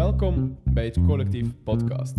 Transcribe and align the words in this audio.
Welkom 0.00 0.58
bij 0.64 0.84
het 0.84 0.98
Collectief 1.06 1.46
Podcast. 1.64 2.14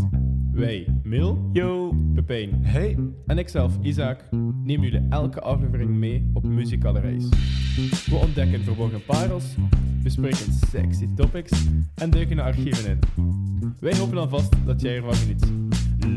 Wij, 0.52 1.00
Mil, 1.04 1.50
Yo. 1.54 1.94
Pepijn 2.14 2.66
Hey. 2.66 2.98
en 3.26 3.38
ikzelf, 3.38 3.78
Isaac, 3.82 4.32
nemen 4.64 4.82
jullie 4.90 5.08
elke 5.10 5.42
aflevering 5.42 5.90
mee 5.90 6.30
op 6.34 6.44
muzikale 6.44 7.00
reis. 7.00 7.30
We 8.06 8.16
ontdekken 8.16 8.64
verborgen 8.64 9.06
parels, 9.06 9.56
bespreken 10.04 10.54
sexy 10.54 11.08
topics 11.16 11.66
en 11.96 12.10
duiken 12.10 12.36
de 12.36 12.42
archieven 12.42 12.90
in. 12.90 13.00
Wij 13.80 13.98
hopen 13.98 14.18
alvast 14.18 14.66
dat 14.66 14.82
jij 14.82 14.96
ervan 14.96 15.14
geniet. 15.14 15.52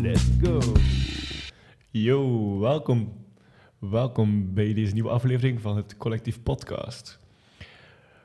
Let's 0.02 0.28
go! 0.42 0.58
Yo, 1.90 2.58
welkom. 2.58 3.12
Welkom 3.78 4.54
bij 4.54 4.74
deze 4.74 4.92
nieuwe 4.92 5.10
aflevering 5.10 5.60
van 5.60 5.76
het 5.76 5.96
Collectief 5.96 6.42
Podcast. 6.42 7.20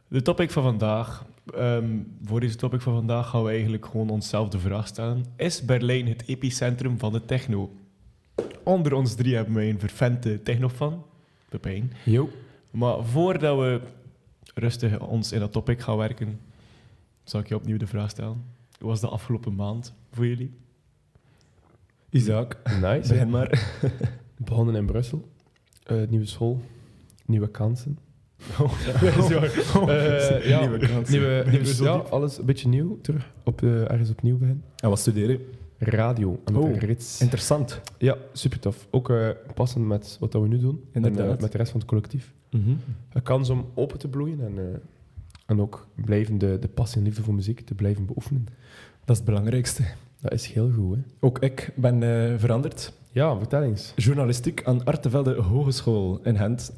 De 0.07 0.21
topic 0.21 0.51
van 0.51 0.63
vandaag, 0.63 1.25
ehm, 1.49 1.97
voor 2.23 2.39
deze 2.39 2.55
topic 2.55 2.81
van 2.81 2.93
vandaag 2.93 3.29
gaan 3.29 3.43
we 3.43 3.49
eigenlijk 3.49 3.85
gewoon 3.85 4.09
onszelf 4.09 4.49
de 4.49 4.59
vraag 4.59 4.87
stellen. 4.87 5.25
Is 5.35 5.65
Berlijn 5.65 6.07
het 6.07 6.23
epicentrum 6.27 6.99
van 6.99 7.11
de 7.11 7.25
techno? 7.25 7.71
Onder 8.63 8.93
ons 8.93 9.15
drie 9.15 9.35
hebben 9.35 9.53
wij 9.53 9.69
een 9.69 9.79
vervente 9.79 10.41
technofan, 10.43 11.05
Pepijn. 11.49 11.91
Yo. 12.05 12.29
Maar 12.71 13.03
voordat 13.05 13.57
we 13.57 13.81
rustig 14.53 14.99
ons 14.99 15.31
in 15.31 15.39
dat 15.39 15.51
topic 15.51 15.81
gaan 15.81 15.97
werken, 15.97 16.39
zal 17.23 17.39
ik 17.39 17.47
je 17.47 17.55
opnieuw 17.55 17.77
de 17.77 17.87
vraag 17.87 18.09
stellen. 18.09 18.43
Hoe 18.79 18.87
was 18.89 18.99
de 18.99 19.07
afgelopen 19.07 19.55
maand 19.55 19.93
voor 20.11 20.27
jullie? 20.27 20.53
Isaac, 22.09 22.57
Nice. 22.81 23.13
begin 23.13 23.29
maar. 23.29 23.71
Begonnen 24.37 24.75
in 24.75 24.85
Brussel. 24.85 25.27
Eh, 25.83 25.97
nieuwe 26.07 26.25
school. 26.25 26.61
Nieuwe 27.25 27.47
kansen. 27.49 27.97
Oh, 29.75 29.89
Eh, 29.89 30.47
ja, 30.49 30.59
Nieuwe. 30.59 30.77
Nieuwe, 31.09 31.43
nieuwe, 31.49 31.65
Zo 31.73 31.83
ja, 31.83 31.93
diep. 31.97 32.05
alles 32.05 32.37
een 32.37 32.45
beetje 32.45 32.67
nieuw 32.67 32.97
terug. 33.01 33.31
Op, 33.43 33.63
eh, 33.63 33.91
ergens 33.91 34.09
opnieuw 34.09 34.37
beginnen. 34.37 34.63
En 34.75 34.89
wat 34.89 34.99
studeren? 34.99 35.39
Radio 35.77 36.39
aan 36.45 36.53
de 36.53 36.59
Oh. 36.59 36.77
rits. 36.77 37.21
Interessant. 37.21 37.81
Ja, 37.97 38.17
super 38.33 38.59
tof. 38.59 38.87
Ook 38.91 39.09
eh, 39.09 39.27
passend 39.55 39.85
met 39.85 40.17
wat 40.19 40.31
dat 40.31 40.41
we 40.41 40.47
nu 40.47 40.59
doen. 40.59 40.83
En 40.91 41.03
Inderdaad. 41.05 41.35
eh, 41.35 41.41
met 41.41 41.51
de 41.51 41.57
rest 41.57 41.71
van 41.71 41.79
het 41.79 41.89
collectief. 41.89 42.33
Mhm. 42.51 42.69
Een 43.13 43.23
kans 43.23 43.49
om 43.49 43.65
open 43.73 43.97
te 43.99 44.07
bloeien 44.07 44.39
en, 44.45 44.57
eh, 44.57 44.63
en 45.45 45.61
ook 45.61 45.87
blijven 45.95 46.37
de, 46.37 46.57
de 46.59 46.67
passie 46.67 46.97
en 46.97 47.03
liefde 47.03 47.23
voor 47.23 47.33
muziek 47.33 47.59
te 47.61 47.75
blijven 47.75 48.05
beoefenen. 48.05 48.45
Dat 49.05 49.09
is 49.09 49.15
het 49.17 49.25
belangrijkste. 49.25 49.83
Dat 50.21 50.31
is 50.33 50.45
heel 50.45 50.71
goed, 50.75 50.95
hè? 50.95 51.01
Ook 51.19 51.39
ik 51.39 51.71
ben 51.75 52.03
eh, 52.03 52.33
veranderd. 52.39 52.93
Ja, 53.11 53.37
vertel 53.37 53.61
eens. 53.63 53.93
Journalistiek 53.95 54.63
aan 54.63 54.83
Artevelde 54.83 55.33
Hogeschool 55.41 56.19
in 56.23 56.37
Gent. 56.37 56.71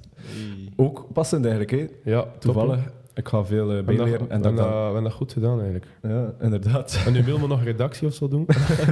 Ook 0.75 1.08
passend 1.14 1.45
eigenlijk, 1.45 1.72
hè. 1.72 2.11
Ja, 2.11 2.25
Toevallig. 2.39 2.80
Ik 3.14 3.27
ga 3.27 3.45
veel 3.45 3.69
eh, 3.69 3.75
dat, 3.75 3.86
bijleren. 3.86 4.19
en 4.19 4.30
En 4.30 4.41
dat, 4.41 4.55
dat, 4.58 4.66
we 4.66 4.72
dan- 4.72 4.83
hebben 4.83 5.03
dat 5.03 5.13
goed 5.13 5.33
gedaan, 5.33 5.55
eigenlijk. 5.55 5.86
Ja, 6.02 6.33
inderdaad. 6.41 7.00
En 7.05 7.13
nu 7.13 7.23
willen 7.23 7.41
we 7.41 7.47
nog 7.47 7.63
redactie 7.63 8.08
of 8.08 8.13
zo 8.13 8.28
doen. 8.28 8.45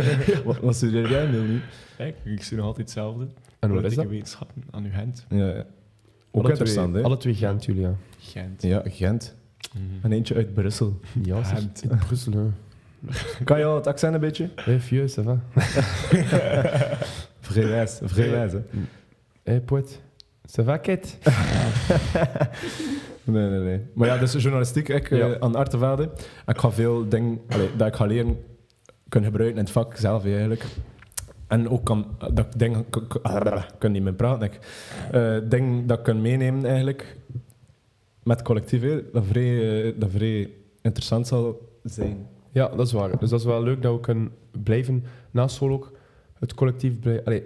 wat, 0.46 0.60
wat 0.60 0.76
studeer 0.76 1.10
jij 1.10 1.26
nu? 1.28 1.40
nu? 1.48 1.60
Kijk, 1.98 2.16
ik 2.24 2.44
zie 2.44 2.58
nog 2.58 2.66
altijd 2.66 2.88
hetzelfde. 2.88 3.28
En 3.60 3.74
wat 3.74 3.84
is 3.84 3.96
dat? 3.96 4.06
wetenschappen 4.08 4.64
aan 4.72 4.84
uw 4.84 4.92
hand. 4.92 5.26
Ja, 5.30 5.38
ja. 5.48 5.66
Ook 6.32 6.42
Alle 6.44 6.50
interessant, 6.50 6.88
twee, 6.90 7.02
hè. 7.02 7.08
Alle 7.08 7.18
twee 7.18 7.34
Gent, 7.34 7.66
Julia. 7.66 7.96
Gent. 8.20 8.62
Ja, 8.62 8.82
Gent. 8.86 9.36
En 10.02 10.12
eentje 10.12 10.36
uit 10.36 10.54
Brussel. 10.54 11.00
Ja. 11.24 11.44
Gent. 11.44 11.84
In 11.90 11.98
Brussel, 11.98 12.34
hè. 12.34 12.44
Kan 13.44 13.60
je 13.60 13.66
al 13.66 13.76
het 13.76 13.88
accent 13.88 14.14
een 14.14 14.20
beetje? 14.20 14.50
Hé, 14.56 14.80
vieux, 14.80 15.20
ça 15.20 15.24
va? 15.24 15.40
Vrijwijs, 17.40 18.00
vrijwijs, 18.04 18.52
hè. 18.52 18.60
Hé, 19.44 19.62
poet. 19.62 20.02
Ça 20.58 20.64
va? 20.64 20.80
Nee, 23.24 23.50
nee, 23.50 23.60
nee. 23.60 23.80
Maar 23.94 24.08
ja, 24.08 24.18
dus 24.18 24.34
journalistiek 24.34 24.90
ik, 24.90 25.12
eh, 25.12 25.18
Ja. 25.18 25.40
aan 25.40 25.56
Artevelde. 25.56 26.04
En 26.46 26.54
Ik 26.54 26.60
ga 26.60 26.72
veel 26.72 27.10
dingen 27.10 27.40
allee, 27.48 27.70
dat 27.78 27.88
ik 27.88 27.96
ga 27.96 28.06
leren 28.06 28.38
kunnen 29.10 29.30
gebruiken 29.30 29.58
in 29.60 29.64
het 29.66 29.74
vak 29.74 29.98
zelf 29.98 30.26
eigenlijk. 30.26 30.66
En 31.48 31.70
ook 31.70 31.84
kan, 31.86 32.06
dat 32.34 32.40
ik 32.46 32.60
dingen... 32.60 32.86
k- 32.90 33.04
k- 33.10 33.20
ah, 33.22 33.64
Ik 33.64 33.74
kan 33.80 33.92
niet 33.92 34.04
meer 34.04 34.14
praten. 34.14 34.42
Ik. 34.48 34.60
Eh, 35.12 35.38
dingen 35.50 35.88
dat 35.88 35.98
ik 35.98 36.04
kan 36.04 36.22
meenemen 36.22 36.66
eigenlijk 36.66 37.18
met 38.24 38.42
collectief. 38.42 38.82
Dat 39.14 39.24
vrij, 39.26 39.84
eh, 39.86 39.94
dat 40.00 40.10
vrij 40.12 40.50
interessant 40.82 41.28
zal 41.28 41.70
zijn. 41.84 42.28
Ja, 42.52 42.68
dat 42.68 42.86
is 42.88 42.92
waar. 42.94 43.20
Dus 43.20 43.30
dat 43.30 43.40
is 43.40 43.46
wel 43.46 43.64
leuk 43.64 43.82
dat 43.82 43.94
we 43.94 44.00
kunnen 44.00 44.32
blijven, 44.64 45.04
na 45.32 45.48
school 45.48 45.72
ook, 45.72 45.92
het 46.40 46.54
collectief 46.54 47.00
blijven... 47.00 47.44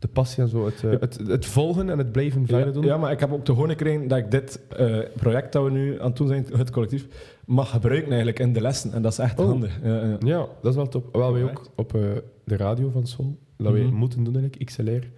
De 0.00 0.08
passie 0.08 0.42
en 0.42 0.48
zo, 0.48 0.64
het, 0.64 0.84
eh, 0.84 0.90
het, 1.00 1.18
het 1.26 1.46
volgen 1.46 1.90
en 1.90 1.98
het 1.98 2.12
blijven 2.12 2.46
verder 2.46 2.72
doen. 2.72 2.84
ja, 2.84 2.96
maar 2.96 3.12
ik 3.12 3.20
heb 3.20 3.32
ook 3.32 3.44
te 3.44 3.52
horen 3.52 3.70
gekregen 3.70 4.08
dat 4.08 4.18
ik 4.18 4.30
dit 4.30 4.60
eh, 4.68 4.98
project 5.16 5.52
dat 5.52 5.64
we 5.64 5.70
nu 5.70 6.00
aan 6.00 6.06
het 6.08 6.16
doen 6.16 6.28
zijn, 6.28 6.46
het 6.56 6.70
collectief, 6.70 7.06
mag 7.46 7.70
gebruiken 7.70 8.08
eigenlijk 8.08 8.38
in 8.38 8.52
de 8.52 8.60
lessen. 8.60 8.92
En 8.92 9.02
dat 9.02 9.12
is 9.12 9.18
echt 9.18 9.38
Oh. 9.40 9.46
handig. 9.46 9.78
Ja, 9.82 10.04
ja. 10.04 10.16
Ja, 10.18 10.38
dat 10.62 10.70
is 10.70 10.74
wel 10.74 10.88
top. 10.88 11.14
Wel, 11.16 11.32
wij 11.32 11.42
ook 11.42 11.70
op 11.76 11.94
eh, 11.94 12.00
de 12.44 12.56
radio 12.56 12.90
van 12.90 13.06
school. 13.06 13.38
Dat 13.56 13.72
wij 13.72 13.82
Mhm. 13.82 13.94
moeten 13.94 14.24
doen, 14.24 14.34
eigenlijk, 14.36 14.64
XLR. 14.70 15.10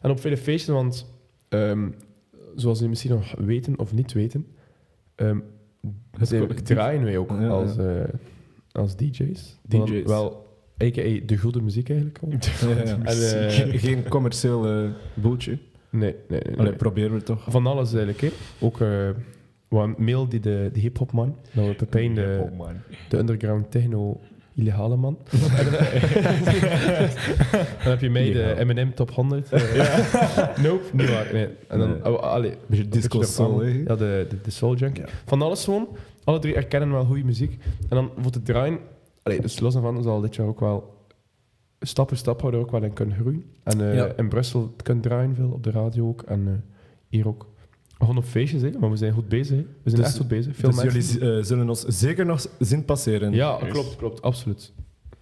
En 0.00 0.10
op 0.10 0.20
vele 0.20 0.36
feesten, 0.36 0.74
want 0.74 1.06
ehm, 1.48 1.88
zoals 2.54 2.76
jullie 2.76 2.88
misschien 2.88 3.10
nog 3.10 3.34
weten 3.38 3.78
of 3.78 3.92
niet 3.92 4.12
weten, 4.12 4.46
ehm 5.14 5.38
Het 6.18 6.66
draaien 6.66 7.04
wij 7.04 7.16
ook 7.18 7.30
als, 7.30 7.76
als 8.72 8.96
DJ's. 8.96 9.58
DJ's. 9.68 10.06
Wel, 10.06 10.49
a.k.a. 10.82 11.26
de 11.26 11.36
goede 11.38 11.62
muziek 11.62 11.88
eigenlijk. 11.88 12.18
al. 12.22 12.28
Ja, 12.68 12.82
ja. 12.84 12.98
En, 13.04 13.06
eh, 13.48 13.80
Geen- 13.84 14.08
commercieel 14.08 14.66
eh 14.66 14.88
boeltje. 15.14 15.58
Nee, 15.90 16.14
nee, 16.28 16.40
nee. 16.46 16.52
Allee, 16.56 16.68
nee. 16.68 16.76
proberen 16.76 17.12
we 17.12 17.22
toch. 17.22 17.44
Van 17.48 17.66
alles 17.66 17.88
eigenlijk. 17.90 18.20
Hè. 18.20 18.30
Ook 18.60 18.80
eh 18.80 19.08
wat 19.68 19.98
mail 19.98 20.28
die 20.28 20.40
de, 20.40 20.70
de 20.72 20.80
hip-hop 20.80 21.12
man, 21.12 21.36
dat 21.52 21.66
we 21.66 21.74
Pepijn 21.74 22.14
de, 22.14 22.46
de 23.08 23.16
underground 23.18 23.70
techno 23.70 24.20
illegale 24.54 24.96
man. 24.96 25.18
dan 27.82 27.90
heb 27.92 28.00
je 28.00 28.10
mij 28.10 28.32
de. 28.32 28.54
Eminem 28.58 28.94
top 28.94 29.10
100. 29.10 29.52
eh, 29.52 29.62
nope, 30.62 30.82
niet 30.92 31.10
waar. 31.10 31.26
Nee. 31.32 31.48
En 31.68 31.78
dan, 31.78 31.88
Nee. 31.90 32.12
oh, 32.16 32.22
allee, 32.22 32.52
Beetje 32.66 32.88
disco 32.88 33.22
soul? 33.22 33.64
Ja, 33.64 33.96
de, 33.96 34.26
de, 34.28 34.36
de 34.42 34.50
soul 34.50 34.74
junkie. 34.76 35.02
Ja. 35.02 35.08
Van 35.26 35.42
alles 35.42 35.64
gewoon. 35.64 35.88
Alle 36.24 36.38
drie 36.38 36.54
erkennen 36.54 36.90
wel 36.90 37.04
goede 37.04 37.24
muziek. 37.24 37.52
En 37.88 37.96
dan 37.96 38.10
voor 38.20 38.30
te 38.32 38.42
draaien, 38.42 38.78
allee, 39.30 39.40
dus 39.42 39.60
los 39.60 39.72
daarvan 39.72 40.02
zal 40.02 40.20
dit 40.20 40.34
jaar 40.34 40.46
ook 40.46 40.60
wel 40.60 40.98
stap 41.80 42.08
voor 42.08 42.16
stap 42.16 42.40
houden 42.40 42.60
ook 42.60 42.70
wel 42.70 42.82
in 42.82 42.92
kunnen 42.92 43.16
groeien. 43.16 43.44
En 43.62 43.80
eh, 43.80 43.94
Ja. 43.94 44.12
in 44.16 44.28
Brussel 44.28 44.74
kunnen 44.82 45.02
draaien 45.02 45.34
veel, 45.34 45.50
op 45.50 45.62
de 45.62 45.70
radio 45.70 46.08
ook. 46.08 46.22
En 46.22 46.46
eh, 46.46 46.52
hier 47.08 47.28
ook. 47.28 47.48
Gewoon 47.98 48.16
op 48.16 48.24
feestjes, 48.24 48.62
hè. 48.62 48.70
maar 48.78 48.90
we 48.90 48.96
zijn 48.96 49.12
goed 49.12 49.28
bezig. 49.28 49.56
Hè. 49.56 49.62
We 49.82 49.90
zijn 49.90 49.96
Dus- 50.02 50.04
echt 50.10 50.16
goed 50.16 50.28
bezig. 50.28 50.56
Veel 50.56 50.70
Dus 50.70 50.82
mensen. 50.82 51.18
jullie 51.20 51.38
eh, 51.38 51.44
zullen 51.44 51.68
ons 51.68 51.84
zeker 51.84 52.26
nog 52.26 52.46
zien 52.58 52.84
passeren. 52.84 53.32
Ja, 53.32 53.58
Yes. 53.62 53.72
klopt, 53.72 53.96
klopt. 53.96 54.22
Absoluut. 54.22 54.72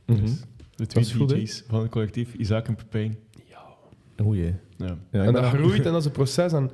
Mhm. 0.06 0.20
Dus 0.20 0.42
de 0.74 0.86
twee 0.86 1.14
goed? 1.14 1.28
DJ's 1.28 1.64
van 1.68 1.80
het 1.80 1.91
collectief, 1.91 2.34
Isaac 2.34 2.68
en 2.68 2.74
Pepijn. 2.74 3.18
Oeh 4.22 4.36
jee. 4.38 4.54
Ja. 4.76 4.98
Ja, 5.10 5.24
en 5.24 5.32
dat 5.32 5.44
groeit 5.44 5.86
en 5.86 5.92
dat 5.92 6.00
is 6.00 6.04
een 6.06 6.12
proces. 6.12 6.52
En 6.52 6.70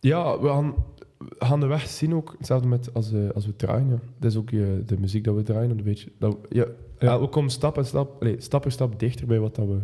ja, 0.00 0.40
we 0.40 0.48
gaan, 0.48 0.74
we 1.18 1.34
gaan 1.38 1.60
de 1.60 1.66
weg 1.66 1.86
zien 1.88 2.14
ook. 2.14 2.34
Hetzelfde 2.38 2.68
met 2.68 2.94
als, 2.94 3.12
eh, 3.12 3.20
als 3.34 3.46
we 3.46 3.56
draaien. 3.56 3.88
Ja. 3.88 3.98
Dat 4.18 4.30
is 4.30 4.36
ook 4.36 4.50
de 4.50 4.96
muziek 4.98 5.24
dat 5.24 5.34
we 5.34 5.42
draaien. 5.42 5.70
Een 5.70 5.82
beetje, 5.82 6.10
dat, 6.18 6.32
we- 6.42 6.56
ja, 6.56 6.64
Ja. 6.98 7.08
ja. 7.12 7.20
we 7.20 7.26
komen 7.28 7.50
stap 7.50 7.76
en 7.76 7.86
stap, 7.86 8.22
allee, 8.22 8.40
stap 8.40 8.62
voor 8.62 8.70
stap 8.72 8.98
dichter 8.98 9.26
bij 9.26 9.38
wat 9.38 9.54
dat 9.54 9.66
we 9.66 9.78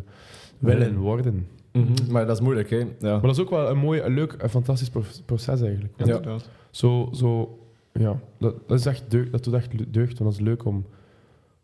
willen 0.58 0.78
Willen. 0.78 0.96
worden. 0.98 1.46
Mhm. 1.72 1.92
Maar 2.10 2.26
dat 2.26 2.36
is 2.36 2.42
moeilijk, 2.42 2.70
hè? 2.70 2.76
Ja. 2.78 2.86
Maar 3.00 3.20
dat 3.20 3.30
is 3.30 3.38
ook 3.40 3.50
wel 3.50 3.70
een 3.70 3.78
mooi, 3.78 4.00
een 4.00 4.14
leuk 4.14 4.32
en 4.32 4.50
fantastisch 4.50 4.90
pro- 4.90 5.02
proces 5.24 5.60
eigenlijk. 5.60 5.92
Ja. 5.96 6.04
Inderdaad. 6.04 6.48
Zo, 6.70 7.08
zo, 7.12 7.58
ja, 7.92 8.20
dat, 8.38 8.68
dat 8.68 8.78
is 8.78 8.86
echt 8.86 9.10
deugd, 9.10 9.32
dat 9.32 9.44
doet 9.44 9.54
echt 9.54 9.92
deugd, 9.94 10.18
want 10.18 10.30
dat 10.30 10.40
is 10.40 10.46
leuk 10.46 10.64
om, 10.64 10.84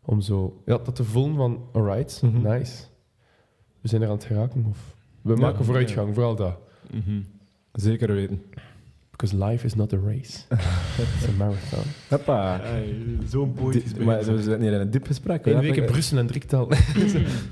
om 0.05 0.21
zo, 0.21 0.61
ja, 0.65 0.77
dat 0.83 0.95
te 0.95 1.03
voelen 1.03 1.35
van, 1.35 1.61
alright, 1.71 2.21
Mhm. 2.21 2.41
nice. 2.47 2.83
We 3.81 3.87
zijn 3.87 4.01
er 4.01 4.07
aan 4.07 4.13
het 4.15 4.23
geraken, 4.23 4.65
of 4.69 4.95
we 5.21 5.33
Ja, 5.33 5.39
maken 5.39 5.65
vooruitgang, 5.65 6.13
vooral 6.13 6.35
dat. 6.35 6.57
Mhm. 6.93 7.21
Zeker 7.73 8.13
weten. 8.13 8.41
Because 9.21 9.35
life 9.51 9.65
is 9.65 9.75
not 9.75 9.93
a 9.93 9.97
race. 9.97 10.45
It's 11.01 11.27
a 11.27 11.31
marathon. 11.37 11.83
Hoppa. 12.09 12.61
Zo'n 13.29 13.53
poëtisch 13.53 13.93
maar 13.93 14.23
we 14.23 14.41
hier 14.41 14.73
in 14.73 14.79
een 14.79 14.91
diep 14.91 15.05
gesprek. 15.05 15.45
Eén 15.45 15.59
week 15.59 15.75
in 15.75 15.85
Brussel 15.85 16.17
en 16.17 16.27
drietal. 16.27 16.67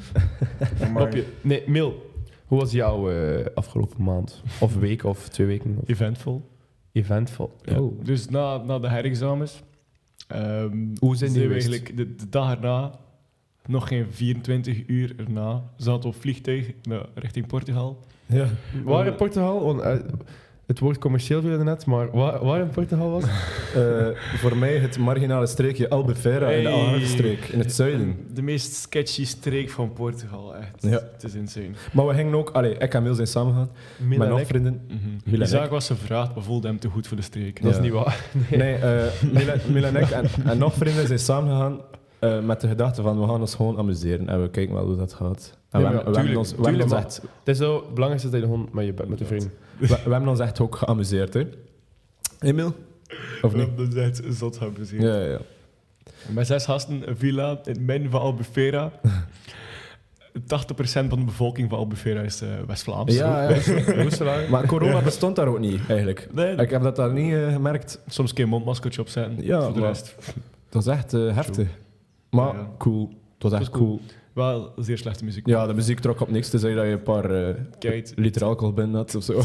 Maar- 0.94 1.02
Op 1.04 1.12
je- 1.14 1.26
Nee, 1.42 1.64
Mil, 1.68 2.12
hoe 2.46 2.60
was 2.60 2.72
jouw 2.72 3.12
eh, 3.12 3.46
afgelopen 3.54 4.04
maand? 4.04 4.42
Of 4.60 4.76
week, 4.76 5.04
of 5.04 5.28
twee 5.30 5.48
weken? 5.48 5.78
Of 5.82 5.88
Eventvol. 5.90 6.50
eventvol? 6.92 7.56
Ja. 7.64 7.80
Oh. 7.82 8.04
Dus 8.04 8.30
na, 8.30 8.58
na 8.58 8.80
de 8.80 8.90
herexamens. 8.90 9.62
ehm, 10.28 10.78
Hoe 11.00 11.16
zijn 11.16 11.32
die 11.34 11.42
we 11.42 11.48
geweest? 11.48 11.68
eigenlijk 11.68 11.98
de, 11.98 12.16
de 12.16 12.30
dag 12.30 12.52
erna, 12.56 13.00
nog 13.66 13.88
geen 13.88 14.06
24 14.12 14.84
uur 14.88 15.14
erna, 15.18 15.64
zaten 15.78 16.02
we 16.02 16.08
op 16.08 16.22
vliegtuig 16.22 16.72
naar, 16.84 17.06
richting 17.16 17.48
Portugal. 17.48 18.00
Ja. 18.26 18.48
Waar 18.84 19.08
in 19.08 19.16
Portugal? 19.16 19.64
Want, 19.66 19.82
eh, 19.82 19.98
Het 20.70 20.80
woord 20.80 20.98
commercieel 20.98 21.42
viel 21.42 21.64
net, 21.64 21.86
maar 21.86 22.12
waar, 22.12 22.46
waar 22.46 22.60
in 22.62 22.70
Portugal 22.70 23.10
was 23.12 23.24
het? 23.24 23.32
Eh, 23.76 24.08
voor 24.38 24.58
mij 24.58 24.78
het 24.78 24.98
marginale 24.98 25.48
streekje 25.48 25.90
Albufeira 25.90 26.50
in 26.50 26.64
de. 26.64 26.70
Algarve-streek, 26.70 27.46
in 27.46 27.60
het 27.60 27.74
zuiden. 27.74 28.16
De 28.34 28.42
meest 28.42 28.74
sketchy 28.74 29.26
streek 29.26 29.70
van 29.70 29.94
Portugal, 29.94 30.56
echt. 30.56 30.76
Ja. 30.80 30.90
Het 31.14 31.24
is 31.24 31.34
insane. 31.34 31.70
Maar 31.94 32.08
we 32.08 32.14
gingen 32.14 32.36
ook... 32.36 32.50
Allee, 32.50 32.74
ik 32.78 32.94
en 32.94 33.04
Wil 33.04 33.14
zijn 33.14 33.28
samengegaan. 33.28 33.70
Milan 33.98 34.30
nog 34.30 34.48
vrienden. 34.48 34.82
Mm 34.88 35.00
Milan 35.26 35.48
Isaac 35.48 35.64
Ek. 35.64 35.70
was 35.70 35.88
gevraagd, 35.88 36.36
maar 36.36 36.44
voelde 36.44 36.68
hem 36.68 36.80
te 36.80 36.88
goed 36.90 37.08
voor 37.08 37.18
de 37.18 37.24
streek. 37.24 37.62
Dat 37.64 37.74
is 37.74 37.80
niet 37.80 37.92
waar. 37.92 38.26
Nee, 38.50 38.76
eh 38.76 39.04
Milan, 39.34 39.58
Milan 39.72 39.96
en 39.96 40.02
ik 40.04 40.10
en, 40.10 40.26
en 40.46 40.58
nog 40.58 40.74
vrienden 40.74 41.08
zijn 41.08 41.20
samengegaan 41.20 41.80
eh, 42.20 42.40
met 42.40 42.62
de 42.62 42.68
gedachte 42.68 43.02
van 43.02 43.20
we 43.22 43.28
gaan 43.28 43.40
ons 43.40 43.56
gewoon 43.56 43.78
amuseren 43.78 44.30
en 44.30 44.42
we 44.42 44.50
kijken 44.50 44.76
wel 44.76 44.86
hoe 44.86 44.98
dat 44.98 45.14
gaat. 45.14 45.58
En 45.70 45.82
we, 45.82 45.86
maar 45.86 45.94
hebben- 45.96 46.12
we 46.14 46.18
hebben 46.20 46.22
tuurlijk, 46.22 46.38
ons, 46.38 46.50
we, 46.50 46.56
hebben 46.64 46.82
ons 46.82 46.92
tuurlijk, 46.92 47.08
echt, 47.08 47.22
Het 47.44 47.48
is 47.48 47.58
zo, 47.58 47.76
het 47.76 47.94
belangrijkste 47.94 48.30
dat 48.30 48.40
je 48.40 48.46
gewoon 48.46 48.70
met 48.72 48.86
je 48.86 48.94
bent, 48.94 49.10
met 49.10 49.18
de 49.18 49.26
vrienden. 49.26 49.52
We, 49.80 49.88
we 49.88 50.12
hebben 50.12 50.28
ons 50.28 50.40
echt 50.40 50.60
ook 50.60 50.76
geamuseerd. 50.76 51.34
Hè. 51.34 51.48
Emil? 52.40 52.76
Of 53.42 53.54
niet? 53.54 53.78
Dat 53.78 53.94
is 53.94 53.96
echt 53.96 54.38
zot 54.38 54.60
hebben 54.60 54.78
gezien. 54.80 55.02
Ja, 55.02 55.16
ja, 55.20 55.26
ja. 55.26 55.40
Met 56.28 56.48
zes 56.48 56.66
gasten, 56.66 57.10
een 57.10 57.18
villa 57.18 57.50
in 57.52 57.72
het 57.72 57.80
midden 57.80 58.12
van 58.12 58.22
Albufeira. 58.22 58.92
80% 60.40 60.42
van 60.84 61.10
de 61.10 61.24
bevolking 61.26 61.70
van 61.70 61.78
Albufeira 61.80 62.22
is 62.22 62.42
eh, 62.42 62.48
West-Vlaams. 62.68 63.14
Ja, 63.16 63.50
ja. 63.50 64.48
Maar 64.50 64.66
corona 64.68 65.02
bestond 65.02 65.36
daar 65.36 65.48
ook 65.48 65.60
niet, 65.60 65.80
eigenlijk. 65.88 66.28
Nee, 66.34 66.56
Ik 66.56 66.70
heb 66.70 66.82
dat 66.82 66.96
daar 66.96 67.14
niet 67.14 67.34
eh, 67.34 67.54
gemerkt. 67.54 68.00
soms 68.08 68.30
een 68.30 68.36
keer 68.36 68.44
een 68.44 68.50
mondmaskertje 68.50 69.02
opzetten. 69.02 69.46
Ja, 69.46 69.62
voor 69.64 69.74
de 69.74 69.80
rest. 69.80 70.16
Dat 70.70 70.86
was 70.86 70.88
echt 70.96 71.14
eh, 71.14 71.36
heftig. 71.36 71.68
Maar 72.30 72.56
Ja. 72.56 72.70
cool. 72.78 73.08
Het 73.34 73.44
was 73.44 73.52
echt 73.52 73.62
is 73.62 73.70
cool. 73.70 74.02
Wel 74.34 74.74
zeer 74.78 74.98
slechte 74.98 75.24
muziek. 75.24 75.48
Ja, 75.48 75.68
de 75.68 75.74
muziek 75.74 76.00
trok 76.00 76.20
op 76.20 76.30
niks. 76.30 76.50
Tenzij 76.50 76.74
dat 76.74 76.86
je 76.86 76.92
een 76.92 77.04
paar 77.04 77.32
eh, 77.32 77.56
Kijk, 77.80 78.12
liter 78.16 78.44
alcohol 78.44 78.74
binnen 78.74 78.96
had 78.96 79.16
of 79.16 79.24
zo. 79.24 79.34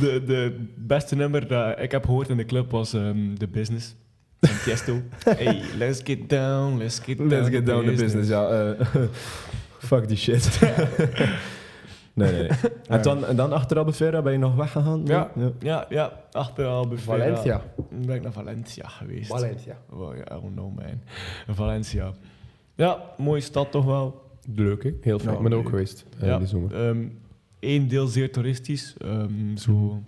de, 0.00 0.22
de 0.26 0.66
beste 0.76 1.16
nummer 1.16 1.48
dat 1.48 1.78
ik 1.78 1.90
heb 1.90 2.04
gehoord 2.04 2.28
in 2.28 2.36
de 2.36 2.44
club 2.44 2.70
was 2.70 2.92
ehm 2.92 3.34
The 3.34 3.48
Business. 3.48 3.94
Van 4.40 4.56
Tiesto. 4.64 5.00
hey, 5.36 5.62
let's 5.76 6.00
get 6.04 6.28
down, 6.28 6.78
let's 6.78 6.98
get 6.98 7.18
down. 7.18 7.30
Let's 7.30 7.48
get 7.48 7.66
down 7.66 7.84
to 7.84 7.94
business, 7.94 8.28
ja. 8.28 8.48
eh, 8.48 8.86
fuck 9.88 10.08
die 10.08 10.16
shit. 10.16 10.60
nee, 12.12 12.32
nee. 12.32 12.32
nee. 12.32 12.50
En, 12.88 13.02
dan, 13.02 13.26
en 13.26 13.36
dan 13.36 13.52
achter 13.52 13.78
Albufeira 13.78 14.22
ben 14.22 14.32
je 14.32 14.38
nog 14.38 14.54
weggegaan? 14.54 15.02
Ja. 15.04 15.30
ja. 15.36 15.52
Ja, 15.58 15.86
ja, 15.88 16.12
achter 16.32 16.66
Albufeira. 16.66 17.24
Valencia. 17.24 17.62
Ben 17.90 18.16
ik 18.16 18.22
naar 18.22 18.32
Valencia 18.32 18.88
geweest. 18.88 19.30
Valencia. 19.30 19.76
Oh, 19.90 20.16
ja, 20.16 20.36
I 20.36 20.40
don't 20.40 20.54
know, 20.54 20.76
man. 20.76 21.00
Valencia. 21.48 22.12
Ja, 22.80 23.02
mooie 23.18 23.40
stad 23.40 23.70
toch 23.70 23.84
wel. 23.84 24.22
Leuk, 24.54 24.82
hè? 24.82 24.90
Heel 25.00 25.18
fijn. 25.18 25.30
Ja, 25.30 25.36
ik 25.36 25.42
ben 25.42 25.52
er 25.52 25.58
ook 25.58 25.68
geweest 25.68 26.04
eh, 26.18 26.26
Ja. 26.28 26.38
die 26.38 26.46
zomer. 26.46 26.96
Eén 27.60 27.88
deel 27.88 28.06
zeer 28.06 28.32
toeristisch. 28.32 28.94
Ehm, 28.98 29.56
zo, 29.56 30.02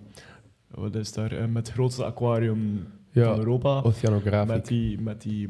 wat 0.71 0.95
is 0.95 1.13
daar? 1.13 1.31
Eh, 1.31 1.45
met 1.45 1.65
het 1.67 1.75
grootste 1.75 2.05
aquarium 2.05 2.87
van 3.13 3.37
Europa. 3.37 3.81
oceanografisch. 3.83 4.53
Met 4.53 4.65
die, 4.67 5.01
met 5.01 5.21
die, 5.21 5.47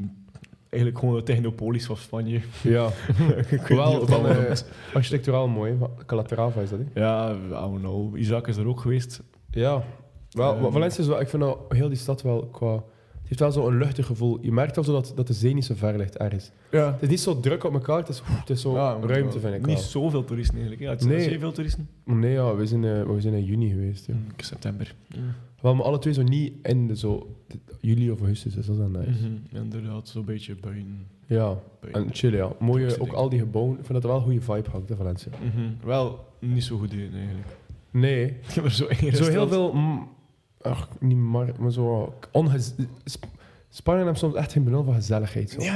eigenlijk 0.70 1.00
gewoon 1.02 1.16
de 1.16 1.24
Technopolis 1.24 1.86
van 1.86 1.98
Spanje. 1.98 2.42
Ja, 2.64 2.90
wel 3.68 4.08
van, 4.08 4.28
eh, 4.28 4.52
architecturaal 4.94 5.48
mooi. 5.48 5.78
Calatrava 6.06 6.62
is 6.62 6.70
dat, 6.70 6.80
hè? 6.94 7.02
Ja, 7.02 7.32
I 7.34 7.50
don't 7.50 7.80
know. 7.80 8.18
Isaac 8.18 8.48
is 8.48 8.58
er 8.58 8.68
ook 8.68 8.80
geweest. 8.80 9.22
Ja. 9.52 9.84
Wel, 10.30 10.56
Ehm. 10.56 10.72
Valencia 10.72 11.00
is 11.04 11.08
wel... 11.10 11.20
Ik 11.22 11.30
vind 11.30 11.44
nou 11.44 11.58
heel 11.70 11.88
die 11.88 11.98
stad 11.98 12.22
wel 12.22 12.46
qua... 12.52 12.84
Het 13.24 13.42
heeft 13.42 13.56
wel 13.56 13.64
zo'n 13.64 13.78
luchtig 13.78 14.06
gevoel. 14.06 14.38
Je 14.42 14.52
merkt 14.52 14.76
wel 14.76 14.84
zo 14.86 14.92
dat, 14.92 15.14
dat 15.16 15.28
de 15.28 15.34
zee 15.34 15.54
niet 15.54 15.66
zo 15.66 15.74
ver 15.78 15.98
ligt 15.98 16.18
ergens. 16.18 16.52
Ja. 16.72 16.92
Het 16.92 17.02
is 17.02 17.08
niet 17.10 17.20
zo 17.20 17.40
druk 17.40 17.64
op 17.64 17.74
elkaar, 17.74 17.98
het 17.98 18.10
is, 18.10 18.22
het 18.26 18.50
is 18.50 18.62
zo 18.62 18.74
ruimte, 19.02 19.40
vind 19.40 19.54
ik 19.54 19.66
Niet 19.66 19.76
wel. 19.76 19.84
zoveel 19.84 20.24
toeristen 20.24 20.56
eigenlijk. 20.58 20.84
Ja, 20.86 20.90
het 20.90 21.06
Nee. 21.06 21.24
zijn 21.24 21.40
veel 21.40 21.52
toeristen. 21.52 21.90
Nee, 22.06 22.32
ja, 22.32 22.56
we 22.56 22.66
zijn, 22.66 22.84
eh, 22.84 23.04
we 23.04 23.22
zijn 23.22 23.34
in 23.34 23.44
juni 23.44 23.70
geweest. 23.70 24.06
Ja. 24.06 24.14
Mm, 24.14 24.26
September. 24.38 24.96
Wel, 25.62 25.76
maar 25.76 25.86
alle 25.86 26.00
twee 26.00 26.14
zo 26.14 26.22
niet 26.24 26.54
in 26.64 26.88
de 26.88 26.98
zo... 26.98 27.36
Juli 27.80 28.12
of 28.12 28.20
augustus, 28.20 28.54
dus 28.54 28.66
dat 28.66 28.76
is 28.76 28.82
dan 28.82 28.92
nice. 28.92 29.10
Mhm, 29.28 29.64
Inderdaad, 29.64 30.08
zo'n 30.08 30.26
beetje 30.26 30.56
buiten. 30.62 31.08
Ja, 31.26 31.58
en 31.92 32.08
chill, 32.12 32.36
ja. 32.36 32.52
Mooie, 32.60 33.00
ook 33.00 33.14
al 33.14 33.30
die 33.30 33.40
gebouwen. 33.40 33.80
Ik 33.80 33.86
vind 33.86 33.94
dat 33.94 34.04
er 34.04 34.10
wel 34.10 34.18
een 34.18 34.24
goede 34.24 34.42
vibe 34.42 34.70
hangt, 34.70 34.90
in 34.90 34.96
Valencia. 34.96 35.32
Mhm. 35.44 35.88
Wel, 35.88 36.26
niet 36.40 36.64
zo 36.64 36.78
goed 36.78 36.94
in 36.94 37.00
eigenlijk. 37.14 37.48
Nee, 37.92 38.26
Ik 38.26 38.54
heb 38.54 38.64
er 38.64 38.72
zo 38.72 38.88
zo 39.12 39.30
heel 39.30 39.48
veel... 39.48 39.74
mm, 39.74 40.08
ach, 40.64 40.90
niet 41.00 41.18
maar, 41.18 41.52
maar 41.60 41.72
zo... 41.72 42.14
Ongez, 42.32 42.72
Sp- 43.06 43.26
Spanje 43.70 44.06
heeft 44.06 44.20
soms 44.20 44.36
echt 44.36 44.52
geen 44.52 44.64
benul 44.64 44.84
van 44.84 44.94
gezelligheid. 44.94 45.50
Zo. 45.50 45.62
Ja. 45.62 45.76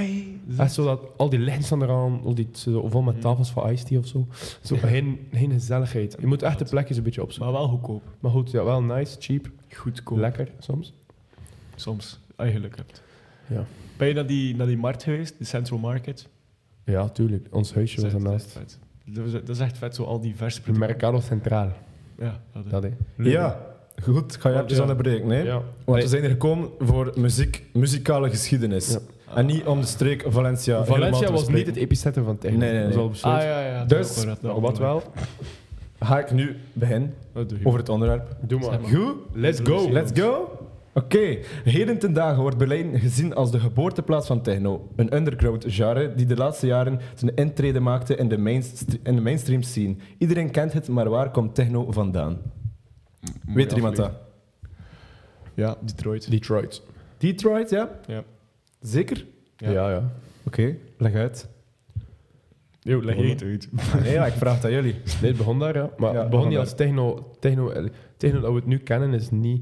Echt 0.58 0.74
zo 0.74 0.84
dat 0.86 1.02
al 1.18 1.30
die 1.30 1.40
lichten 1.40 1.64
staan 1.64 1.82
eraan, 1.84 2.22
al 2.24 2.36
die, 2.36 2.48
zo, 2.52 2.88
vol 2.90 3.02
met 3.02 3.14
Mhm. 3.14 3.24
tafels 3.24 3.50
van 3.52 3.70
iced 3.70 3.88
tea 3.88 4.00
of 4.00 4.08
zo. 4.08 4.28
Zo 4.62 4.76
geen, 4.76 5.28
geen 5.34 5.52
gezelligheid. 5.52 6.16
Je 6.20 6.28
moet 6.28 6.42
echt 6.42 6.60
de 6.60 6.66
plekjes 6.66 6.98
een 6.98 7.04
beetje 7.04 7.22
opzoeken. 7.22 7.52
Maar 7.54 7.62
wel 7.62 7.70
goedkoop. 7.72 8.04
Maar 8.20 8.32
goed, 8.32 8.52
ja, 8.52 8.64
wel 8.64 8.82
nice, 8.84 9.16
cheap, 9.20 9.50
Goedkoop. 9.74 10.18
lekker 10.18 10.52
soms. 10.60 10.94
Soms, 11.76 12.20
als 12.36 12.48
je 12.48 12.54
geluk 12.54 12.76
hebt. 12.78 13.04
Ja. 13.48 13.66
Ben 13.98 14.08
je 14.08 14.14
naar 14.14 14.28
die, 14.28 14.56
naar 14.56 14.68
die 14.68 14.78
markt 14.78 15.04
geweest? 15.04 15.36
De 15.38 15.46
Central 15.46 15.80
Market? 15.80 16.28
Ja, 16.84 17.10
tuurlijk. 17.10 17.48
Ons 17.52 17.74
huisje 17.74 18.02
Dat 18.02 18.12
was 18.12 18.22
ernaast. 18.24 18.54
dat 18.54 18.64
is 18.66 18.74
echt 18.74 18.80
vet. 19.06 19.16
Dat 19.16 19.26
is, 19.26 19.32
dat 19.32 19.50
is 19.50 19.60
echt 19.60 19.78
vet, 19.78 19.96
zo 19.96 20.04
al 20.04 20.20
die 20.22 20.36
verse 20.36 20.62
producten. 20.62 20.88
Mercado 20.90 21.20
Centraal. 21.20 21.72
Ja, 22.18 22.42
dat 22.54 22.66
is. 22.66 22.72
Dat, 22.72 22.84
hè. 22.84 22.90
Ja, 23.24 23.67
goed. 24.04 24.34
Ik 24.36 24.40
ga 24.42 24.50
je 24.50 24.56
Ja. 24.56 24.64
even 24.66 24.82
onderbreken. 24.82 25.30
Hè? 25.30 25.42
Ja. 25.42 25.54
Want 25.54 25.64
Nee. 25.86 26.02
we 26.02 26.08
zijn 26.08 26.22
hier 26.22 26.30
gekomen 26.32 26.70
voor 26.80 27.12
muziek, 27.16 27.64
muzikale 27.74 28.30
geschiedenis. 28.30 28.92
Ja. 28.92 29.00
En 29.36 29.46
niet 29.46 29.66
om 29.66 29.80
de 29.82 29.88
streek 29.88 30.26
Valencia 30.28 30.74
helemaal 30.82 30.98
Valencia 30.98 31.26
te 31.28 31.32
was 31.32 31.48
niet 31.50 31.66
het 31.68 31.76
epicentrum 31.76 32.26
van 32.26 32.38
techno. 32.38 32.58
Nee, 32.58 32.72
nee, 32.72 32.82
Dat 32.90 33.12
is 33.12 33.22
nee. 33.24 33.34
al. 33.34 33.40
Ah, 33.40 33.46
ja, 33.46 33.60
ja. 33.68 33.86
Dus, 33.86 34.26
wat 34.42 34.78
wel? 34.78 35.04
Ga 36.00 36.20
ik 36.20 36.32
nu 36.32 36.56
beginnen 36.74 37.14
je. 37.34 37.46
over 37.64 37.80
het 37.80 37.90
onderwerp. 37.90 38.36
Doe 38.42 38.60
maar. 38.60 38.80
Goed? 38.84 39.16
Let's 39.34 39.60
go. 39.64 39.92
Let's 39.92 40.20
go. 40.22 40.52
Oké, 40.94 41.38
heden 41.64 42.00
ten 42.00 42.14
dagen 42.14 42.42
wordt 42.42 42.58
Berlijn 42.58 43.00
gezien 43.00 43.36
als 43.36 43.52
de 43.52 43.60
geboorteplaats 43.60 44.28
van 44.28 44.42
techno. 44.42 44.88
Een 44.96 45.16
underground 45.16 45.66
genre 45.68 46.14
die 46.16 46.26
de 46.26 46.36
laatste 46.36 46.68
jaren 46.68 47.00
zijn 47.16 47.36
intrede 47.36 47.80
maakte 47.80 48.16
in 48.16 48.28
de, 48.30 48.38
mainst- 48.38 48.98
in 49.04 49.16
de 49.16 49.22
mainstream 49.22 49.62
scene. 49.62 49.96
Iedereen 50.18 50.52
kent 50.52 50.74
het, 50.74 50.88
maar 50.88 51.10
waar 51.10 51.32
komt 51.32 51.56
techno 51.56 51.92
vandaan? 51.92 52.38
Mooie 53.46 53.58
Weet 53.58 53.72
er 53.72 53.78
iemand 53.78 53.96
dat? 53.96 54.12
Ja, 55.54 55.78
Detroit. 55.86 56.32
Detroit. 56.32 56.82
Detroit, 57.18 57.70
ja? 57.70 57.90
Ja. 58.08 58.24
Zeker? 58.82 59.26
Ja. 59.58 59.70
Ja, 59.72 59.90
ja. 59.92 60.12
Oké, 60.44 60.76
leg 60.98 61.14
uit. 61.14 61.48
Yo, 62.80 63.04
leg 63.04 63.16
je 63.16 63.36
uit. 63.46 63.70
Nee, 64.04 64.14
ja, 64.14 64.26
ik 64.26 64.34
vraag 64.34 64.56
het 64.56 64.66
aan 64.66 64.72
jullie. 64.72 64.94
Nee, 65.22 65.30
het 65.30 65.38
begon 65.38 65.60
daar, 65.60 65.76
ja. 65.76 65.90
Maar 65.98 66.14
Ja, 66.14 66.20
het 66.22 66.30
begon 66.30 66.48
niet 66.48 66.58
als 66.58 66.76
techno, 66.76 67.36
techno... 67.40 67.70
eh, 67.70 67.86
Techno 68.18 68.40
dat 68.40 68.50
we 68.50 68.56
het 68.56 68.66
nu 68.66 68.78
kennen 68.78 69.14
is 69.14 69.30
niet... 69.32 69.62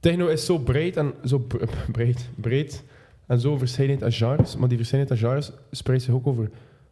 Techno 0.00 0.26
is 0.26 0.44
zo 0.44 0.58
breed 0.58 0.96
en 0.96 1.12
zo 1.24 1.38
bre- 1.38 1.66
breed, 1.92 2.28
breed 2.34 2.84
en 3.26 3.40
zo 3.40 3.58
verschillend 3.58 4.02
aan 4.04 4.12
genres. 4.12 4.56
Maar 4.56 4.68
die 4.68 4.76
verschillendheid 4.76 5.20
aan 5.22 5.28
genres 5.28 5.52
spreidt 5.70 6.02
zich 6.02 6.14
ook 6.14 6.26
over, 6.26 6.50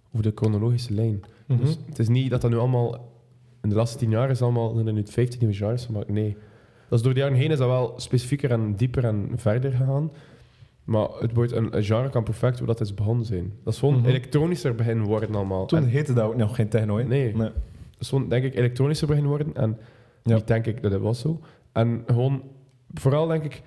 over 0.09 0.23
de 0.23 0.33
chronologische 0.35 0.93
lijn. 0.95 1.23
Mhm. 1.47 1.61
Dus 1.61 1.79
het 1.89 1.99
is 1.99 2.09
niet 2.09 2.31
dat 2.31 2.41
dat 2.41 2.51
nu 2.51 2.57
allemaal... 2.57 3.10
In 3.63 3.69
de 3.69 3.75
laatste 3.75 3.99
tien 3.99 4.11
jaar 4.11 4.31
is 4.31 4.43
allemaal 4.43 4.75
zijn 4.75 4.87
er 4.87 4.93
nu 4.93 5.03
15 5.07 5.39
nieuwe 5.41 5.55
genres 5.55 5.85
gemaakt. 5.85 6.09
Nee. 6.09 6.37
Dat 6.89 6.99
is 6.99 7.05
door 7.05 7.15
de 7.15 7.21
jaren 7.21 7.37
heen 7.37 7.51
is 7.51 7.59
dat 7.59 7.69
wel 7.69 7.93
specifieker 7.97 8.51
en 8.51 8.75
dieper 8.77 9.05
en 9.05 9.31
verder 9.37 9.71
gegaan. 9.73 10.11
Maar 10.85 11.09
het 11.19 11.35
wordt 11.35 11.53
een, 11.53 11.77
een 11.77 11.85
genre 11.85 12.09
kan 12.11 12.23
perfect 12.25 12.59
hoe 12.59 12.67
dat 12.67 12.81
is 12.81 12.95
begonnen 12.95 13.25
zijn. 13.27 13.53
Dat 13.65 13.73
is 13.73 13.79
gewoon 13.79 13.95
Mhm. 13.99 14.07
elektronischer 14.09 14.75
beginnen 14.75 15.07
worden 15.07 15.35
allemaal. 15.35 15.67
Toen 15.67 15.79
En- 15.79 15.85
heette 15.89 16.13
dat 16.13 16.25
ook 16.25 16.37
nog 16.37 16.55
geen 16.55 16.69
techno, 16.69 16.97
hè? 16.99 17.05
Nee. 17.05 17.25
nee. 17.35 17.37
dat 17.43 17.53
is 17.99 18.09
gewoon, 18.09 18.29
denk 18.29 18.45
ik, 18.45 18.55
elektronischer 18.55 19.07
beginnen 19.07 19.31
worden. 19.31 19.55
En 19.55 19.79
Ja. 20.23 20.35
niet 20.35 20.47
denk 20.47 20.67
ik 20.67 20.83
dat 20.83 20.93
het 20.93 21.01
was 21.01 21.21
zo. 21.21 21.41
En 21.73 22.03
gewoon, 22.07 22.43
vooral 22.95 23.27
denk 23.27 23.45
ik, 23.45 23.63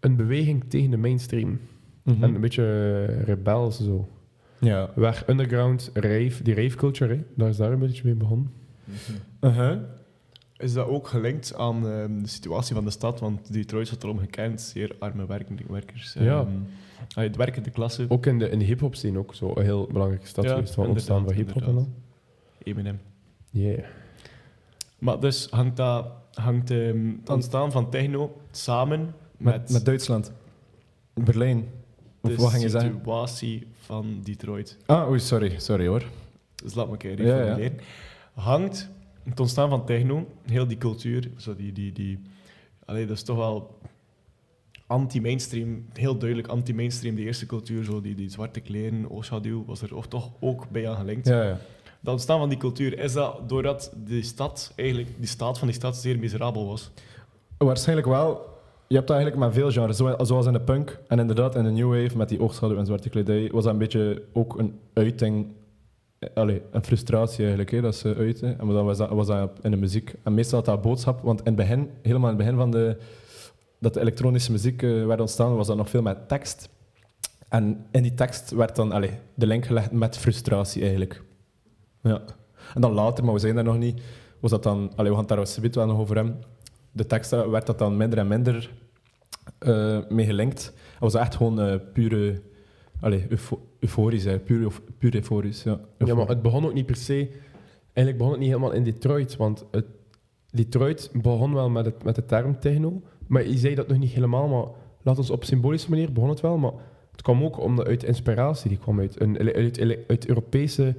een 0.00 0.16
beweging 0.16 0.64
tegen 0.68 0.90
de 0.90 0.96
mainstream. 0.96 1.58
Mhm. 2.02 2.22
En 2.24 2.34
een 2.34 2.40
beetje 2.40 2.62
eh, 3.08 3.22
rebels 3.24 3.84
zo. 3.84 4.08
Ja. 4.60 4.90
Weg 4.94 5.28
underground, 5.28 5.90
rave, 5.94 6.42
die 6.42 6.54
rave 6.54 6.76
culture, 6.76 7.14
hè. 7.14 7.20
daar 7.34 7.48
is 7.48 7.56
daar 7.56 7.72
een 7.72 7.78
beetje 7.78 8.02
mee 8.04 8.14
begonnen. 8.14 8.50
Uh-huh. 9.40 9.78
Is 10.56 10.72
dat 10.72 10.86
ook 10.86 11.08
gelinkt 11.08 11.54
aan 11.54 11.88
ehm, 11.88 12.22
de 12.22 12.28
situatie 12.28 12.74
van 12.74 12.84
de 12.84 12.90
stad? 12.90 13.20
Want 13.20 13.52
Detroit 13.52 13.86
staat 13.86 14.02
erom 14.02 14.18
gekend, 14.18 14.60
zeer 14.60 14.96
arme 14.98 15.26
werkende 15.26 15.62
werkers. 15.68 16.12
Ja. 16.18 16.40
Ehm, 16.40 16.48
ah, 17.14 17.22
het 17.22 17.36
werkende 17.36 17.70
klasse. 17.70 18.06
Ook 18.08 18.26
in 18.26 18.38
de, 18.38 18.50
in 18.50 18.58
de 18.58 18.64
hip-hop 18.64 18.94
scene 18.94 19.18
ook 19.18 19.34
zo 19.34 19.52
een 19.54 19.64
heel 19.64 19.86
belangrijke 19.86 20.26
stad 20.26 20.44
Ja, 20.44 20.54
geweest 20.54 20.74
van 20.74 20.82
het 20.82 20.92
ontstaan 20.92 21.24
van 21.24 21.32
hip-hop 21.32 21.62
en 21.62 21.76
al. 21.76 21.88
Eminem. 22.62 23.00
Yeah. 23.50 23.84
Maar 24.98 25.20
dus 25.20 25.46
hangt, 25.50 25.76
dat, 25.76 26.08
hangt 26.32 26.70
ehm, 26.70 27.10
het 27.20 27.30
ontstaan 27.30 27.72
van 27.72 27.90
techno 27.90 28.40
samen 28.50 29.00
met, 29.36 29.54
Met, 29.54 29.70
met 29.70 29.84
Duitsland. 29.84 30.32
Berlijn. 31.14 31.68
Of 32.20 32.30
de 32.30 32.36
wat 32.36 32.50
ging 32.50 32.62
je 32.62 32.68
zeggen? 32.68 32.92
situatie 32.92 33.66
van 33.80 34.20
Detroit. 34.22 34.76
Ah, 34.86 35.08
oei, 35.08 35.18
sorry. 35.20 35.58
Sorry 35.58 35.86
hoor. 35.86 36.02
Dus 36.54 36.74
laat 36.74 36.86
me 36.86 36.92
een 36.92 36.98
keer 36.98 37.26
Ja, 37.26 37.56
ja. 37.56 37.70
Hangt 38.36 38.88
het 39.24 39.40
ontstaan 39.40 39.68
van 39.68 39.84
techno, 39.86 40.26
heel 40.46 40.66
die 40.66 40.78
cultuur, 40.78 41.30
zo 41.36 41.54
die, 41.56 41.72
die, 41.72 41.92
die, 41.92 42.20
allee, 42.84 43.06
dat 43.06 43.16
is 43.16 43.22
toch 43.22 43.36
wel 43.36 43.78
anti-mainstream, 44.86 45.84
heel 45.92 46.18
duidelijk 46.18 46.48
anti-mainstream, 46.48 47.14
die 47.14 47.24
eerste 47.24 47.46
cultuur, 47.46 47.84
zo 47.84 48.00
die, 48.00 48.14
die 48.14 48.30
zwarte 48.30 48.60
kleren, 48.60 49.10
oogschaduw, 49.10 49.64
was 49.66 49.82
er 49.82 49.96
of 49.96 50.06
toch 50.06 50.30
ook 50.40 50.70
bij 50.70 50.88
aan 50.88 50.96
gelinkt. 50.96 51.26
Ja, 51.28 51.42
ja. 51.42 51.58
dat 52.00 52.12
ontstaan 52.12 52.38
van 52.38 52.48
die 52.48 52.58
cultuur, 52.58 52.98
is 52.98 53.12
dat 53.12 53.48
doordat 53.48 53.92
die 53.96 54.22
stad, 54.22 54.72
eigenlijk, 54.76 55.08
die 55.18 55.26
staat 55.28 55.58
van 55.58 55.66
die 55.68 55.76
stad 55.76 55.96
zeer 55.96 56.18
miserabel 56.18 56.66
was? 56.66 56.90
Waarschijnlijk 57.58 58.08
wel. 58.08 58.54
Je 58.88 58.94
hebt 58.96 59.08
dat 59.08 59.16
eigenlijk 59.16 59.46
met 59.46 59.54
veel 59.54 59.70
genres, 59.70 59.96
zo- 59.96 60.24
zoals 60.24 60.46
in 60.46 60.52
de 60.52 60.60
punk 60.60 60.98
en 61.08 61.18
inderdaad 61.18 61.54
in 61.54 61.64
de 61.64 61.70
new 61.70 61.88
wave 62.02 62.16
met 62.16 62.28
die 62.28 62.40
oogschaduw 62.40 62.76
en 62.76 62.86
zwarte 62.86 63.08
kledij, 63.08 63.48
was 63.52 63.64
dat 63.64 63.72
een 63.72 63.78
beetje 63.78 64.22
ook 64.32 64.58
een 64.58 64.78
uiting, 64.92 65.46
allee, 66.34 66.62
een 66.70 66.84
frustratie 66.84 67.38
eigenlijk, 67.38 67.70
hè, 67.70 67.80
dat 67.80 67.96
ze 67.96 68.14
uiten. 68.18 68.58
En 68.58 68.66
dan 68.66 68.84
was 68.84 68.98
dat, 68.98 69.10
was 69.10 69.26
dat 69.26 69.58
in 69.62 69.70
de 69.70 69.76
muziek. 69.76 70.14
En 70.22 70.34
meestal 70.34 70.58
had 70.58 70.66
dat 70.66 70.82
boodschap, 70.82 71.20
want 71.20 71.38
in 71.38 71.46
het 71.46 71.56
begin, 71.56 71.90
helemaal 72.02 72.30
in 72.30 72.36
het 72.36 72.44
begin 72.44 72.56
van 72.56 72.70
de, 72.70 72.96
dat 73.80 73.94
de 73.94 74.00
elektronische 74.00 74.52
muziek 74.52 74.82
eh, 74.82 75.06
werd 75.06 75.20
ontstaan, 75.20 75.56
was 75.56 75.66
dat 75.66 75.76
nog 75.76 75.90
veel 75.90 76.02
met 76.02 76.28
tekst. 76.28 76.68
En 77.48 77.86
in 77.90 78.02
die 78.02 78.14
tekst 78.14 78.50
werd 78.50 78.76
dan 78.76 78.92
allee, 78.92 79.18
de 79.34 79.46
link 79.46 79.66
gelegd 79.66 79.92
met 79.92 80.18
frustratie 80.18 80.80
eigenlijk. 80.80 81.22
Ja. 82.02 82.22
En 82.74 82.80
dan 82.80 82.92
later, 82.92 83.24
maar 83.24 83.34
we 83.34 83.40
zijn 83.40 83.54
daar 83.54 83.64
nog 83.64 83.78
niet, 83.78 84.02
was 84.40 84.50
dat 84.50 84.62
dan, 84.62 84.92
allee, 84.96 85.10
we 85.10 85.16
gaan 85.16 85.38
het 85.38 85.52
daar 85.52 85.70
wel 85.72 85.86
nog 85.86 85.98
over 85.98 86.16
hebben. 86.16 86.42
De 86.92 87.06
teksten 87.06 87.50
werd 87.50 87.66
dat 87.66 87.78
dan 87.78 87.96
minder 87.96 88.18
en 88.18 88.28
minder 88.28 88.70
eh, 89.58 89.98
mee 90.08 90.26
gelinkt. 90.26 90.64
Het 90.64 91.00
was 91.00 91.14
echt 91.14 91.34
gewoon 91.34 91.60
eh, 91.60 91.74
pure, 91.92 92.42
allee, 93.00 93.26
eufo- 93.28 93.66
euforisch, 93.80 94.24
hè. 94.24 94.38
Puur, 94.38 94.72
puur 94.98 95.14
euforisch. 95.14 95.62
Ja, 95.62 95.80
Ja, 95.98 96.14
maar 96.14 96.28
het 96.28 96.42
begon 96.42 96.64
ook 96.66 96.74
niet 96.74 96.86
per 96.86 96.96
se... 96.96 97.28
Eigenlijk 97.92 98.16
begon 98.16 98.30
het 98.32 98.38
niet 98.40 98.48
helemaal 98.48 98.72
in 98.72 98.84
Detroit, 98.84 99.36
want 99.36 99.64
het, 99.70 99.84
Detroit 100.50 101.10
begon 101.12 101.54
wel 101.54 101.70
met, 101.70 101.84
het, 101.84 102.04
met 102.04 102.14
de 102.14 102.24
term 102.26 102.58
techno, 102.60 103.02
maar 103.26 103.46
je 103.48 103.56
zei 103.58 103.74
dat 103.74 103.88
nog 103.88 103.98
niet 103.98 104.10
helemaal, 104.10 104.48
maar 104.48 104.64
laat 105.02 105.18
ons 105.18 105.30
op 105.30 105.44
symbolische 105.44 105.90
manier 105.90 106.12
begon 106.12 106.28
het 106.28 106.40
wel, 106.40 106.56
maar 106.58 106.72
het 107.12 107.22
kwam 107.22 107.42
ook 107.44 107.60
omdat 107.60 107.86
uit 107.86 108.02
inspiratie, 108.04 108.68
die 108.68 108.78
kwam 108.78 109.00
uit, 109.00 109.20
een, 109.20 109.38
uit, 109.38 109.80
uit, 109.80 109.98
uit 110.08 110.26
Europese 110.28 110.94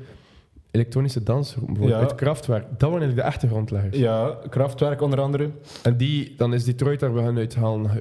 elektronische 0.71 1.23
dansgroepen, 1.23 1.73
bijvoorbeeld 1.73 2.01
Ja. 2.01 2.07
uit 2.09 2.19
Kraftwerk. 2.19 2.63
Dat 2.69 2.81
waren 2.89 2.97
eigenlijk 2.99 3.21
de 3.27 3.33
echte 3.33 3.47
grondleggers. 3.47 3.97
Ja, 3.97 4.37
Kraftwerk 4.49 5.01
onder 5.01 5.19
andere. 5.21 5.49
En 5.83 5.97
die, 5.97 6.33
dan 6.37 6.53
is 6.53 6.63
Detroit 6.63 6.99
daar 6.99 7.13
we 7.13 7.21
gaan 7.21 7.37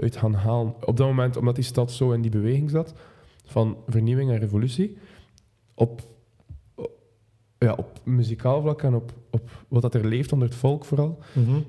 uit 0.02 0.16
gaan 0.16 0.34
halen. 0.34 0.74
Op 0.84 0.96
dat 0.96 1.06
moment, 1.06 1.36
omdat 1.36 1.54
die 1.54 1.64
stad 1.64 1.92
zo 1.92 2.10
in 2.12 2.20
die 2.20 2.30
beweging 2.30 2.70
zat, 2.70 2.92
van 3.46 3.76
vernieuwing 3.86 4.30
en 4.30 4.38
revolutie, 4.38 4.98
op, 5.74 6.00
ja, 7.58 7.72
op 7.72 7.86
muzikaal 8.04 8.60
vlak 8.60 8.82
en 8.82 8.94
op, 8.94 9.12
op 9.30 9.50
wat 9.68 9.82
dat 9.82 9.94
er 9.94 10.06
leeft 10.06 10.32
onder 10.32 10.48
het 10.48 10.56
volk 10.56 10.84
vooral. 10.84 11.18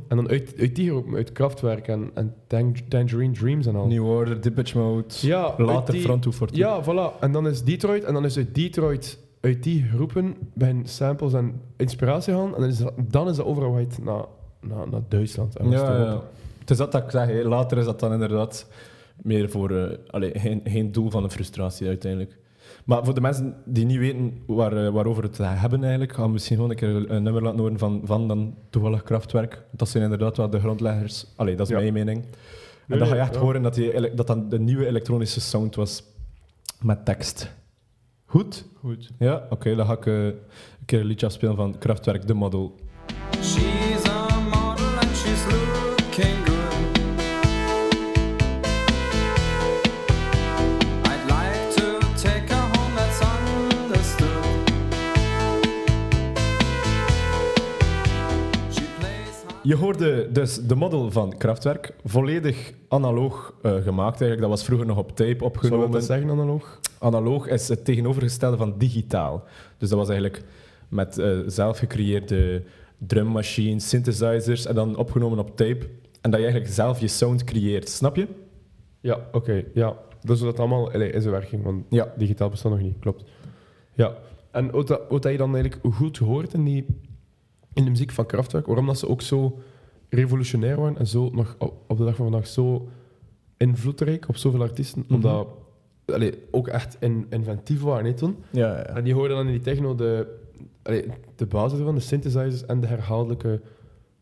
En 0.07 0.15
dan 0.15 0.29
uit, 0.29 0.53
uit 0.59 0.75
die 0.75 0.89
groep, 0.89 1.13
uit 1.15 1.31
Kraftwerk 1.31 1.87
en, 1.87 2.11
en 2.13 2.35
Tang- 2.47 2.83
Tangerine 2.87 3.33
Dreams 3.33 3.65
en 3.65 3.75
al. 3.75 3.87
New 3.87 4.05
Order, 4.05 4.41
Depeche 4.41 4.77
Mode. 4.77 5.03
Ja, 5.21 5.53
Later 5.57 5.93
die- 5.93 6.03
Front. 6.03 6.27
Ja, 6.51 6.83
voilà. 6.83 7.19
En 7.19 7.31
dan 7.31 7.47
is 7.47 7.63
Detroit, 7.63 8.03
en 8.03 8.13
dan 8.13 8.25
is 8.25 8.37
uit 8.37 8.55
Detroit, 8.55 9.19
uit 9.41 9.63
die 9.63 9.83
groepen, 9.93 10.35
bij 10.53 10.75
samples 10.83 11.33
en 11.33 11.61
inspiratie 11.77 12.33
gaan, 12.33 12.55
en 12.55 12.61
dan 12.61 12.69
is 12.69 12.77
dat, 12.77 12.93
dan 12.97 13.29
is 13.29 13.35
dat 13.35 13.45
overgewaaid 13.45 14.03
naar, 14.03 14.23
naar, 14.61 14.89
naar 14.89 15.01
Duitsland. 15.07 15.55
En 15.57 15.69
Ja, 15.69 15.97
ja. 15.97 16.21
Het 16.59 16.69
is 16.69 16.77
dat 16.77 16.91
dat 16.91 17.03
ik 17.03 17.11
zeg. 17.11 17.43
Later 17.43 17.77
is 17.77 17.85
dat 17.85 17.99
dan 17.99 18.13
inderdaad 18.13 18.67
meer 19.21 19.49
voor... 19.49 19.99
allee, 20.07 20.39
geen, 20.39 20.61
geen 20.63 20.91
doel 20.91 21.09
van 21.09 21.23
een 21.23 21.31
frustratie 21.31 21.87
uiteindelijk. 21.87 22.37
Maar 22.85 23.05
voor 23.05 23.13
de 23.13 23.21
mensen 23.21 23.55
die 23.65 23.85
niet 23.85 23.97
weten 23.97 24.43
waar, 24.45 24.85
eh, 24.85 24.91
waarover 24.93 25.23
het 25.23 25.37
hebben 25.37 25.81
eigenlijk, 25.81 26.13
gaan 26.13 26.25
we 26.25 26.31
misschien 26.31 26.55
gewoon 26.55 26.71
een 26.71 26.77
keer 26.77 27.11
een 27.11 27.23
nummer 27.23 27.43
laten 27.43 27.59
horen 27.59 27.79
van, 27.79 28.01
van 28.03 28.27
dan 28.27 28.55
toevallig 28.69 29.03
Kraftwerk. 29.03 29.63
Dat 29.71 29.89
zijn 29.89 30.03
inderdaad 30.03 30.37
wel 30.37 30.49
de 30.49 30.59
grondleggers. 30.59 31.25
Allee, 31.35 31.55
dat 31.55 31.67
is 31.69 31.73
Ja. 31.75 31.79
mijn 31.81 31.93
mening. 31.93 32.23
En 32.23 32.29
Nee, 32.87 32.99
dan 32.99 33.07
ga 33.07 33.15
je 33.15 33.21
echt 33.21 33.33
ja. 33.33 33.39
horen 33.39 33.61
dat, 33.61 33.73
die, 33.73 34.13
dat 34.13 34.27
dan 34.27 34.49
de 34.49 34.59
nieuwe 34.59 34.85
elektronische 34.87 35.41
sound 35.41 35.75
was 35.75 36.03
met 36.81 37.05
tekst. 37.05 37.51
Goed? 38.25 38.65
Goed. 38.79 39.09
Ja? 39.19 39.47
Oké, 39.49 39.75
dan 39.75 39.85
ga 39.85 39.93
ik 39.93 40.05
eh, 40.05 40.25
een 40.25 40.35
keer 40.85 40.99
een 40.99 41.05
liedje 41.05 41.25
afspelen 41.25 41.55
van 41.55 41.77
Kraftwerk, 41.77 42.21
The 42.23 42.33
Model. 42.33 42.75
Je 59.67 59.75
hoorde 59.75 60.31
dus 60.31 60.55
de 60.67 60.75
model 60.75 61.11
van 61.11 61.37
Kraftwerk, 61.37 61.93
volledig 62.05 62.73
analoog 62.87 63.53
eh, 63.61 63.71
gemaakt 63.71 64.21
eigenlijk. 64.21 64.41
Dat 64.41 64.49
was 64.49 64.63
vroeger 64.63 64.87
nog 64.87 64.97
op 64.97 65.07
tape 65.07 65.23
Zou 65.23 65.37
je 65.39 65.45
opgenomen. 65.45 65.91
dat 65.91 66.03
zeggen, 66.03 66.29
analoog? 66.29 66.79
Analoog 66.99 67.47
is 67.47 67.67
het 67.67 67.85
tegenovergestelde 67.85 68.57
van 68.57 68.73
digitaal. 68.77 69.43
Dus 69.77 69.89
dat 69.89 69.97
was 69.97 70.09
eigenlijk 70.09 70.43
met 70.89 71.17
eh, 71.17 71.37
zelf 71.47 71.77
gecreëerde 71.77 72.63
drummachines, 72.97 73.89
synthesizers 73.89 74.65
en 74.65 74.75
dan 74.75 74.95
opgenomen 74.97 75.39
op 75.39 75.55
tape. 75.55 75.87
En 76.21 76.31
dat 76.31 76.39
je 76.39 76.45
eigenlijk 76.45 76.73
zelf 76.73 76.99
je 76.99 77.07
sound 77.07 77.43
creëert, 77.43 77.89
snap 77.89 78.15
je? 78.15 78.27
Ja, 79.01 79.19
oké. 79.31 79.63
ja. 79.73 79.95
Dus 80.21 80.39
dat 80.39 80.59
allemaal 80.59 80.91
allee, 80.91 81.11
in 81.11 81.21
zijn 81.21 81.33
werking, 81.33 81.63
want 81.63 81.85
Ja. 81.89 82.13
digitaal 82.17 82.49
bestaat 82.49 82.71
nog 82.71 82.81
niet, 82.81 82.99
klopt. 82.99 83.23
Ja. 83.93 84.15
En 84.51 84.71
wat, 84.71 85.01
wat 85.09 85.23
je 85.23 85.37
dan 85.37 85.55
eigenlijk 85.55 85.95
goed 85.95 86.17
hoort 86.17 86.53
in, 86.53 86.63
die, 86.63 86.85
in 87.77 87.83
de 87.83 87.89
muziek 87.89 88.11
van 88.11 88.25
Kraftwerk, 88.25 88.65
waarom 88.65 88.85
dat 88.85 88.97
ze 88.99 89.07
ook 89.09 89.21
zo 89.21 89.59
revolutionair 90.09 90.77
waren 90.79 90.97
en 90.97 91.07
zo 91.07 91.29
nog 91.33 91.55
op, 91.87 91.97
de 91.97 92.03
dag 92.05 92.15
van 92.15 92.25
vandaag 92.29 92.47
zo 92.47 92.87
invloedrijk 93.57 94.27
op 94.29 94.37
zoveel 94.37 94.61
artiesten, 94.61 95.03
Mhm. 95.05 95.13
omdat 95.13 95.47
allee, 96.05 96.33
ook 96.51 96.67
echt 96.67 96.97
in, 96.99 97.25
inventief 97.29 97.81
waren 97.81 98.15
toen. 98.15 98.35
Ja, 98.51 98.67
ja. 98.77 98.83
En 98.85 99.03
die 99.03 99.13
hoorden 99.13 99.37
dan 99.37 99.45
in 99.45 99.51
die 99.51 99.61
techno 99.61 99.95
de, 99.95 100.27
allee, 100.83 101.05
de 101.35 101.45
basis 101.45 101.79
van 101.79 101.95
de 101.95 102.01
synthesizers 102.01 102.65
en 102.65 102.79
de 102.79 102.87
herhaaldelijke, 102.87 103.61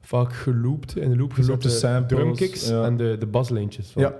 vaak 0.01 0.33
geloopte, 0.33 0.99
in 0.99 1.09
de 1.09 1.17
loop 1.17 1.33
Geloopte 1.33 2.03
drumkicks 2.07 2.67
ja. 2.67 2.83
en 2.85 2.97
de, 2.97 3.15
de 3.19 3.25
baslijntjes. 3.25 3.89
van. 3.91 4.01
Ja. 4.01 4.15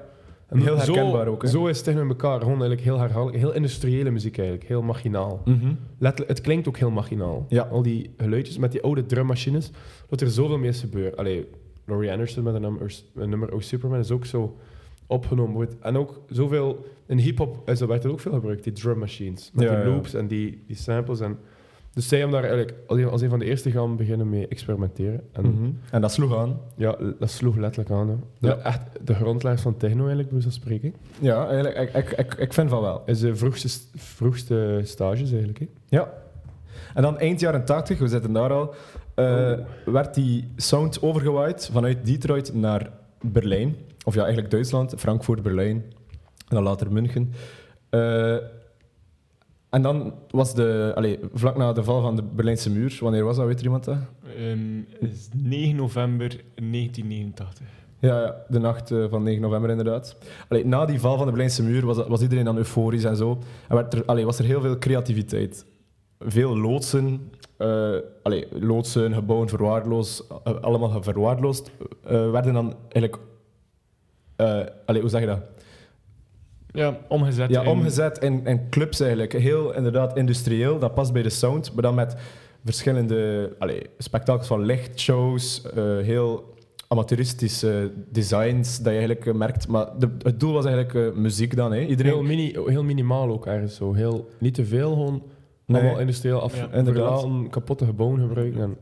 En 0.48 0.58
Heel 0.58 0.80
zo- 0.80 0.94
herkenbaar 0.94 1.28
ook, 1.28 1.42
hè? 1.42 1.48
Zo 1.50 1.68
is 1.68 1.82
techno 1.82 2.02
in 2.02 2.08
elkaar. 2.08 2.40
Gewoon 2.40 2.52
eigenlijk 2.52 2.82
heel 2.82 3.00
herhaaldelijk. 3.00 3.38
Heel 3.44 3.54
industriële 3.54 4.10
muziek 4.12 4.38
eigenlijk. 4.38 4.68
Heel 4.68 4.82
machinaal. 4.82 5.42
Mhm. 5.46 5.74
Het 6.28 6.42
klinkt 6.42 6.68
ook 6.68 6.78
heel 6.78 6.90
machinaal. 6.92 7.46
Ja. 7.50 7.62
Al 7.64 7.82
die 7.82 8.10
geluidjes 8.18 8.58
met 8.58 8.72
die 8.72 8.82
oude 8.82 9.06
drummachines. 9.06 9.72
Dat 10.10 10.22
er 10.22 10.30
zoveel 10.30 10.58
mee 10.58 10.70
is 10.70 10.80
gebeurd. 10.80 11.18
Allee, 11.18 11.48
Laurie 11.86 12.12
Anderson 12.12 12.44
met 12.44 12.54
een 12.56 12.62
nummer, 12.62 13.02
een 13.16 13.30
nummer 13.30 13.54
Oh 13.54 13.60
Superman 13.62 14.00
is 14.00 14.12
ook 14.12 14.26
zo 14.26 14.58
opgenomen. 15.08 15.54
wordt. 15.54 15.76
En 15.80 15.98
ook 15.98 16.22
zoveel... 16.30 16.86
In 17.08 17.18
hip-hop 17.18 17.62
werd 17.66 18.04
er 18.04 18.12
ook 18.12 18.20
veel 18.20 18.32
gebruikt, 18.34 18.64
die 18.64 18.74
drummachines. 18.74 19.52
Met 19.54 19.64
Ja, 19.64 19.76
die 19.76 19.86
ja. 19.86 19.94
loops 19.94 20.14
en 20.14 20.28
die, 20.28 20.64
die 20.68 20.76
samples. 20.76 21.20
En, 21.20 21.38
dus 21.96 22.08
zij 22.08 22.20
hebben 22.20 22.42
daar 22.42 22.50
eigenlijk 22.50 22.80
als 22.88 23.00
een, 23.00 23.10
als 23.10 23.22
een 23.22 23.30
van 23.30 23.40
de 23.40 23.46
eerste 23.46 23.72
gaan 23.72 23.96
beginnen 23.96 24.30
mee 24.30 24.48
experimenteren. 24.48 25.22
En 25.32 25.44
Mhm. 25.46 25.70
En 25.92 26.02
dat 26.02 26.12
sloeg 26.12 26.38
aan. 26.38 26.60
ja, 26.76 26.96
dat 27.20 27.30
sloeg 27.30 27.56
letterlijk 27.56 27.92
aan. 27.92 28.10
Hè. 28.10 28.16
De, 28.40 28.48
Ja. 28.48 28.58
echt 28.58 28.82
de 29.04 29.14
grondleggers 29.16 29.62
van 29.64 29.78
techno 29.78 30.00
eigenlijk, 30.00 30.30
bij 30.30 30.42
zo'n 30.42 30.52
spreken. 30.52 30.94
Ja, 31.20 31.48
eigenlijk, 31.48 31.78
ik, 31.96 32.10
ik, 32.10 32.18
ik, 32.20 32.34
ik 32.34 32.54
vind 32.54 32.70
van 32.70 32.82
wel. 32.82 33.02
is 33.06 33.20
de 33.20 33.36
vroegste, 33.36 33.70
vroegste 33.96 34.82
stages 34.84 35.30
eigenlijk. 35.30 35.60
Hè? 35.60 35.68
Ja. 35.90 36.14
En 36.94 37.02
dan 37.02 37.18
eind 37.20 37.40
jaren 37.40 37.66
80, 37.66 38.00
we 38.00 38.08
zitten 38.08 38.34
daar 38.34 38.52
al, 38.52 38.74
eh, 39.16 39.54
werd 39.86 40.14
die 40.14 40.48
sound 40.56 41.02
overgewaaid 41.02 41.70
vanuit 41.72 42.06
Detroit 42.06 42.54
naar 42.54 42.90
Berlijn. 43.22 43.76
Of 44.06 44.14
ja, 44.14 44.20
eigenlijk 44.22 44.52
Duitsland, 44.52 44.94
Frankfurt, 44.98 45.42
Berlijn 45.42 45.76
en 46.48 46.56
dan 46.56 46.64
later 46.64 46.92
München. 46.92 47.32
Eh, 47.90 48.36
en 49.76 49.82
dan 49.82 50.14
was 50.30 50.54
de, 50.54 50.92
allee, 50.96 51.20
vlak 51.34 51.58
na 51.58 51.74
de 51.74 51.84
val 51.84 52.02
van 52.02 52.16
de 52.16 52.24
Berlijnse 52.24 52.72
muur, 52.72 52.98
wanneer 53.02 53.24
was 53.24 53.36
dat, 53.36 53.46
weet 53.46 53.58
er 53.58 53.64
iemand 53.64 53.84
dat? 53.84 53.98
Ehm, 54.38 54.80
is 55.00 55.30
9 55.34 55.76
november 55.76 56.28
1989. 56.56 57.68
Ja, 58.00 58.22
ja, 58.22 58.36
de 58.48 58.60
nacht 58.60 58.92
eh, 58.92 59.06
van 59.10 59.24
9 59.24 59.42
november 59.42 59.70
inderdaad. 59.70 60.18
Allee, 60.48 60.66
na 60.66 60.86
die 60.86 61.00
val 61.00 61.16
van 61.18 61.26
de 61.26 61.32
Berlijnse 61.32 61.64
muur 61.64 61.86
was, 61.86 62.08
was 62.08 62.22
iedereen 62.22 62.46
dan 62.46 62.58
euforisch 62.58 63.04
en 63.04 63.16
zo. 63.16 63.40
En 63.68 63.76
werd 63.76 63.94
er, 63.94 64.06
allee, 64.06 64.26
was 64.26 64.40
er 64.40 64.46
heel 64.46 64.62
veel 64.62 64.78
creativiteit. 64.78 65.66
Veel 66.20 66.58
loodsen, 66.58 67.32
eh, 67.58 67.96
allee, 68.24 68.48
loodsen, 68.52 69.14
gebouwen 69.14 69.50
verwaarloosd, 69.50 70.28
eh, 70.44 70.56
allemaal 70.62 71.04
verwaarloosd, 71.04 71.72
werden 72.04 72.54
dan 72.54 72.76
eigenlijk... 72.90 73.24
hoe 74.86 75.10
zeg 75.10 75.20
je 75.20 75.28
dat? 75.28 75.55
Ja, 76.76 76.98
omgezet. 77.08 77.50
Ja, 77.50 77.62
in- 77.62 77.68
omgezet 77.68 78.18
in, 78.18 78.46
in 78.46 78.70
clubs 78.70 79.00
eigenlijk. 79.00 79.34
Heel 79.34 79.74
inderdaad 79.76 80.18
industrieel, 80.18 80.80
dat 80.80 80.94
past 80.94 81.14
bij 81.14 81.22
de 81.22 81.30
sound, 81.30 81.74
maar 81.74 81.84
dan 81.84 81.96
met 81.96 82.16
verschillende 82.66 83.52
allee, 83.60 83.82
spektakels 83.98 84.48
van 84.48 84.62
lichtshows, 84.62 85.62
eh, 85.76 85.84
heel 85.98 86.54
amateuristische 86.88 87.92
designs 88.12 88.76
dat 88.78 88.86
je 88.86 88.90
eigenlijk 88.98 89.26
eh, 89.26 89.34
merkt. 89.34 89.68
Maar 89.68 89.88
de, 90.00 90.10
het 90.24 90.40
doel 90.40 90.54
was 90.54 90.66
eigenlijk 90.66 90.96
eh, 91.16 91.22
muziek 91.22 91.56
dan. 91.56 91.72
Hè. 91.72 91.80
Heel, 91.80 91.88
Iedereen, 91.90 92.26
mini, 92.26 92.56
heel 92.66 92.84
minimaal 92.84 93.30
ook 93.30 93.46
ergens 93.46 93.76
zo. 93.76 93.94
Heel, 93.94 94.30
niet 94.40 94.54
te 94.54 94.66
veel, 94.66 94.92
gewoon 94.94 95.24
Nee. 95.68 95.82
allemaal 95.82 96.00
industrieel 96.00 96.42
af, 96.42 96.58
Ja, 96.58 96.70
inderdaad. 96.74 97.26
kapotte 97.50 97.86
gebouwen 97.86 98.20
gebruiken. 98.20 98.62
En 98.62 98.78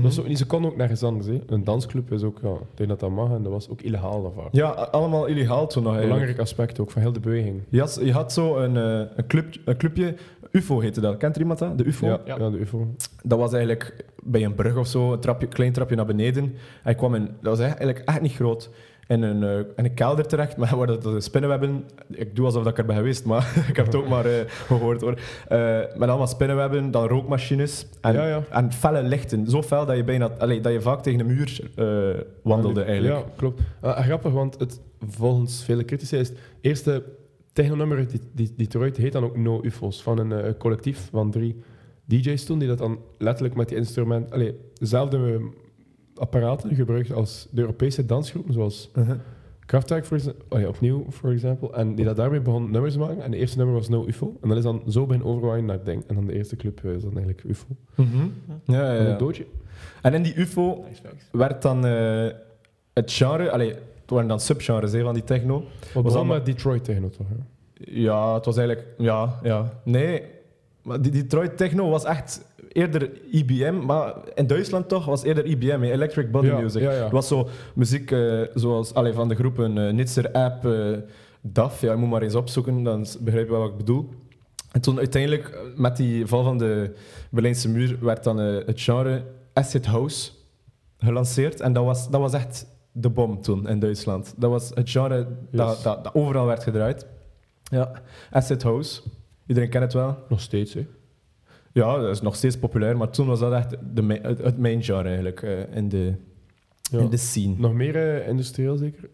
Mhm. 0.00 0.34
ze 0.34 0.46
kon 0.46 0.66
ook 0.66 0.76
nergens 0.76 1.02
anders. 1.02 1.26
Hè. 1.26 1.40
Een 1.46 1.64
dansclub 1.64 2.12
is 2.12 2.22
ook, 2.22 2.38
ja, 2.42 2.50
ik 2.52 2.58
denk 2.74 2.88
dat 2.88 3.00
dat 3.00 3.10
mag 3.10 3.30
en 3.30 3.42
dat 3.42 3.52
was 3.52 3.68
ook 3.68 3.80
illegaal 3.80 4.22
dan 4.22 4.32
vaak. 4.32 4.48
Ja, 4.52 4.68
allemaal 4.68 5.26
illegaal 5.26 5.66
toen 5.66 5.82
nog 5.82 5.92
eigenlijk. 5.92 6.20
Belangrijk 6.20 6.38
aspect 6.38 6.80
ook 6.80 6.90
van 6.90 7.02
heel 7.02 7.12
de 7.12 7.20
beweging. 7.20 7.62
Je 7.68 7.80
had, 7.80 8.00
je 8.02 8.12
had 8.12 8.32
zo 8.32 8.56
een, 8.56 8.76
eh, 8.76 9.08
een, 9.16 9.26
club, 9.26 9.54
een 9.64 9.76
clubje 9.76 10.14
UFO 10.50 10.80
heette 10.80 11.00
dat. 11.00 11.16
Kent 11.16 11.34
er 11.34 11.40
iemand 11.40 11.58
dat? 11.58 11.78
De 11.78 11.84
UFO? 11.84 12.06
Ja, 12.06 12.20
Ja. 12.24 12.36
ja. 12.38 12.50
de 12.50 12.58
UFO. 12.58 12.86
Dat 13.22 13.38
was 13.38 13.52
eigenlijk 13.52 14.04
bij 14.22 14.44
een 14.44 14.54
brug 14.54 14.76
of 14.76 14.86
zo, 14.86 15.12
een 15.12 15.20
trapje, 15.20 15.46
klein 15.46 15.72
trapje 15.72 15.96
naar 15.96 16.06
beneden. 16.06 16.54
Hij 16.82 16.94
kwam 16.94 17.14
in, 17.14 17.24
dat 17.24 17.56
was 17.56 17.58
eigenlijk 17.58 17.98
echt 17.98 18.20
niet 18.20 18.32
groot, 18.32 18.70
in 19.06 19.22
een, 19.22 19.42
in 19.76 19.84
een 19.84 19.94
kelder 19.94 20.26
terecht, 20.26 20.56
maar 20.60 20.76
waar 20.76 20.86
dat 20.86 21.02
de 21.02 21.20
spinnenwebben... 21.20 21.84
Ik 22.08 22.36
doe 22.36 22.44
alsof 22.44 22.62
dat 22.62 22.72
ik 22.72 22.78
er 22.78 22.84
ben 22.84 22.96
geweest, 22.96 23.24
maar 23.24 23.52
ik 23.70 23.76
heb 23.76 23.86
het 23.86 23.94
ook 23.94 24.08
maar 24.08 24.24
eh, 24.24 24.48
gehoord 24.48 25.00
hoor. 25.00 25.18
Eh, 25.48 25.78
met 25.96 26.08
allemaal 26.08 26.26
spinnenwebben, 26.26 26.90
dan 26.90 27.08
rookmachines 27.08 27.86
en, 28.00 28.12
Ja, 28.12 28.26
ja. 28.26 28.42
en 28.50 28.72
felle 28.72 29.02
lichten. 29.02 29.46
Zo 29.46 29.62
fel 29.62 29.86
dat 29.86 29.96
je, 29.96 30.04
bijna, 30.04 30.30
allee, 30.38 30.60
dat 30.60 30.72
je 30.72 30.80
vaak 30.80 31.02
tegen 31.02 31.20
een 31.20 31.26
muur 31.26 31.70
wandelde 32.42 32.82
eigenlijk. 32.82 33.14
Ja, 33.14 33.32
klopt. 33.36 33.60
Grappig, 33.80 34.32
want 34.32 34.58
het, 34.58 34.80
volgens 35.06 35.64
vele 35.64 35.84
critici 35.84 36.16
is 36.16 36.28
het 36.28 36.38
eerste 36.60 37.02
technonummer 37.52 38.08
die, 38.08 38.20
die 38.32 38.52
Detroit 38.56 38.96
heet 38.96 39.12
dan 39.12 39.24
ook 39.24 39.36
No 39.36 39.60
UFO's. 39.62 40.02
Van 40.02 40.18
een 40.18 40.56
collectief 40.56 41.08
van 41.10 41.30
drie 41.30 41.62
DJ's 42.04 42.44
toen, 42.44 42.58
die 42.58 42.68
dat 42.68 42.78
dan 42.78 42.98
letterlijk 43.18 43.54
met 43.54 43.68
die 43.68 43.76
instrument... 43.76 44.30
Allee, 44.30 44.54
dezelfde 44.74 45.16
eh, 45.16 45.44
apparaten 46.22 46.74
gebruikt 46.74 47.12
als 47.12 47.48
de 47.50 47.60
Europese 47.60 48.06
dansgroepen, 48.06 48.52
zoals 48.52 48.90
Uh-huh. 48.96 49.16
Kraftwerk 49.66 50.04
voor 50.04 50.18
oh 50.48 50.60
ja, 50.60 50.68
opnieuw, 50.68 51.04
voor 51.08 51.30
example. 51.30 51.72
En 51.72 51.94
die 51.94 52.04
dat 52.04 52.16
daarmee 52.16 52.40
begon 52.40 52.70
nummers 52.70 52.92
te 52.92 52.98
maken. 52.98 53.22
En 53.22 53.30
de 53.30 53.36
eerste 53.36 53.56
nummer 53.56 53.74
was 53.74 53.88
No 53.88 54.04
UFO. 54.06 54.36
En 54.42 54.48
dat 54.48 54.58
is 54.58 54.62
dan 54.64 54.82
zo 54.88 55.06
begin 55.06 55.24
overwaaien 55.24 55.64
naar 55.64 55.84
Ding. 55.84 56.04
En 56.06 56.14
dan 56.14 56.26
de 56.26 56.32
eerste 56.32 56.56
club 56.56 56.84
is 56.84 57.02
dan 57.02 57.10
eigenlijk 57.16 57.42
UFO. 57.44 57.66
Mhm. 57.94 58.26
Ja, 58.64 58.92
ja, 58.94 59.00
een 59.10 59.18
doodje. 59.18 59.46
En 60.02 60.14
in 60.14 60.22
die 60.22 60.34
UFO 60.34 60.84
werd 61.32 61.62
dan 61.62 61.86
eh, 61.86 62.26
het 62.92 63.12
genre... 63.12 63.50
Allee, 63.50 63.68
het 63.68 64.10
waren 64.10 64.28
dan 64.28 64.40
subgenres 64.40 64.92
hè, 64.92 65.02
van 65.02 65.14
die 65.14 65.24
techno. 65.24 65.64
Wat 65.94 66.04
Was 66.04 66.14
allemaal- 66.14 66.44
Detroit 66.44 66.84
techno 66.84 67.08
toch? 67.08 67.26
hè? 67.28 67.34
Ja, 67.74 68.34
het 68.34 68.44
was 68.44 68.56
eigenlijk... 68.56 68.88
Ja, 68.98 69.38
ja. 69.42 69.72
Nee, 69.84 70.22
maar 70.82 71.02
die 71.02 71.12
Detroit 71.12 71.56
techno 71.56 71.90
was 71.90 72.04
echt 72.04 72.44
eerder 72.72 73.10
IBM, 73.30 73.74
maar 73.86 74.14
in 74.34 74.46
Duitsland 74.46 74.88
toch 74.88 75.04
was 75.04 75.22
eerder 75.22 75.44
IBM, 75.46 75.80
hè, 75.80 75.90
Electric 75.92 76.30
Body 76.30 76.46
Ja, 76.46 76.60
Music. 76.60 76.82
ja, 76.82 76.92
ja. 76.92 77.02
Het 77.02 77.12
was 77.12 77.28
zo 77.28 77.48
muziek 77.74 78.10
eh, 78.10 78.40
zoals 78.54 78.94
allee, 78.94 79.12
van 79.12 79.28
de 79.28 79.34
groepen 79.34 79.78
eh 79.78 79.92
Nitzer, 79.92 80.32
App, 80.32 80.66
eh, 80.66 80.96
DAF. 81.40 81.80
Ja, 81.80 81.90
je 81.92 81.98
moet 81.98 82.10
maar 82.10 82.22
eens 82.22 82.34
opzoeken, 82.34 82.82
dan 82.82 83.06
begrijp 83.20 83.46
je 83.46 83.52
wel 83.52 83.60
wat 83.60 83.70
ik 83.70 83.76
bedoel. 83.76 84.08
En 84.72 84.80
toen 84.80 84.98
uiteindelijk, 84.98 85.58
met 85.76 85.96
die 85.96 86.26
val 86.26 86.42
van 86.44 86.58
de 86.58 86.94
Berlijnse 87.30 87.68
muur, 87.68 87.96
werd 88.00 88.24
dan 88.24 88.36
het 88.38 88.80
genre 88.80 89.22
Acid 89.52 89.86
House 89.86 90.30
gelanceerd. 90.98 91.60
En 91.60 91.72
dat 91.72 91.84
was, 91.84 92.10
dat 92.10 92.20
was 92.20 92.32
echt 92.32 92.66
de 92.92 93.08
bom 93.10 93.42
toen 93.42 93.68
in 93.68 93.78
Duitsland. 93.78 94.34
Dat 94.36 94.50
was 94.50 94.70
het 94.74 94.90
genre 94.90 95.26
dat, 95.50 95.82
dat 95.82 96.10
overal 96.14 96.46
werd 96.46 96.62
gedraaid. 96.62 97.06
Ja, 97.62 97.92
Acid 98.30 98.62
House. 98.62 99.02
Iedereen 99.46 99.70
kent 99.70 99.84
het 99.84 99.92
wel. 99.92 100.16
Nog 100.28 100.40
steeds, 100.40 100.74
hè? 100.74 100.86
Ja, 101.72 101.98
dat 101.98 102.10
is 102.10 102.20
nog 102.20 102.34
steeds 102.36 102.58
populair, 102.58 102.96
maar 102.96 103.10
toen 103.10 103.26
was 103.26 103.40
dat 103.40 103.52
echt 103.52 103.76
de, 103.94 104.02
ma- 104.02 104.18
het, 104.22 104.38
het 104.38 104.58
main 104.58 104.82
genre 104.82 105.08
eigenlijk 105.08 105.42
eh, 105.42 105.76
in, 105.76 105.88
de, 105.88 106.14
Ja. 106.90 106.98
in 106.98 107.10
de 107.10 107.16
scene. 107.16 107.54
Nog 107.58 107.72
meer 107.72 107.96
eh, 107.96 108.28
industrieel 108.28 108.76
zeker? 108.76 109.08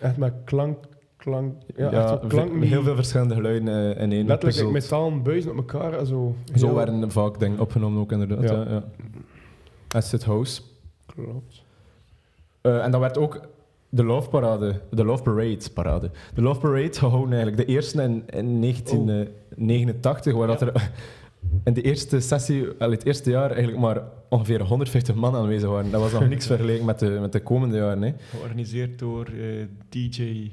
Echt 0.00 0.16
met 0.16 0.32
klank, 0.44 0.78
klank... 1.16 1.54
Ja, 1.76 1.90
Ja, 1.90 2.12
echt 2.12 2.26
klank 2.26 2.62
heel 2.64 2.82
veel 2.82 2.94
verschillende 2.94 3.34
geluiden 3.34 3.68
eh, 3.96 4.02
in 4.02 4.12
één. 4.12 4.26
Letterlijk 4.26 4.60
like, 4.60 4.72
metalen 4.72 5.22
buizen 5.22 5.50
op 5.50 5.56
elkaar. 5.56 5.92
en 5.98 6.06
Zo, 6.06 6.34
Zo 6.54 6.66
Heel- 6.66 6.74
werden 6.74 7.10
vaak 7.10 7.38
dingen 7.38 7.60
opgenomen 7.60 8.00
ook 8.00 8.12
inderdaad. 8.12 8.42
Ja. 8.42 8.70
Ja. 8.72 8.84
Acid 9.88 10.24
House. 10.24 10.62
Klopt. 11.06 11.62
En 12.60 12.90
dat 12.90 13.00
werd 13.00 13.18
ook 13.18 13.40
de 13.88 14.04
Love 14.04 14.28
Parade, 14.28 14.80
de 14.90 15.04
Love 15.04 15.22
Parade 15.22 15.58
parade. 15.74 16.10
De 16.34 16.42
Love 16.42 16.60
Parade 16.60 16.92
gehouden 16.92 17.32
eigenlijk, 17.32 17.66
de 17.66 17.72
eerste 17.72 18.02
in, 18.02 18.24
in 18.26 18.58
1989, 19.56 20.34
waar 20.34 20.46
dat 20.46 20.60
er 20.60 20.90
in 21.64 21.72
de 21.72 21.82
eerste 21.82 22.20
sessie, 22.20 22.66
het 22.78 23.04
eerste 23.04 23.30
jaar, 23.30 23.50
eigenlijk 23.50 23.80
maar 23.80 24.02
ongeveer 24.28 24.62
150 24.62 25.14
man 25.14 25.34
aanwezig 25.34 25.68
waren. 25.68 25.90
Dat 25.90 26.00
was 26.00 26.12
nog 26.12 26.28
niks 26.28 26.46
vergeleken 26.56 26.84
met 26.84 26.98
de, 26.98 27.06
met 27.20 27.32
de 27.32 27.40
komende 27.40 27.76
jaren. 27.76 28.02
Hè. 28.02 28.12
Georganiseerd 28.30 28.98
door 28.98 29.26
eh, 29.26 29.66
DJ... 29.88 30.50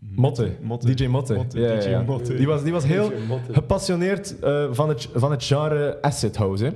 Motte. 0.00 0.50
DJ 0.78 1.06
Motte. 1.06 1.34
Motte, 1.34 1.60
Ja, 1.60 1.72
ja, 1.72 1.80
DJ 1.80 1.88
ja. 1.88 2.02
Motte. 2.02 2.34
Die 2.34 2.46
was, 2.46 2.62
die 2.62 2.72
was 2.72 2.84
heel 2.84 3.12
gepassioneerd 3.50 4.38
eh, 4.38 4.66
van, 4.70 4.88
het, 4.88 5.08
van 5.14 5.30
het 5.30 5.44
genre 5.44 6.02
acid 6.02 6.36
house. 6.36 6.64
Hè. 6.64 6.70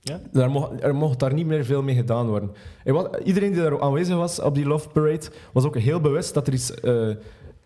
Ja? 0.00 0.20
Daar 0.32 0.50
mocht, 0.50 0.82
er 0.82 0.94
mocht 0.94 1.18
daar 1.18 1.34
niet 1.34 1.46
meer 1.46 1.64
veel 1.64 1.82
mee 1.82 1.94
gedaan 1.94 2.26
worden. 2.26 2.50
Was, 2.84 3.06
iedereen 3.24 3.52
die 3.52 3.62
daar 3.62 3.80
aanwezig 3.80 4.16
was 4.16 4.40
op 4.40 4.54
die 4.54 4.66
Love 4.66 4.88
Parade, 4.88 5.26
was 5.52 5.64
ook 5.64 5.78
heel 5.78 6.00
bewust 6.00 6.34
dat 6.34 6.46
er 6.46 6.52
iets, 6.52 6.74
eh, 6.74 7.08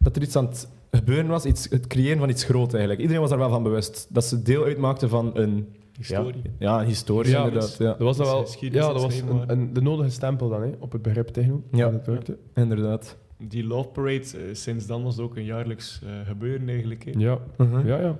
dat 0.02 0.16
er 0.16 0.22
iets 0.22 0.36
aan 0.36 0.44
het 0.46 0.68
gebeuren 0.90 1.26
was, 1.26 1.44
iets, 1.44 1.68
het 1.70 1.86
creëren 1.86 2.18
van 2.18 2.28
iets 2.28 2.44
groots 2.44 2.72
eigenlijk. 2.72 3.00
Iedereen 3.00 3.20
was 3.20 3.30
daar 3.30 3.38
wel 3.38 3.50
van 3.50 3.62
bewust. 3.62 4.06
Dat 4.10 4.24
ze 4.24 4.42
deel 4.42 4.64
uitmaakten 4.64 5.08
van 5.08 5.30
een... 5.36 5.68
Historie. 5.96 6.42
Ja, 6.58 6.80
een 6.80 6.86
historie 6.86 7.30
Ja, 7.30 7.44
inderdaad. 7.44 7.76
Ja, 7.78 7.88
Dat 7.88 7.98
was 7.98 8.16
Dat 8.16 8.26
wel... 8.26 8.70
Ja, 8.70 8.92
dat 8.92 9.02
was 9.02 9.22
een, 9.46 9.72
de 9.72 9.80
nodige 9.80 10.10
stempel 10.10 10.48
dan, 10.48 10.62
hè, 10.62 10.70
op 10.78 10.92
het 10.92 11.02
begrip 11.02 11.28
techno. 11.28 11.62
Ja. 11.72 11.90
Dat 11.90 12.06
werkte. 12.06 12.38
inderdaad. 12.54 13.16
Die 13.38 13.64
Love 13.64 13.88
Parade, 13.88 14.20
eh, 14.20 14.54
sinds 14.54 14.86
dan 14.86 15.02
was 15.02 15.16
het 15.16 15.24
ook 15.24 15.36
een 15.36 15.44
jaarlijks 15.44 16.00
eh, 16.04 16.26
gebeuren 16.26 16.68
eigenlijk. 16.68 17.04
hè. 17.04 17.10
Ja. 17.16 17.38
Mhm. 17.56 17.86
Ja, 17.86 18.00
ja. 18.00 18.18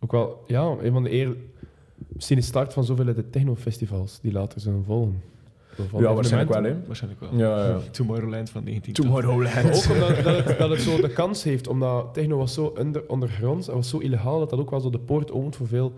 Ook 0.00 0.12
wel, 0.12 0.44
ja, 0.46 0.76
een 0.80 0.92
van 0.92 1.02
de 1.02 1.12
eer... 1.12 1.36
Misschien 2.08 2.36
de 2.36 2.42
start 2.44 2.72
van 2.72 2.84
zoveel 2.84 3.14
de 3.14 3.30
technofestivals 3.30 4.20
die 4.20 4.32
later 4.32 4.60
zullen 4.60 4.84
volgen. 4.84 5.22
Ja, 5.98 6.14
waarschijnlijk 6.14 6.52
wel. 6.52 6.62
Hè. 6.64 6.76
Waarschijnlijk 6.86 7.22
wel. 7.22 7.36
Ja, 7.38 7.68
ja. 7.68 7.78
Tomorrowland 7.90 8.50
van 8.50 8.64
19 8.64 8.92
Tomorrowland. 8.94 9.76
Ook 9.76 9.92
omdat 9.92 10.24
dat 10.24 10.44
het, 10.44 10.58
dat 10.58 10.70
het 10.70 10.80
zo 10.80 11.00
de 11.00 11.12
kans 11.12 11.42
heeft, 11.42 11.66
omdat 11.68 12.14
techno 12.14 12.36
was 12.36 12.54
zo 12.54 12.74
onder, 12.78 13.08
ondergronds 13.08 13.68
en 13.68 13.74
was 13.74 13.88
zo 13.88 13.98
illegaal, 13.98 14.38
dat 14.38 14.50
dat 14.50 14.58
ook 14.58 14.70
wel 14.70 14.80
zo 14.80 14.90
de 14.90 14.98
poort 14.98 15.32
opent 15.32 15.56
voor 15.56 15.66
veel 15.66 15.92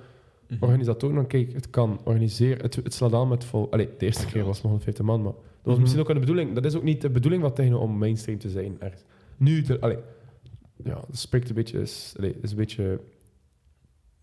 Mhm. 0.48 0.64
organisatoren. 0.64 1.14
Dan 1.16 1.26
kijk, 1.26 1.52
het 1.52 1.70
kan 1.70 2.00
organiseren, 2.04 2.62
het, 2.62 2.74
het 2.74 2.94
slaat 2.94 3.12
aan 3.12 3.28
met 3.28 3.44
vol... 3.44 3.70
Allee, 3.72 3.88
de 3.98 4.06
eerste 4.06 4.26
keer 4.26 4.44
was 4.44 4.54
het 4.56 4.62
nog 4.64 4.72
150 4.72 5.04
man, 5.04 5.22
maar 5.22 5.32
dat 5.32 5.42
was 5.62 5.72
Mhm. 5.72 5.80
misschien 5.82 6.00
ook 6.00 6.06
wel 6.08 6.16
de 6.20 6.26
bedoeling. 6.26 6.54
Dat 6.54 6.64
is 6.64 6.74
ook 6.74 6.82
niet 6.82 7.00
de 7.00 7.10
bedoeling 7.10 7.42
van 7.42 7.52
techno 7.52 7.78
om 7.78 7.98
mainstream 7.98 8.38
te 8.38 8.50
zijn. 8.50 8.76
Ergens. 8.78 9.02
Nu, 9.36 9.62
de, 9.62 9.80
allee, 9.80 9.96
ja, 10.84 10.94
dat 10.94 11.16
spreekt 11.18 11.48
een 11.48 11.54
beetje, 11.54 11.80
is, 11.80 12.14
allee, 12.18 12.36
is 12.42 12.50
een 12.50 12.56
beetje, 12.56 12.82
het 12.82 13.00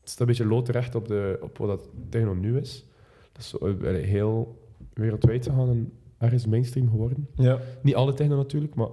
staat 0.09 0.19
een 0.19 0.25
beetje 0.25 0.45
loodrecht 0.45 0.95
op, 0.95 1.07
de, 1.07 1.37
op 1.41 1.57
wat 1.57 1.67
dat 1.67 1.89
techno 2.09 2.33
nu 2.33 2.57
is. 2.59 2.85
Dat 3.31 3.41
is 3.41 3.49
zo, 3.49 3.57
eh, 3.57 3.87
allee, 3.87 4.03
heel 4.05 4.57
wereldwijd 4.93 5.45
gaan 5.45 5.69
en 5.69 5.91
ergens 6.17 6.45
mainstream 6.47 6.89
geworden. 6.89 7.27
Ja. 7.35 7.57
Niet 7.81 7.95
alle 7.95 8.13
techno 8.13 8.35
natuurlijk, 8.35 8.75
maar 8.75 8.87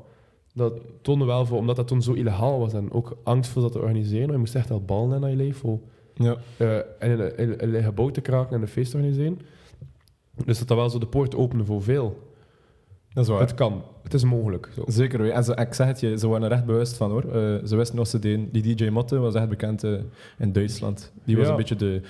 dat 0.55 0.81
toonde 1.03 1.25
wel 1.25 1.47
voor, 1.47 1.59
omdat 1.59 1.77
dat 1.77 1.89
toen 1.89 2.03
zo 2.03 2.13
illegaal 2.13 2.59
was 2.59 2.73
en 2.73 2.93
ook 2.93 3.17
angst 3.23 3.51
voor 3.51 3.63
dat 3.63 3.73
te 3.73 3.79
organiseren. 3.81 4.31
Je 4.33 4.37
moest 4.39 4.55
echt 4.55 4.71
al 4.71 4.85
ballen 4.85 5.23
in 5.23 5.31
je 5.31 5.37
leven 5.37 5.61
voor 5.61 5.79
Ja. 6.15 6.37
eh, 6.57 6.77
en 6.77 6.85
in 7.11 7.21
een, 7.21 7.37
in, 7.37 7.59
in 7.59 7.75
een 7.75 7.83
gebouw 7.83 8.09
te 8.11 8.21
kraken 8.21 8.57
en 8.57 8.63
een 8.63 8.69
feest 8.69 8.91
te 8.91 8.97
organiseren. 8.97 9.39
Dus 10.45 10.59
dat 10.59 10.69
dat 10.69 10.77
wel 10.77 10.91
zo 10.91 10.99
de 10.99 11.07
poort 11.07 11.35
opende 11.37 11.65
voor 11.65 11.83
veel. 11.83 12.29
Dat 13.13 13.25
is 13.25 13.31
waar. 13.31 13.41
Het 13.41 13.55
kan, 13.55 13.83
het 14.03 14.15
is 14.15 14.25
mogelijk. 14.25 14.69
Zo. 14.75 14.83
Zeker. 14.87 15.31
En 15.31 15.45
ze, 15.45 15.55
ik 15.55 15.75
zeg 15.75 15.87
het 15.87 16.01
je, 16.01 16.19
ze 16.19 16.29
waren 16.29 16.47
er 16.47 16.53
echt 16.53 16.65
bewust 16.67 16.97
van 16.97 17.11
hoor. 17.11 17.23
Eh, 17.25 17.65
ze 17.65 17.77
wisten 17.77 17.97
wat 17.97 18.09
ze 18.09 18.19
deden. 18.19 18.49
Die 18.53 18.75
DJ 18.77 18.89
Motte 18.89 19.19
was 19.19 19.35
echt 19.35 19.49
bekend 19.49 19.85
eh, 19.85 19.93
in 20.39 20.53
Duitsland. 20.53 21.13
Die 21.25 21.37
was 21.37 21.45
Ja. 21.45 21.51
een 21.51 21.57
beetje 21.57 21.77
de, 21.77 22.01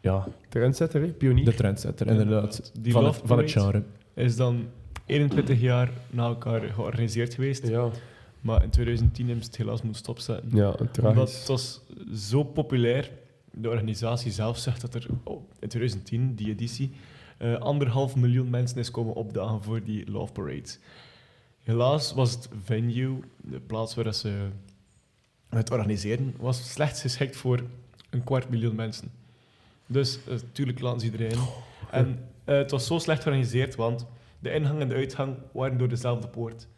ja, 0.00 0.28
Trendsetter, 0.48 1.00
hè? 1.00 1.06
pionier. 1.06 1.44
de 1.44 1.54
trendsetter, 1.54 2.06
Ja, 2.06 2.12
inderdaad. 2.12 2.72
Die 2.80 2.92
van, 2.92 3.02
Love 3.02 3.18
het, 3.18 3.28
van 3.28 3.38
het 3.38 3.50
genre. 3.50 3.82
is 4.14 4.36
dan 4.36 4.66
21 5.06 5.60
jaar 5.60 5.90
na 6.10 6.24
elkaar 6.26 6.60
georganiseerd 6.60 7.34
geweest. 7.34 7.66
Ja, 7.68 7.88
Maar 8.40 8.62
in 8.62 8.70
2010 8.70 9.26
hebben 9.26 9.44
ze 9.44 9.50
het 9.50 9.58
helaas 9.58 9.82
moeten 9.82 10.00
stopzetten. 10.02 10.56
ja 10.56 10.64
een 10.66 10.72
Omdat 10.78 10.92
tragisch. 10.92 11.38
het 11.38 11.48
was 11.48 11.80
zo 12.30 12.42
populair. 12.44 13.10
De 13.52 13.68
organisatie 13.68 14.32
zelf 14.32 14.58
zegt 14.58 14.80
dat 14.80 14.94
er 14.94 15.06
oh, 15.24 15.42
in 15.58 15.68
2010, 15.68 16.34
die 16.34 16.48
editie, 16.50 16.90
eh, 17.38 17.54
anderhalf 17.58 18.16
miljoen 18.16 18.50
mensen 18.50 18.78
is 18.78 18.90
komen 18.90 19.14
opdagen 19.14 19.62
voor 19.62 19.82
die 19.84 20.10
Love 20.10 20.32
Parade. 20.32 20.68
Helaas 21.62 22.12
was 22.12 22.30
het 22.32 22.48
venue, 22.64 23.18
de 23.36 23.60
plaats 23.60 23.94
waar 23.94 24.04
dat 24.04 24.16
ze 24.16 24.48
het 25.48 25.70
organiseren, 25.70 26.34
was 26.38 26.70
slechts 26.72 27.00
geschikt 27.00 27.36
voor 27.36 27.62
een 28.10 28.24
kwart 28.24 28.48
miljoen 28.50 28.74
mensen. 28.74 29.10
Dus 29.90 30.18
natuurlijk 30.26 30.80
laten 30.80 31.00
ze 31.00 31.06
iedereen. 31.06 31.38
En 31.90 32.28
eh, 32.44 32.56
het 32.56 32.70
was 32.70 32.86
zo 32.86 32.98
slecht 32.98 33.22
georganiseerd, 33.22 33.74
want 33.74 34.06
de 34.38 34.52
ingang 34.52 34.80
en 34.80 34.88
de 34.88 34.94
uitgang 34.94 35.36
waren 35.52 35.78
door 35.78 35.88
dezelfde 35.88 36.28
poort. 36.28 36.68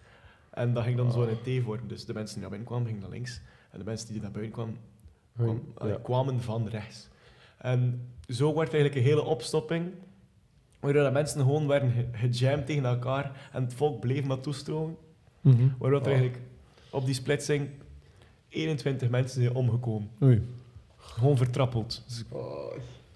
En 0.51 0.75
dat 0.75 0.85
ging 0.85 0.97
dan 0.97 1.13
zo 1.13 1.23
in 1.23 1.37
een 1.45 1.61
T 1.61 1.65
worden. 1.65 1.89
Dus 1.89 2.05
de 2.05 2.13
mensen 2.13 2.33
die 2.35 2.41
naar 2.41 2.51
binnen 2.51 2.69
kwamen, 2.69 2.87
gingen 2.87 3.01
naar 3.03 3.11
links. 3.11 3.41
En 3.71 3.79
de 3.79 3.85
mensen 3.85 4.13
die 4.13 4.23
naar 4.23 4.31
buiten 4.31 4.53
kwamen, 4.53 4.77
kwam- 5.37 5.63
Ja. 5.79 5.87
eh, 5.95 6.03
kwamen 6.03 6.41
van 6.41 6.69
rechts. 6.69 7.09
En 7.59 8.09
zo 8.29 8.47
werd 8.55 8.73
eigenlijk 8.75 8.95
een 8.95 9.03
hele 9.11 9.23
opstopping, 9.25 9.91
waardoor 10.81 11.05
de 11.05 11.11
mensen 11.11 11.41
gewoon 11.41 11.67
werden 11.67 11.91
ge- 11.91 12.09
gejamd 12.13 12.67
tegen 12.67 12.85
elkaar 12.85 13.49
en 13.53 13.63
het 13.63 13.75
volk 13.75 14.01
bleef 14.01 14.25
maar 14.25 14.41
toestromen. 14.41 14.97
Waardoor 15.79 16.01
er 16.01 16.07
Oh. 16.07 16.13
eigenlijk 16.13 16.39
op 16.91 17.05
die 17.05 17.15
splitsing 17.15 17.69
21 18.49 19.09
mensen 19.11 19.43
zijn 19.43 19.55
omgekomen. 19.55 20.11
Oei. 20.23 20.43
Gewoon 20.97 21.37
vertrappeld. 21.37 22.03
Dus 22.07 22.25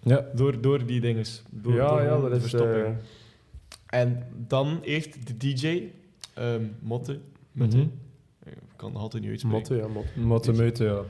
Ja. 0.09 0.25
door, 0.35 0.61
door 0.61 0.87
die 0.87 1.01
dinges. 1.01 1.43
Door, 1.51 1.75
ja, 1.75 1.89
door 1.89 2.03
ja, 2.03 2.09
dat 2.21 2.31
de 2.31 2.37
is... 2.37 2.41
verstopping. 2.41 2.85
eh, 2.87 4.01
En 4.01 4.23
dan 4.47 4.79
heeft 4.83 5.27
de 5.27 5.37
DJ, 5.37 5.83
ehm 6.35 6.63
Motte, 6.81 7.19
Mhm. 7.53 7.79
ik 8.45 8.53
kan 8.77 8.91
het 8.93 8.99
altijd 8.99 9.23
niet 9.23 9.31
uitspreken. 9.31 9.59
Motte, 9.59 9.77
ja, 9.77 9.89
motte. 9.89 10.21
Motte 10.21 10.53
meute, 10.53 10.85
ja. 10.85 11.01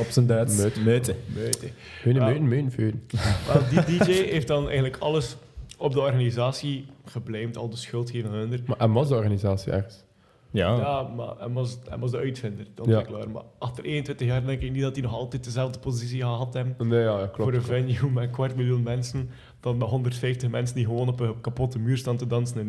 Op 0.00 0.06
zijn 0.08 0.26
Duits. 0.26 0.56
Meute. 0.56 0.80
Meute. 0.80 1.14
Meute. 1.34 1.68
Hun, 2.02 2.14
Ja. 2.14 2.24
meun, 2.24 2.48
meun, 2.48 2.70
veun. 2.70 3.02
Wel, 3.46 3.84
die 3.84 3.98
DJ 3.98 4.12
heeft 4.12 4.46
dan 4.48 4.64
eigenlijk 4.64 4.96
alles 4.96 5.36
op 5.78 5.92
de 5.92 6.00
organisatie 6.00 6.86
geblamed, 7.04 7.56
al 7.56 7.68
de 7.68 7.76
schuld 7.76 8.10
geven 8.10 8.30
aan 8.30 8.36
hun. 8.36 8.62
Maar 8.66 8.76
en 8.78 8.92
was 8.92 9.08
de 9.08 9.14
organisatie 9.14 9.72
ergens? 9.72 10.04
Ja. 10.50 10.76
Ja, 10.76 11.02
maar 11.02 11.34
hij 11.38 11.48
was, 11.48 11.78
hij 11.88 11.98
was 11.98 12.10
de 12.10 12.16
uitvinder, 12.16 12.64
de 12.64 12.70
Ja. 12.74 12.82
ontwikkelaar. 12.82 13.30
Maar 13.30 13.42
achter 13.58 13.84
21 13.84 14.26
jaar 14.26 14.46
denk 14.46 14.60
ik 14.62 14.72
niet 14.72 14.82
dat 14.82 14.92
hij 14.94 15.02
nog 15.02 15.12
altijd 15.12 15.44
dezelfde 15.44 15.78
positie 15.78 16.20
gehad 16.20 16.54
heeft. 16.54 16.78
Nee, 16.78 17.00
ja, 17.02 17.16
klopt. 17.16 17.36
voor 17.36 17.54
een 17.54 17.62
venue 17.62 18.10
met 18.10 18.22
een 18.24 18.30
kwart 18.30 18.56
miljoen 18.56 18.82
mensen, 18.82 19.30
dan 19.60 19.76
met 19.76 19.88
150 19.88 20.50
mensen 20.50 20.76
die 20.76 20.84
gewoon 20.84 21.08
op 21.08 21.20
een 21.20 21.40
kapotte 21.40 21.78
muur 21.78 21.96
staan 21.96 22.16
te 22.16 22.26
dansen 22.26 22.60
in 22.60 22.66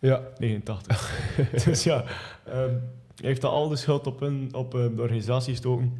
1989. 0.00 1.36
Ja, 1.36 1.44
dus 1.70 1.84
ja, 1.84 2.04
ehm, 2.44 2.58
hij 3.16 3.28
heeft 3.28 3.44
al 3.44 3.68
de 3.68 3.76
schuld 3.76 4.06
op, 4.06 4.20
hun, 4.20 4.48
op 4.54 4.74
eh, 4.74 4.80
de 4.96 5.02
organisatie 5.02 5.52
gestoken. 5.52 5.92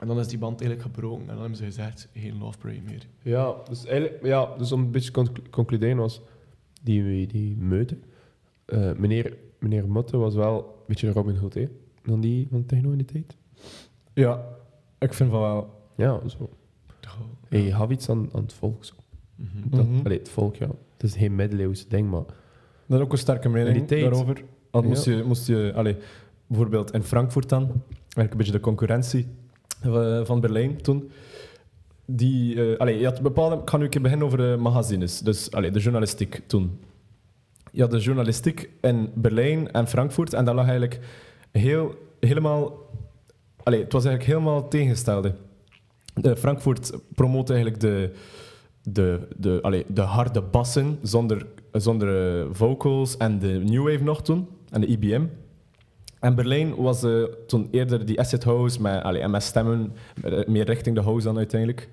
En 0.00 0.06
dan 0.06 0.18
is 0.18 0.26
die 0.28 0.38
band 0.38 0.60
eigenlijk 0.60 0.94
gebroken. 0.94 1.20
En 1.20 1.26
dan 1.32 1.38
hebben 1.38 1.56
ze 1.56 1.64
gezegd, 1.64 2.08
geen 2.14 2.38
Love 2.38 2.58
Parade 2.58 2.80
meer. 2.84 3.06
ja, 3.22 3.54
dus 3.68 3.84
eigenlijk, 3.86 4.24
ja, 4.26 4.48
dus 4.58 4.72
om 4.72 4.80
een 4.80 4.90
beetje 4.90 5.10
te 5.10 5.20
conclu- 5.22 5.42
concluderen 5.50 5.96
was, 5.96 6.20
die, 6.82 7.26
die 7.26 7.56
meute, 7.56 7.98
eh, 8.64 8.92
meneer, 8.92 9.36
meneer 9.58 9.88
Motte 9.88 10.16
was 10.16 10.34
wel 10.34 10.58
een 10.58 10.84
beetje 10.86 11.06
de 11.06 11.12
Robin 11.12 11.36
Hood, 11.36 11.54
hè? 11.54 11.68
Dan 12.04 12.20
die 12.20 12.46
van 12.50 12.66
techno 12.66 12.90
in 12.90 12.96
die 12.96 13.06
tijd. 13.06 13.36
Ja. 14.14 14.44
Ik 14.98 15.14
vind 15.14 15.30
van 15.30 15.40
wel. 15.40 15.70
Ja, 15.96 16.20
zo. 16.28 16.50
Hey, 17.48 17.70
hou 17.70 17.92
iets 17.92 18.08
aan, 18.10 18.28
aan 18.32 18.42
het 18.42 18.52
volk. 18.52 18.84
Zo. 18.84 18.94
Mhm. 19.34 19.48
Dat, 19.76 19.86
Mhm. 19.88 20.04
allee, 20.04 20.18
het 20.18 20.28
volk, 20.28 20.56
ja. 20.56 20.66
Het 20.66 21.02
is 21.02 21.16
geen 21.16 21.34
middeleeuws 21.34 21.88
ding, 21.88 22.10
maar... 22.10 22.22
Dat 22.86 22.98
is 22.98 23.04
ook 23.04 23.12
een 23.12 23.18
sterke 23.18 23.46
In 23.46 23.52
mening 23.52 23.74
die 23.76 23.84
tijd. 23.84 24.00
daarover. 24.02 24.42
Want 24.70 24.84
Ja. 24.84 24.90
moest 24.90 25.04
je, 25.04 25.22
moest 25.26 25.46
je 25.46 25.72
allee, 25.74 25.96
bijvoorbeeld 26.46 26.92
in 26.92 27.02
Frankfurt 27.02 27.48
dan, 27.48 27.62
eigenlijk 27.98 28.30
een 28.30 28.36
beetje 28.36 28.52
de 28.52 28.60
concurrentie 28.60 29.26
eh, 29.82 30.24
van 30.24 30.40
Berlijn 30.40 30.82
toen. 30.82 31.10
Die, 32.06 32.64
eh, 32.72 32.78
allee, 32.78 32.98
je 32.98 33.04
had 33.04 33.20
bepaalde, 33.22 33.56
ik 33.56 33.70
ga 33.70 33.76
nu 33.76 33.84
een 33.84 33.90
keer 33.90 34.00
beginnen 34.02 34.26
over 34.26 34.38
de 34.38 34.56
magazines, 34.58 35.20
dus 35.20 35.50
allee, 35.50 35.70
de 35.70 35.78
journalistiek 35.78 36.42
toen. 36.46 36.78
Je 37.76 37.82
had 37.82 37.90
de 37.90 37.98
journalistiek 37.98 38.70
in 38.80 39.10
Berlijn 39.14 39.72
en 39.72 39.88
Frankfurt 39.88 40.34
en 40.34 40.44
dat 40.44 40.54
lag 40.54 40.64
eigenlijk 40.64 41.00
heel, 41.52 41.94
helemaal... 42.20 42.72
Allee, 43.62 43.82
het 43.82 43.92
was 43.92 44.04
eigenlijk 44.04 44.34
helemaal 44.34 44.68
tegengestelde. 44.68 45.34
De 46.14 46.36
Frankfurt 46.36 46.92
promoot 47.14 47.50
eigenlijk 47.50 47.80
de, 47.80 48.12
de, 48.82 49.28
de, 49.36 49.58
allee, 49.62 49.84
de 49.88 50.00
harde 50.00 50.42
bassen 50.42 50.98
zonder, 51.02 51.46
zonder 51.72 52.40
eh, 52.40 52.46
vocals 52.52 53.16
en 53.16 53.38
de 53.38 53.62
New 53.64 53.88
Wave 53.88 54.04
nog 54.04 54.22
toen, 54.22 54.48
en 54.70 54.80
de 54.80 54.86
IBM. 54.86 55.24
En 56.20 56.34
Berlijn 56.34 56.74
was 56.74 57.02
eh, 57.02 57.22
toen 57.46 57.68
eerder 57.70 58.06
die 58.06 58.20
acid 58.20 58.44
house 58.44 58.82
met, 58.82 59.02
allee, 59.02 59.20
en 59.22 59.30
met 59.30 59.42
stemmen, 59.42 59.92
eh, 60.22 60.46
meer 60.46 60.64
richting 60.64 60.96
de 60.96 61.02
house 61.02 61.26
dan 61.26 61.36
uiteindelijk. 61.36 61.88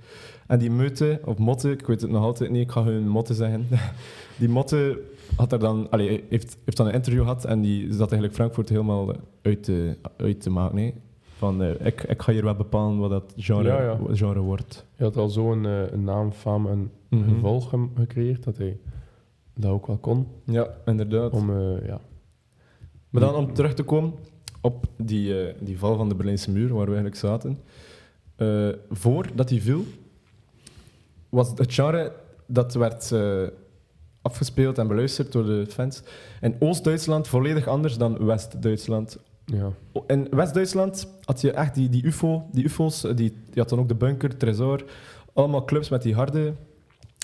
En 0.47 0.59
die 0.59 0.71
Meute, 0.71 1.19
of 1.25 1.37
Motte, 1.37 1.71
ik 1.71 1.87
weet 1.87 2.01
het 2.01 2.11
nog 2.11 2.23
altijd 2.23 2.49
niet, 2.49 2.61
ik 2.61 2.71
ga 2.71 2.83
hun 2.83 3.07
Motte 3.07 3.33
zeggen. 3.33 3.67
Die 4.39 4.49
Motte 4.49 5.01
had 5.35 5.51
er 5.51 5.59
dan, 5.59 5.89
allee, 5.89 6.23
heeft, 6.29 6.57
heeft 6.65 6.77
dan 6.77 6.87
een 6.87 6.93
interview 6.93 7.21
gehad 7.21 7.45
en 7.45 7.61
die 7.61 7.87
zat 7.87 8.11
eigenlijk 8.11 8.33
Frankfurt 8.33 8.69
helemaal 8.69 9.15
uit 9.41 9.63
te, 9.63 9.97
uit 10.17 10.41
te 10.41 10.49
maken. 10.49 10.93
Van, 11.37 11.63
eh, 11.63 11.85
ik, 11.85 12.03
ik 12.03 12.21
ga 12.21 12.31
hier 12.31 12.43
wel 12.43 12.55
bepalen 12.55 12.97
wat 12.97 13.09
dat 13.09 13.33
genre, 13.37 13.67
Ja, 13.67 13.81
ja. 13.81 13.97
genre 14.11 14.39
wordt. 14.39 14.85
Hij 14.95 15.05
had 15.05 15.17
al 15.17 15.29
zo'n 15.29 15.65
eh, 15.65 15.91
een 15.91 16.03
naam, 16.03 16.31
faam 16.31 16.67
en 16.67 16.91
gevolg 17.09 17.71
hem 17.71 17.91
gecreëerd 17.95 18.43
dat 18.43 18.57
hij 18.57 18.77
dat 19.55 19.71
ook 19.71 19.87
wel 19.87 19.97
kon. 19.97 20.27
Ja, 20.43 20.67
inderdaad. 20.85 21.31
Om, 21.31 21.49
eh, 21.49 21.85
ja. 21.85 21.99
Maar 23.09 23.21
dan 23.21 23.35
om 23.35 23.53
terug 23.53 23.73
te 23.73 23.83
komen 23.83 24.13
op 24.61 24.85
die, 24.97 25.53
die 25.59 25.79
val 25.79 25.97
van 25.97 26.09
de 26.09 26.15
Berlijnse 26.15 26.51
muur, 26.51 26.67
waar 26.67 26.89
we 26.89 26.95
eigenlijk 26.95 27.15
zaten. 27.15 27.59
Voordat 28.89 29.47
die 29.47 29.61
viel, 29.61 29.83
was 31.29 31.49
het 31.49 31.73
genre 31.73 32.11
dat 32.45 32.73
werd 32.73 33.11
afgespeeld 34.23 34.77
en 34.77 34.87
beluisterd 34.87 35.31
door 35.31 35.45
de 35.45 35.65
fans. 35.69 36.01
In 36.41 36.55
Oost-Duitsland 36.59 37.27
volledig 37.27 37.67
anders 37.67 37.97
dan 37.97 38.25
West-Duitsland. 38.25 39.17
ja. 39.45 39.71
In 40.07 40.27
West-Duitsland 40.29 41.07
had 41.23 41.41
je 41.41 41.51
echt 41.51 41.75
die, 41.75 41.89
die 41.89 42.05
UFO, 42.05 42.45
die 42.51 42.63
UFO's, 42.63 43.03
eh, 43.03 43.15
die, 43.15 43.29
die 43.31 43.61
had 43.61 43.69
dan 43.69 43.79
ook 43.79 43.87
de 43.87 43.95
bunker, 43.95 44.37
Tresor, 44.37 44.83
allemaal 45.33 45.65
clubs 45.65 45.89
met 45.89 46.01
die 46.01 46.13
harde 46.13 46.53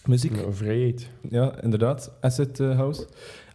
muziek. 0.05 0.31
Nou, 0.31 0.53
vrijheid. 0.53 1.09
Ja, 1.29 1.61
inderdaad. 1.61 2.11
Acid 2.21 2.59
eh, 2.59 2.77
House. 2.77 3.07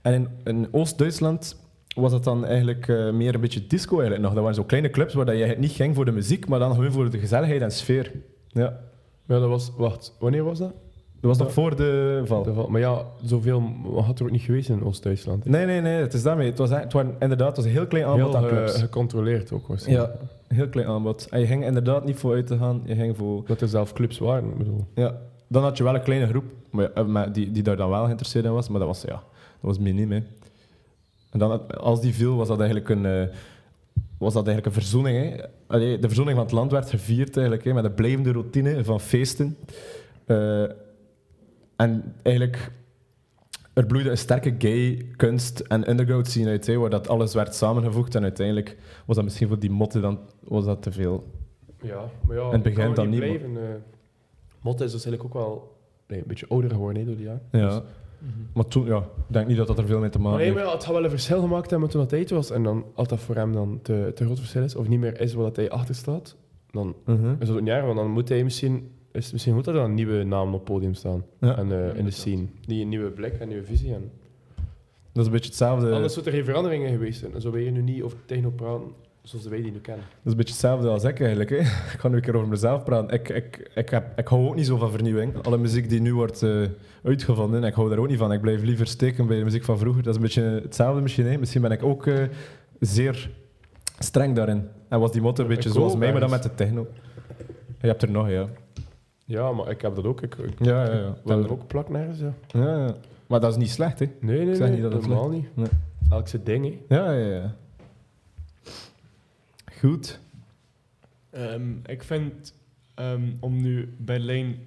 En 0.02 0.12
in, 0.12 0.28
in 0.44 0.68
Oost-Duitsland 0.70 1.56
was 1.94 2.10
dat 2.10 2.24
dan 2.24 2.44
eigenlijk 2.44 2.88
eh, 2.88 3.12
meer 3.12 3.34
een 3.34 3.40
beetje 3.40 3.66
disco 3.66 3.92
eigenlijk 3.92 4.22
nog. 4.22 4.32
Dat 4.32 4.42
waren 4.42 4.56
zo 4.56 4.64
kleine 4.64 4.90
clubs 4.90 5.14
waar 5.14 5.26
dat 5.26 5.38
je 5.38 5.54
niet 5.58 5.72
ging 5.72 5.94
voor 5.94 6.04
de 6.04 6.12
muziek, 6.12 6.48
maar 6.48 6.58
dan 6.58 6.74
gewoon 6.74 6.92
voor 6.92 7.10
de 7.10 7.18
gezelligheid 7.18 7.62
en 7.62 7.70
sfeer. 7.70 8.12
Ja. 8.48 8.80
Ja, 9.26 9.38
dat 9.38 9.48
was... 9.48 9.72
Wacht, 9.76 10.16
wanneer 10.18 10.44
was 10.44 10.58
dat? 10.58 10.74
Dat 11.24 11.36
was 11.36 11.46
nog 11.46 11.52
voor 11.52 11.76
de 11.76 12.22
val. 12.24 12.42
De 12.42 12.52
val- 12.52 12.68
Maar 12.68 12.80
ja, 12.80 13.02
zoveel 13.24 13.62
had 13.94 14.18
er 14.18 14.24
ook 14.24 14.30
niet 14.30 14.42
geweest 14.42 14.68
in 14.68 14.84
Oost-Duitsland. 14.84 15.44
Nee, 15.44 15.66
nee, 15.66 15.80
nee. 15.80 16.00
Het 16.00 16.14
is 16.14 16.22
daarmee. 16.22 16.48
Het 16.48 16.58
was, 16.58 16.70
het 16.70 16.94
inderdaad, 17.18 17.46
het 17.46 17.56
was 17.56 17.64
een 17.64 17.70
heel 17.70 17.86
klein 17.86 18.04
aanbod 18.04 18.26
Heel 18.26 18.36
aan 18.36 18.48
clubs. 18.48 18.78
gecontroleerd 18.80 19.52
ook 19.52 19.66
waarschijnlijk. 19.66 20.12
Ja. 20.48 20.56
Heel 20.56 20.68
klein 20.68 20.88
aanbod. 20.88 21.26
En 21.30 21.40
je 21.40 21.46
ging 21.46 21.64
inderdaad 21.64 22.04
niet 22.04 22.16
voor 22.16 22.34
uit 22.34 22.46
te 22.46 22.56
gaan. 22.58 22.82
Je 22.84 22.94
ging 22.94 23.16
voor... 23.16 23.42
Dat 23.46 23.60
er 23.60 23.68
zelf 23.68 23.92
clubs 23.92 24.18
waren. 24.18 24.48
Ik 24.50 24.58
bedoel. 24.58 24.84
Ja. 24.94 25.16
Dan 25.48 25.62
had 25.62 25.76
je 25.76 25.84
wel 25.84 25.94
een 25.94 26.02
kleine 26.02 26.26
groep 26.26 26.44
maar, 26.70 26.92
eh, 26.92 27.04
maar 27.04 27.32
die, 27.32 27.50
die 27.50 27.62
daar 27.62 27.76
dan 27.76 27.90
wel 27.90 28.04
geïnteresseerd 28.04 28.44
in 28.44 28.52
was, 28.52 28.68
maar 28.68 28.78
dat 28.78 28.88
was, 28.88 29.02
ja, 29.02 29.08
dat 29.08 29.22
was 29.60 29.78
miniem. 29.78 30.12
Hè. 30.12 30.22
En 31.30 31.38
dan, 31.38 31.68
als 31.78 32.00
die 32.00 32.14
viel, 32.14 32.36
was 32.36 32.48
dat 32.48 32.58
eigenlijk 32.58 32.88
een, 32.88 33.06
eh, 33.06 33.22
was 34.18 34.32
dat 34.34 34.46
eigenlijk 34.46 34.66
een 34.76 34.82
verzoening. 34.82 35.16
Hè. 35.36 35.42
Allee, 35.66 35.98
de 35.98 36.06
verzoening 36.06 36.36
van 36.36 36.46
het 36.46 36.54
land 36.54 36.70
werd 36.70 36.90
gevierd 36.90 37.36
eigenlijk, 37.36 37.64
hè, 37.66 37.72
met 37.72 37.84
een 37.84 37.94
blijvende 37.94 38.32
routine 38.32 38.84
van 38.84 39.00
feesten. 39.00 39.56
Eh, 40.26 40.62
en 41.76 42.14
eigenlijk, 42.22 42.70
er 43.72 43.86
bloeide 43.86 44.10
een 44.10 44.18
sterke 44.18 44.54
gay 44.58 45.06
kunst 45.16 45.60
en 45.60 45.90
underground 45.90 46.26
scene 46.28 46.48
uit, 46.50 46.66
hè, 46.66 46.76
waar 46.78 46.90
dat 46.90 47.08
alles 47.08 47.34
werd 47.34 47.54
samengevoegd. 47.54 48.14
En 48.14 48.22
uiteindelijk 48.22 48.76
was 49.06 49.16
dat 49.16 49.24
misschien 49.24 49.48
voor 49.48 49.58
die 49.58 49.70
motten 49.70 50.02
dan 50.02 50.18
was 50.40 50.64
dat 50.64 50.82
te 50.82 50.92
veel. 50.92 51.24
Ja, 51.82 52.04
maar 52.26 52.36
ja, 52.36 52.50
het 52.50 52.62
begin 52.62 52.94
dan 52.94 53.08
niet, 53.08 53.18
Blijven, 53.18 53.56
eh. 53.56 53.62
Motte 54.60 54.84
is 54.84 54.92
dus 54.92 55.04
eigenlijk 55.04 55.36
ook 55.36 55.42
wel 55.42 55.76
nee, 56.08 56.18
een 56.20 56.26
beetje 56.26 56.48
ouder 56.48 56.70
geworden 56.70 56.98
hè, 57.02 57.06
door 57.08 57.16
die 57.16 57.24
jaren. 57.24 57.42
Ja. 57.50 57.68
Dus- 57.68 57.80
Maar 58.54 58.66
toen, 58.66 58.84
ja, 58.86 58.96
ik 58.98 59.04
denk 59.26 59.46
niet 59.46 59.56
dat 59.56 59.66
dat 59.66 59.78
er 59.78 59.86
veel 59.86 59.98
mee 60.00 60.08
te 60.10 60.18
maken 60.18 60.30
Maar 60.36 60.40
nee, 60.40 60.50
heeft. 60.50 60.56
maar 60.56 60.66
ja, 60.72 60.76
het 60.78 60.84
had 60.84 60.94
wel 60.94 61.04
een 61.04 61.10
verschil 61.10 61.40
gemaakt 61.40 61.70
hebben 61.70 61.88
toen 61.88 62.00
dat 62.00 62.08
tijd 62.08 62.30
was. 62.30 62.50
En 62.50 62.62
dan, 62.62 62.84
als 62.94 63.08
dat 63.08 63.20
voor 63.20 63.34
hem 63.34 63.52
dan 63.52 63.78
te, 63.82 64.12
te 64.14 64.24
groot 64.24 64.38
verschil 64.38 64.62
is, 64.62 64.76
of 64.76 64.88
niet 64.88 65.00
meer 65.00 65.20
is 65.20 65.34
dat 65.34 65.56
hij 65.56 65.70
achter 65.70 65.94
staat, 65.94 66.36
dan 66.70 66.94
Mhm. 67.04 67.34
is 67.38 67.46
dat 67.46 67.56
ook 67.56 67.60
niet 67.62 67.72
erg. 67.72 67.84
Want 67.84 67.96
dan 67.96 68.10
moet 68.10 68.28
hij 68.28 68.44
misschien, 68.44 68.90
is 69.14 69.24
het 69.24 69.32
misschien 69.32 69.54
goed 69.54 69.64
dat 69.64 69.74
er 69.74 69.80
dan 69.80 69.94
nieuwe 69.94 70.24
namen 70.24 70.54
op 70.54 70.60
het 70.60 70.64
podium 70.64 70.94
staan. 70.94 71.24
Ja. 71.40 71.56
En 71.56 71.72
eh, 71.72 71.98
in 71.98 72.04
de 72.04 72.10
scene. 72.10 72.46
Die 72.66 72.82
een 72.82 72.88
nieuwe 72.88 73.10
blik 73.10 73.32
en 73.32 73.40
een 73.40 73.48
nieuwe 73.48 73.64
visie. 73.64 73.94
En 73.94 74.10
Dat 75.12 75.20
is 75.20 75.26
een 75.26 75.32
beetje 75.32 75.48
hetzelfde. 75.48 75.92
Anders 75.92 76.12
zou 76.12 76.26
er 76.26 76.32
geen 76.32 76.44
veranderingen 76.44 76.90
geweest 76.90 77.20
zijn. 77.20 77.34
En 77.34 77.40
zo 77.40 77.50
wil 77.50 77.62
je 77.62 77.70
nu 77.70 77.82
niet 77.82 78.02
over 78.02 78.18
techno 78.26 78.50
praten 78.50 78.88
zoals 79.22 79.46
wij 79.46 79.62
die 79.62 79.72
nu 79.72 79.78
kennen. 79.78 80.04
Dat 80.04 80.24
is 80.24 80.30
een 80.30 80.36
beetje 80.36 80.52
hetzelfde 80.52 80.88
als 80.88 81.04
ik 81.04 81.20
eigenlijk. 81.20 81.50
Hè. 81.50 81.56
Ik 81.94 82.00
ga 82.00 82.08
nu 82.08 82.16
een 82.16 82.22
keer 82.22 82.36
over 82.36 82.48
mezelf 82.48 82.84
praten. 82.84 83.14
Ik, 83.14 83.28
ik, 83.28 83.70
ik, 83.74 83.88
heb, 83.88 84.18
ik 84.18 84.28
hou 84.28 84.46
ook 84.46 84.54
niet 84.54 84.66
zo 84.66 84.76
van 84.76 84.90
vernieuwing. 84.90 85.42
Alle 85.42 85.58
muziek 85.58 85.88
die 85.88 86.00
nu 86.00 86.14
wordt 86.14 86.42
eh, 86.42 86.62
uitgevonden, 87.02 87.64
ik 87.64 87.74
hou 87.74 87.88
daar 87.88 87.98
ook 87.98 88.08
niet 88.08 88.18
van. 88.18 88.32
Ik 88.32 88.40
blijf 88.40 88.62
liever 88.62 88.86
steken 88.86 89.26
bij 89.26 89.38
de 89.38 89.44
muziek 89.44 89.64
van 89.64 89.78
vroeger. 89.78 90.02
Dat 90.02 90.10
is 90.10 90.16
een 90.16 90.26
beetje 90.26 90.60
hetzelfde 90.62 91.00
misschien. 91.00 91.26
Hè. 91.26 91.38
Misschien 91.38 91.62
ben 91.62 91.70
ik 91.70 91.82
ook 91.82 92.06
eh, 92.06 92.24
zeer 92.80 93.30
streng 93.98 94.34
daarin. 94.36 94.68
En 94.88 95.00
was 95.00 95.12
die 95.12 95.22
motto 95.22 95.42
een 95.42 95.48
beetje 95.48 95.68
Ik 95.68 95.74
zoals 95.74 95.96
mij, 95.96 96.10
maar 96.10 96.20
dan 96.20 96.30
met 96.30 96.42
de 96.42 96.54
techno. 96.54 96.86
Je 97.80 97.86
hebt 97.86 98.02
er 98.02 98.10
nog, 98.10 98.28
ja. 98.28 98.48
Ja, 99.24 99.52
maar 99.52 99.70
ik 99.70 99.80
heb 99.80 99.94
dat 99.94 100.04
ook. 100.04 100.22
Ik, 100.22 100.34
ik 100.34 100.64
Ja, 100.64 100.84
ja, 100.84 100.92
ja. 100.98 101.16
wil 101.24 101.42
er 101.44 101.50
ook 101.52 101.66
plak 101.66 101.88
nergens, 101.88 102.18
ja. 102.18 102.34
ja, 102.46 102.76
ja. 102.86 102.94
Maar 103.26 103.40
dat 103.40 103.50
is 103.50 103.56
niet 103.56 103.70
slecht, 103.70 103.98
hè. 103.98 104.06
Nee, 104.20 104.38
nee, 104.38 104.48
Ik 104.48 104.54
zeg 104.56 104.66
nee. 104.68 104.70
niet 104.72 104.82
dat 104.82 104.92
het 104.92 105.02
helemaal 105.02 105.28
niet. 105.28 105.56
Nee. 105.56 105.66
Elk 106.10 106.28
zijn 106.28 106.44
ding, 106.44 106.64
hè. 106.88 106.96
Ja, 106.96 107.12
ja, 107.12 107.34
ja. 107.34 107.54
Goed. 109.78 110.20
Ehm, 111.30 111.70
ik 111.86 112.02
vind, 112.02 112.54
ehm, 112.94 113.22
om 113.40 113.62
nu 113.62 113.94
Berlijn 113.98 114.58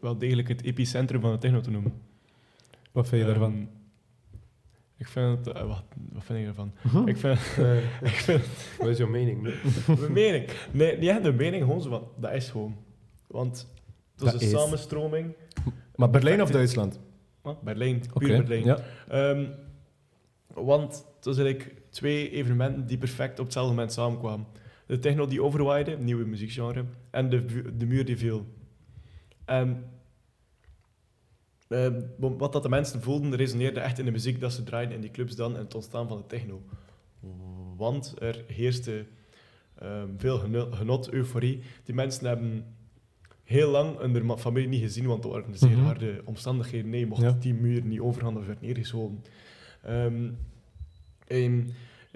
wel 0.00 0.18
degelijk 0.18 0.48
het 0.48 0.62
epicentrum 0.62 1.20
van 1.20 1.32
de 1.32 1.38
techno 1.38 1.60
te 1.60 1.70
noemen. 1.70 1.92
Wat 2.92 3.08
vind 3.08 3.20
je 3.20 3.26
daarvan? 3.28 3.52
Ehm, 3.52 3.62
ik 4.96 5.06
vind 5.06 5.46
het... 5.46 5.54
eh, 5.56 5.66
wat, 5.66 5.82
wat 6.12 6.24
vind 6.24 6.38
ik 6.38 6.46
ervan? 6.46 6.72
Hm? 6.90 7.08
Ik 7.08 7.16
vind... 7.16 7.38
ik 8.02 8.08
vind 8.08 8.42
Wat 8.78 8.88
is 8.88 8.98
jouw 8.98 9.08
mening? 9.08 9.42
mijn 9.42 10.12
mening. 10.12 10.50
Nee, 10.72 10.98
niet 10.98 11.08
echt 11.10 11.22
de 11.22 11.32
mening, 11.32 11.62
gewoon 11.64 11.82
zo 11.82 11.88
van... 11.90 12.08
Dat 12.20 12.32
is 12.32 12.50
gewoon. 12.50 12.76
Want 13.26 13.56
is 14.18 14.24
Dat 14.24 14.34
een 14.34 14.40
is. 14.40 14.50
samenstroming. 14.50 15.34
Maar 15.94 16.10
Berlijn 16.10 16.42
of 16.42 16.50
Duitsland? 16.50 17.00
Wat? 17.42 17.62
Berlijn, 17.62 18.02
puur 18.14 18.44
Berlijn. 18.44 18.64
Ja. 18.64 18.78
Ehm, 19.08 19.46
want 20.54 21.06
het 21.16 21.24
was 21.24 21.38
eigenlijk 21.38 21.82
twee 21.90 22.30
evenementen 22.30 22.86
die 22.86 22.98
perfect 22.98 23.38
op 23.38 23.44
hetzelfde 23.44 23.70
moment 23.72 23.92
samenkwamen. 23.92 24.46
De 24.86 24.98
techno 24.98 25.26
die 25.26 25.42
overwaaide, 25.42 25.96
nieuwe 25.96 26.24
muziekgenre, 26.24 26.84
en 27.10 27.28
de, 27.30 27.44
de 27.76 27.86
muur 27.86 28.04
die 28.04 28.16
viel. 28.16 28.46
En 29.44 29.84
eh, 31.68 31.92
wat 32.18 32.52
dat 32.52 32.62
de 32.62 32.68
mensen 32.68 33.02
voelden, 33.02 33.34
resoneerde 33.36 33.80
echt 33.80 33.98
in 33.98 34.04
de 34.04 34.10
muziek 34.10 34.40
dat 34.40 34.52
ze 34.52 34.62
draaiden 34.62 34.94
in 34.94 35.00
die 35.00 35.10
clubs 35.10 35.36
dan 35.36 35.54
en 35.56 35.62
het 35.64 35.74
ontstaan 35.74 36.08
van 36.08 36.16
de 36.16 36.26
techno. 36.26 36.62
Want 37.76 38.14
er 38.18 38.44
heerste 38.46 39.06
ehm, 39.78 40.08
veel 40.16 40.38
geno- 40.38 40.70
genot, 40.70 41.10
euforie. 41.12 41.60
Die 41.84 41.94
mensen 41.94 42.26
hebben 42.26 42.75
heel 43.46 43.70
lang 43.70 44.22
ma- 44.22 44.36
familie 44.36 44.68
niet 44.68 44.80
gezien, 44.82 45.06
want 45.06 45.24
er 45.24 45.30
waren 45.30 45.58
zeer 45.58 45.70
Mhm. 45.70 45.84
harde 45.84 46.20
omstandigheden. 46.24 46.90
Nee, 46.90 47.00
je 47.00 47.06
mocht 47.06 47.22
Ja. 47.22 47.36
die 47.40 47.54
muur 47.54 47.82
niet 47.84 48.00
overgaan 48.00 48.38
of 48.38 48.46
werd 48.46 48.60
neergeschoten. 48.60 49.24
Ehm, 49.82 50.28
en 51.26 51.70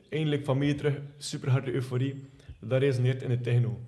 eindelijk 0.08 0.44
familie 0.44 0.74
terug, 0.74 1.00
super 1.18 1.50
harde 1.50 1.72
euforie. 1.72 2.24
Dat 2.60 2.80
resoneert 2.80 3.22
in 3.22 3.28
de 3.28 3.40
techno, 3.40 3.78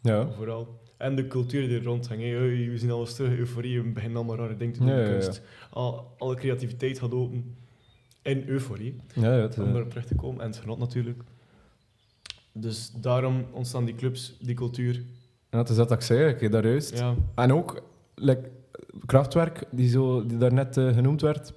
Ja. 0.00 0.30
vooral. 0.32 0.80
En 0.96 1.16
de 1.16 1.26
cultuur 1.26 1.68
die 1.68 1.76
er 1.78 1.84
rond 1.84 2.08
hangt. 2.08 2.22
Hey, 2.22 2.40
we 2.70 2.78
zien 2.78 2.90
alles 2.90 3.14
terug, 3.14 3.38
euforie, 3.38 3.82
we 3.82 3.88
beginnen 3.88 4.16
allemaal 4.18 4.36
rare 4.36 4.56
dingen 4.56 4.72
te 4.74 4.78
doen 4.80 4.88
Ja, 4.88 5.08
kunst. 5.08 5.42
Al, 5.70 6.14
alle 6.18 6.34
creativiteit 6.34 6.98
gaat 6.98 7.12
open 7.12 7.56
in 8.22 8.44
euforie, 8.48 8.96
Ja, 9.14 9.36
ja, 9.36 9.42
het, 9.42 9.58
om 9.58 9.64
eh, 9.66 9.72
daarop 9.72 9.90
terug 9.90 10.06
te 10.06 10.14
komen. 10.14 10.40
En 10.40 10.46
het 10.50 10.56
genot 10.58 10.78
natuurlijk. 10.78 11.22
Dus 12.52 12.90
daarom 13.00 13.44
ontstaan 13.52 13.84
die 13.84 13.94
clubs, 13.94 14.36
die 14.40 14.54
cultuur. 14.54 15.04
Ja, 15.52 15.58
het 15.58 15.68
is 15.68 15.76
dat 15.76 15.90
ik 15.90 16.00
zei, 16.00 16.34
ik, 16.34 16.52
daar 16.52 16.66
juist. 16.66 16.98
Ja, 16.98 17.14
En 17.34 17.52
ook, 17.52 17.82
like, 18.14 18.50
Kraftwerk, 19.06 19.64
die, 19.70 19.88
zo, 19.88 20.26
die 20.26 20.38
daarnet 20.38 20.76
eh, 20.76 20.94
genoemd 20.94 21.20
werd, 21.20 21.52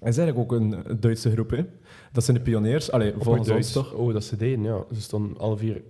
is 0.00 0.18
eigenlijk 0.18 0.38
ook 0.38 0.52
een, 0.52 1.00
Duitse 1.00 1.30
groep. 1.30 1.50
Hè? 1.50 1.64
Dat 2.12 2.24
zijn 2.24 2.36
de 2.36 2.42
pioniers. 2.42 2.90
Allee, 2.90 3.14
volgens 3.18 3.50
ons 3.50 3.72
toch? 3.72 3.92
Oh, 3.92 4.12
dat 4.12 4.24
ze 4.24 4.36
deden, 4.36 4.62
ja. 4.62 4.84
Ze 4.92 5.00
stonden 5.00 5.38
alle 5.38 5.56
vier 5.56 5.82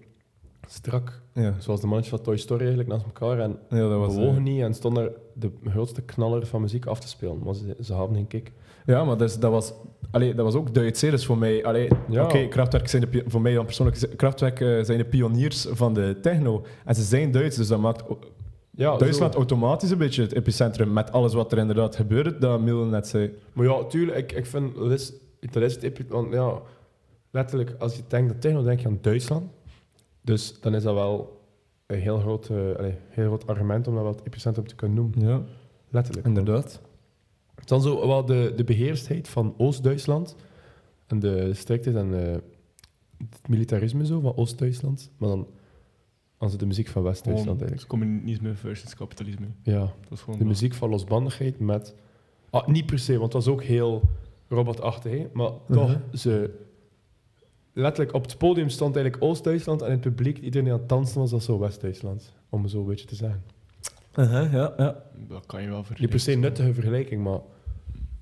strak, 0.67 1.23
Ja, 1.33 1.55
zoals 1.59 1.81
de 1.81 1.87
mannetjes 1.87 2.14
van 2.17 2.25
Toy 2.25 2.37
Story 2.37 2.61
eigenlijk, 2.61 2.88
naast 2.88 3.05
elkaar. 3.05 3.38
En 3.38 3.59
ja 3.69 3.88
dat 3.88 3.99
was... 3.99 4.12
eh, 4.12 4.19
bewogen 4.19 4.43
niet 4.43 4.61
en 4.61 4.75
stonden 4.75 5.03
er 5.03 5.12
de 5.35 5.51
grootste 5.64 6.03
knaller 6.03 6.47
van 6.47 6.61
muziek 6.61 6.87
af 6.87 7.01
te 7.01 7.09
spelen. 7.09 7.38
Maar 7.45 7.55
ze, 7.55 7.77
ze 7.81 7.93
hadden 7.93 8.17
geen 8.17 8.27
kick. 8.27 8.53
Ja, 8.88 9.05
maar 9.05 9.16
dus, 9.16 9.38
dat, 9.38 9.51
was, 9.51 9.72
allee, 10.11 10.35
dat 10.35 10.44
was 10.44 10.55
ook 10.55 10.74
Duits. 10.74 11.01
hè. 11.01 11.11
Dus 11.11 11.27
voor 11.27 11.38
mij, 11.38 11.64
allee, 11.64 11.88
Ja. 12.11 12.24
oké, 12.24 12.46
Kraftwerk 12.48 12.88
zijn 12.88 13.03
de, 13.11 13.22
voor 13.27 13.40
mij 13.40 13.55
dan 13.55 13.64
persoonlijk, 13.64 14.16
Kraftwerk 14.16 14.61
eh, 14.61 14.83
zijn 14.85 14.98
de 14.98 15.05
pioniers 15.05 15.66
van 15.70 15.94
de 15.94 16.18
techno. 16.22 16.64
En 16.85 16.94
ze 16.94 17.03
zijn 17.03 17.31
Duits, 17.31 17.57
dus 17.57 17.68
dat 17.68 17.81
maakt 17.81 18.03
Ja, 18.70 18.96
Duitsland 18.96 19.33
zo. 19.33 19.38
automatisch 19.38 19.90
een 19.90 19.98
beetje 19.98 20.22
het 20.22 20.33
epicentrum 20.35 20.92
met 20.92 21.12
alles 21.12 21.35
wat 21.35 21.53
er 21.53 21.59
inderdaad 21.59 21.96
gebeurde, 21.96 22.38
dat 22.38 22.61
Miel 22.61 22.85
net 22.85 23.07
zei. 23.07 23.31
Maar 23.53 23.66
ja, 23.66 23.85
tuurlijk, 23.85 24.16
ik, 24.18 24.33
ik 24.33 24.46
vind 24.46 24.74
dat 24.74 24.90
is, 24.90 25.12
dat 25.51 25.62
is 25.62 25.74
het 25.83 26.09
Want 26.09 26.33
ja, 26.33 26.61
letterlijk, 27.31 27.74
als 27.79 27.96
je 27.96 28.03
denkt 28.09 28.33
aan 28.33 28.38
techno, 28.38 28.62
denk 28.62 28.81
je 28.81 28.87
aan 28.87 28.98
Duitsland. 29.01 29.51
Dus 30.22 30.61
dan 30.61 30.74
is 30.74 30.83
dat 30.83 30.94
wel 30.94 31.40
een 31.87 31.98
heel 32.01 32.18
groot, 32.18 32.51
allee, 32.51 32.94
heel 33.09 33.27
groot 33.27 33.46
argument 33.46 33.87
om 33.88 33.94
dat 33.94 34.03
wel 34.03 34.12
het 34.12 34.22
epicentrum 34.27 34.66
te 34.66 34.74
kunnen 34.74 34.96
noemen. 34.96 35.29
Ja, 35.29 35.42
Letterlijk. 35.90 36.27
inderdaad. 36.27 36.81
Dan 37.69 37.83
zo 37.83 38.07
wel 38.07 38.25
de, 38.25 38.53
de 38.57 38.65
beheerstheid 38.65 39.29
van 39.29 39.55
Oost-Duitsland. 39.57 40.37
En 41.07 41.19
de 41.19 41.55
striktheid 41.55 41.97
en 41.97 42.27
eh, 42.27 42.33
het 43.31 43.49
militarisme 43.49 44.07
zo 44.07 44.21
van 44.21 44.37
Oost-Duitsland. 44.37 45.11
Maar 45.17 45.29
dan 45.29 45.47
als 46.37 46.57
de 46.57 46.67
muziek 46.67 46.89
van 46.89 47.03
West-Duitsland 47.03 47.61
eigenlijk. 47.61 47.89
communisme 47.89 48.55
versus 48.55 48.95
kapitalisme. 48.95 49.47
Ja, 49.63 49.79
Dat 49.81 49.93
is 50.13 50.21
gewoon 50.21 50.39
de 50.39 50.45
dat. 50.45 50.53
muziek 50.53 50.75
van 50.75 50.89
losbandigheid 50.91 51.59
met... 51.59 51.95
Ah, 52.51 52.67
niet 52.69 52.87
per 52.87 52.99
se, 52.99 53.19
want 53.19 53.33
het 53.33 53.45
was 53.45 53.53
ook 53.55 53.63
heel 53.63 54.03
robotachtig. 54.49 55.33
Maar 55.33 55.51
toch, 55.71 55.89
Mhm. 55.91 56.17
ze... 56.17 56.51
Letterlijk, 57.73 58.17
op 58.17 58.23
het 58.23 58.39
podium 58.39 58.69
stond 58.69 58.97
eigenlijk 58.97 59.25
Oost-Duitsland 59.25 59.81
en 59.81 59.87
in 59.87 59.93
het 59.93 60.01
publiek, 60.01 60.39
iedereen 60.39 60.65
die 60.65 60.73
aan 60.73 60.79
het 60.81 60.89
dansen 60.89 61.21
was, 61.21 61.31
dat 61.31 61.43
zo 61.43 61.59
West-Duitsland. 61.59 62.33
Om 62.49 62.63
het 62.63 62.71
zo 62.71 62.81
een 62.81 62.87
beetje 62.87 63.07
te 63.07 63.15
zeggen. 63.15 63.43
Uh-huh, 64.17 64.53
ja, 64.53 64.75
ja. 64.77 65.03
Dat 65.29 65.47
kan 65.47 65.63
je 65.63 65.69
wel 65.69 65.85
vergelijken. 65.85 66.01
Niet 66.01 66.11
per 66.11 66.21
se 66.21 66.33
een 66.33 66.41
nuttige 66.41 66.75
vergelijking, 66.75 67.23
maar 67.25 67.41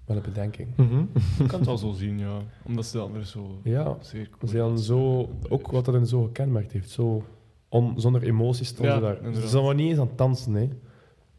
wel 0.07 0.17
een 0.17 0.23
bedenking. 0.23 0.69
Mhm. 0.77 1.05
Je 1.39 1.47
kan 1.47 1.59
het 1.59 1.67
wel 1.69 1.79
zo 1.87 1.93
zien, 1.93 2.19
ja. 2.19 2.39
Omdat 2.65 2.87
ze 2.87 2.97
de 2.97 3.03
anderen 3.03 3.27
zo 3.27 3.61
Ja, 3.63 3.97
zeer... 4.01 4.29
ze 4.49 4.59
hadden 4.59 4.79
zo, 4.79 5.29
ook 5.49 5.71
wat 5.71 5.85
dat 5.85 5.95
hen 5.95 6.07
zo 6.07 6.23
gekenmerkt 6.23 6.73
heeft. 6.73 6.91
Zo 6.91 7.25
on, 7.69 8.01
zonder 8.01 8.23
emoties 8.23 8.69
stonden 8.69 8.95
Ja, 8.95 9.01
ze 9.01 9.05
daar. 9.07 9.17
inderdaad. 9.25 9.51
Ze 9.51 9.61
waren 9.61 9.77
niet 9.77 9.89
eens 9.91 9.99
aan 9.99 10.07
het 10.07 10.19
dansen, 10.19 10.55
hè. 10.55 10.69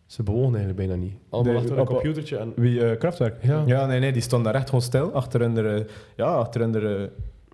Ze 0.05 0.23
bewogen 0.23 0.55
eigenlijk 0.55 0.77
bijna 0.77 0.95
niet. 0.95 1.13
Allemaal 1.29 1.53
Nee, 1.53 1.61
achter 1.61 1.77
een 1.77 1.85
computertje 1.85 2.37
en... 2.37 2.53
Wie, 2.55 2.85
eh, 2.85 2.97
Kraftwerk? 2.99 3.43
Ja. 3.43 3.63
ja, 3.65 3.85
nee, 3.85 3.99
nee, 3.99 4.11
die 4.11 4.21
stond 4.21 4.43
daar 4.43 4.55
echt 4.55 4.65
gewoon 4.65 4.81
stil, 4.81 5.11
achter 5.13 5.39
hun, 5.41 5.57
eh, 5.57 5.85
ja, 6.15 6.25
achter 6.35 6.61
hun 6.61 6.75
eh, 6.75 7.07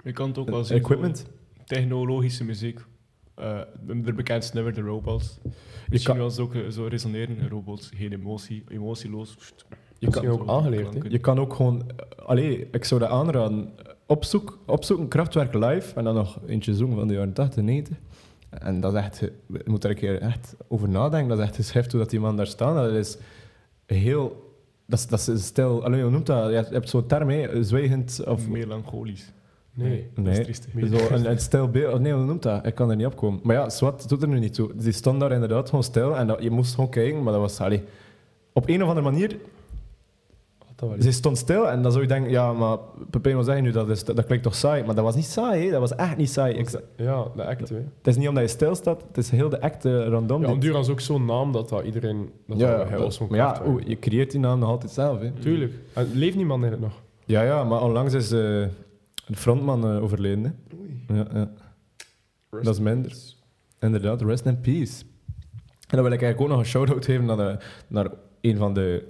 Je 0.04 0.12
kan 0.12 0.28
het 0.28 0.38
ook 0.38 0.50
wel 0.50 0.64
zien. 0.64 0.78
equipment. 0.78 1.18
zo 1.18 1.26
Technologische 1.66 2.44
muziek. 2.44 2.80
Eh, 3.36 3.60
de 4.04 4.14
bekendste 4.14 4.56
nummer, 4.56 4.74
de 4.74 4.82
robots. 4.82 5.40
Je 5.44 5.50
Misschien 5.90 6.14
kan, 6.14 6.22
wel 6.22 6.32
zo, 6.32 6.42
ook, 6.42 6.54
zo 6.70 6.86
resoneren. 6.86 7.50
Robots, 7.50 7.90
geen 7.96 8.14
emotie, 8.14 8.64
emotieloos. 8.68 9.36
Pst, 9.36 9.66
Je 10.04 10.10
kan 10.12 10.28
ook 10.28 10.50
aangeleerd, 10.50 11.12
je 11.12 11.20
kan 11.20 11.40
ook 11.40 11.54
gewoon, 11.54 11.84
allee, 12.26 12.68
ik 12.72 12.86
zou 12.86 13.00
dat 13.00 13.10
aanraden, 13.10 13.70
opzoek, 14.06 14.60
opzoeken 14.66 15.08
Kraftwerk 15.08 15.54
live 15.54 15.96
en 15.96 16.04
dan 16.04 16.16
nog 16.16 16.40
eentje 16.48 16.76
zoeken 16.76 16.98
van 16.98 17.08
de 17.08 17.14
jaren 17.14 17.34
80, 17.34 17.64
90. 17.64 17.98
En 18.50 18.80
dat 18.80 18.94
is 18.94 19.00
echt, 19.00 19.20
je 19.20 19.62
moet 19.66 19.84
er 19.84 19.90
een 19.90 19.96
keer 19.96 20.22
echt 20.22 20.56
over 20.68 20.90
nadenken, 20.90 21.30
dat 21.30 21.38
is 21.38 21.44
echt 21.44 21.56
geschrift 21.56 21.92
hoe 21.92 22.02
dat 22.02 22.10
die 22.10 22.20
man 22.20 22.38
daar 22.38 22.48
staat. 22.48 22.76
Dat 22.76 22.92
is 22.92 23.18
heel, 23.86 24.54
dat 24.86 25.00
is, 25.00 25.08
dat 25.08 25.20
is 25.20 25.28
een 25.28 25.40
stijl, 25.40 25.84
allee, 25.84 26.02
hoe 26.02 26.12
noemt 26.12 26.26
dat? 26.26 26.50
Je 26.50 26.66
hebt, 26.70 26.90
zo'n 26.90 27.06
term, 27.06 27.30
hè, 27.30 27.64
zwijgend 27.64 28.24
of... 28.26 28.48
Melancholisch. 28.48 29.32
Nee. 29.74 30.10
dat 30.16 30.26
is 30.28 30.36
Nee, 30.36 30.44
triest. 30.44 30.68
zo 30.74 31.14
een, 31.16 31.30
een 31.30 31.40
stijl 31.50 31.70
beeld. 31.70 32.02
Nee, 32.02 32.14
hoe 32.14 32.26
noemt 32.26 32.44
dat? 32.44 32.66
Ik 32.66 32.76
kan 32.76 32.90
er 32.90 32.96
niet 32.96 33.06
op 33.06 33.16
komen. 33.16 33.40
Maar 33.44 33.56
ja, 33.56 33.70
Swat 33.70 34.10
doet 34.10 34.22
er 34.22 34.28
nu 34.28 34.40
niet 34.40 34.54
toe. 34.54 34.72
Die 34.76 34.92
stond 34.92 35.20
daar 35.20 35.32
inderdaad 35.32 35.70
gewoon 35.70 35.84
stil 35.84 36.18
en 36.18 36.28
dat, 36.28 36.44
je 36.44 36.50
moest 36.50 36.76
gewoon 36.76 36.90
kijken, 36.90 37.24
maar 37.24 37.34
dat 37.34 37.42
was... 37.42 37.60
Allee, 37.60 37.84
op 38.54 38.70
een 38.70 38.84
of 38.84 38.90
andere 38.90 39.12
manier, 39.12 39.38
ze 41.00 41.12
stond 41.12 41.38
stil 41.38 41.70
en 41.70 41.82
dan 41.82 41.92
zou 41.92 42.04
je 42.04 42.10
denken, 42.10 42.32
ja, 42.32 42.54
maar 42.54 42.78
Pepijn, 43.10 43.36
wat 43.36 43.46
zeg 43.46 43.56
je 43.56 43.62
nu? 43.62 43.72
Dat, 43.72 43.90
is, 43.90 44.04
dat, 44.04 44.26
klinkt 44.26 44.44
toch 44.44 44.56
saai? 44.56 44.84
Maar 44.84 44.96
dat 44.96 45.04
was 45.04 45.16
niet 45.16 45.26
saai, 45.26 45.66
hè? 45.66 45.72
Dat 45.72 45.80
was 45.80 45.96
echt 45.96 46.18
niet 46.18 46.30
saai. 46.30 46.54
Ik, 46.54 46.70
het 46.70 46.84
Ja, 46.96 47.26
de 47.36 47.46
act, 47.46 47.70
hè. 47.70 47.84
is 48.04 48.18
niet 48.18 48.28
omdat 48.28 48.44
je 48.44 48.50
stil 48.50 48.76
staat, 48.76 49.04
het 49.08 49.18
is 49.18 49.30
heel 49.30 49.50
de 49.50 49.62
act 49.62 49.86
eh, 49.86 50.08
random. 50.08 50.42
Ja, 50.42 50.56
duur 50.56 50.80
is 50.80 50.90
ook 50.90 51.00
zo'n 51.00 51.26
naam 51.26 51.52
dat, 51.52 51.70
dat 51.70 51.84
iedereen... 51.86 52.30
Dat 52.48 52.60
ja, 52.60 52.78
dat, 52.78 52.90
dat- 53.00 53.30
maar 53.30 53.38
ja, 53.40 53.62
je 53.86 54.00
creëert 54.00 54.32
die 54.32 54.40
naam 54.40 54.60
nog 54.60 54.70
altijd 54.70 54.92
zelf. 54.92 55.20
Hè? 55.20 55.32
Tuurlijk. 55.32 55.74
En 55.94 56.10
leeft 56.14 56.36
niemand 56.36 56.64
eigenlijk 56.64 56.94
nog? 56.94 57.02
Ja, 57.26 57.42
ja, 57.44 57.64
maar 57.64 57.82
onlangs 57.84 58.14
is 58.14 58.32
eh, 58.32 58.40
de 59.28 59.36
frontman 59.36 59.84
eh, 59.90 60.04
overleden. 60.04 60.44
Hè? 61.08 61.16
Ja, 61.16 61.28
ja. 61.34 61.50
Dat 62.62 62.74
is 62.74 62.80
minder. 62.80 63.14
Inderdaad, 63.80 64.22
rest 64.22 64.46
in 64.46 64.60
peace. 64.62 65.04
En 65.88 66.00
dan 66.00 66.04
wil 66.04 66.12
ik 66.14 66.22
eigenlijk 66.22 66.42
ook 66.42 66.48
nog 66.48 66.60
een 66.60 66.72
shout-out 66.72 67.06
geven 67.06 67.26
naar, 67.26 67.38
de, 67.38 67.58
naar 67.88 68.08
een 68.42 68.58
van 68.58 68.74
de... 68.74 69.08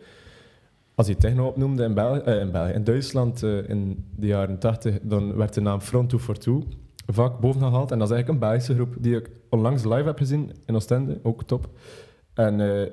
Als 0.96 1.08
je 1.08 1.16
techno 1.16 1.48
opnoemde 1.48 1.84
in, 1.84 1.94
België, 1.94 2.20
eh, 2.20 2.40
in, 2.40 2.52
België, 2.52 2.72
in 2.72 2.84
Duitsland 2.84 3.44
eh, 3.44 3.70
in 3.70 4.06
de 4.16 4.28
jaren 4.28 4.60
80, 4.60 5.00
dan 5.02 5.36
werd 5.36 5.54
de 5.54 5.62
naam 5.62 5.82
Front 5.82 6.10
242 6.10 6.82
vaak 7.06 7.40
boven 7.40 7.62
gehaald. 7.62 7.92
En 7.92 8.00
dat 8.00 8.10
is 8.10 8.14
eigenlijk 8.14 8.44
een 8.44 8.50
Belgische 8.50 8.74
groep 8.74 8.96
die 9.00 9.16
ik 9.16 9.30
onlangs 9.50 9.84
live 9.84 10.04
heb 10.04 10.18
gezien 10.18 10.52
in 10.66 10.76
Oostende. 10.76 11.20
Ook 11.24 11.44
top. 11.44 11.70
En 12.34 12.62
eh, 12.62 12.90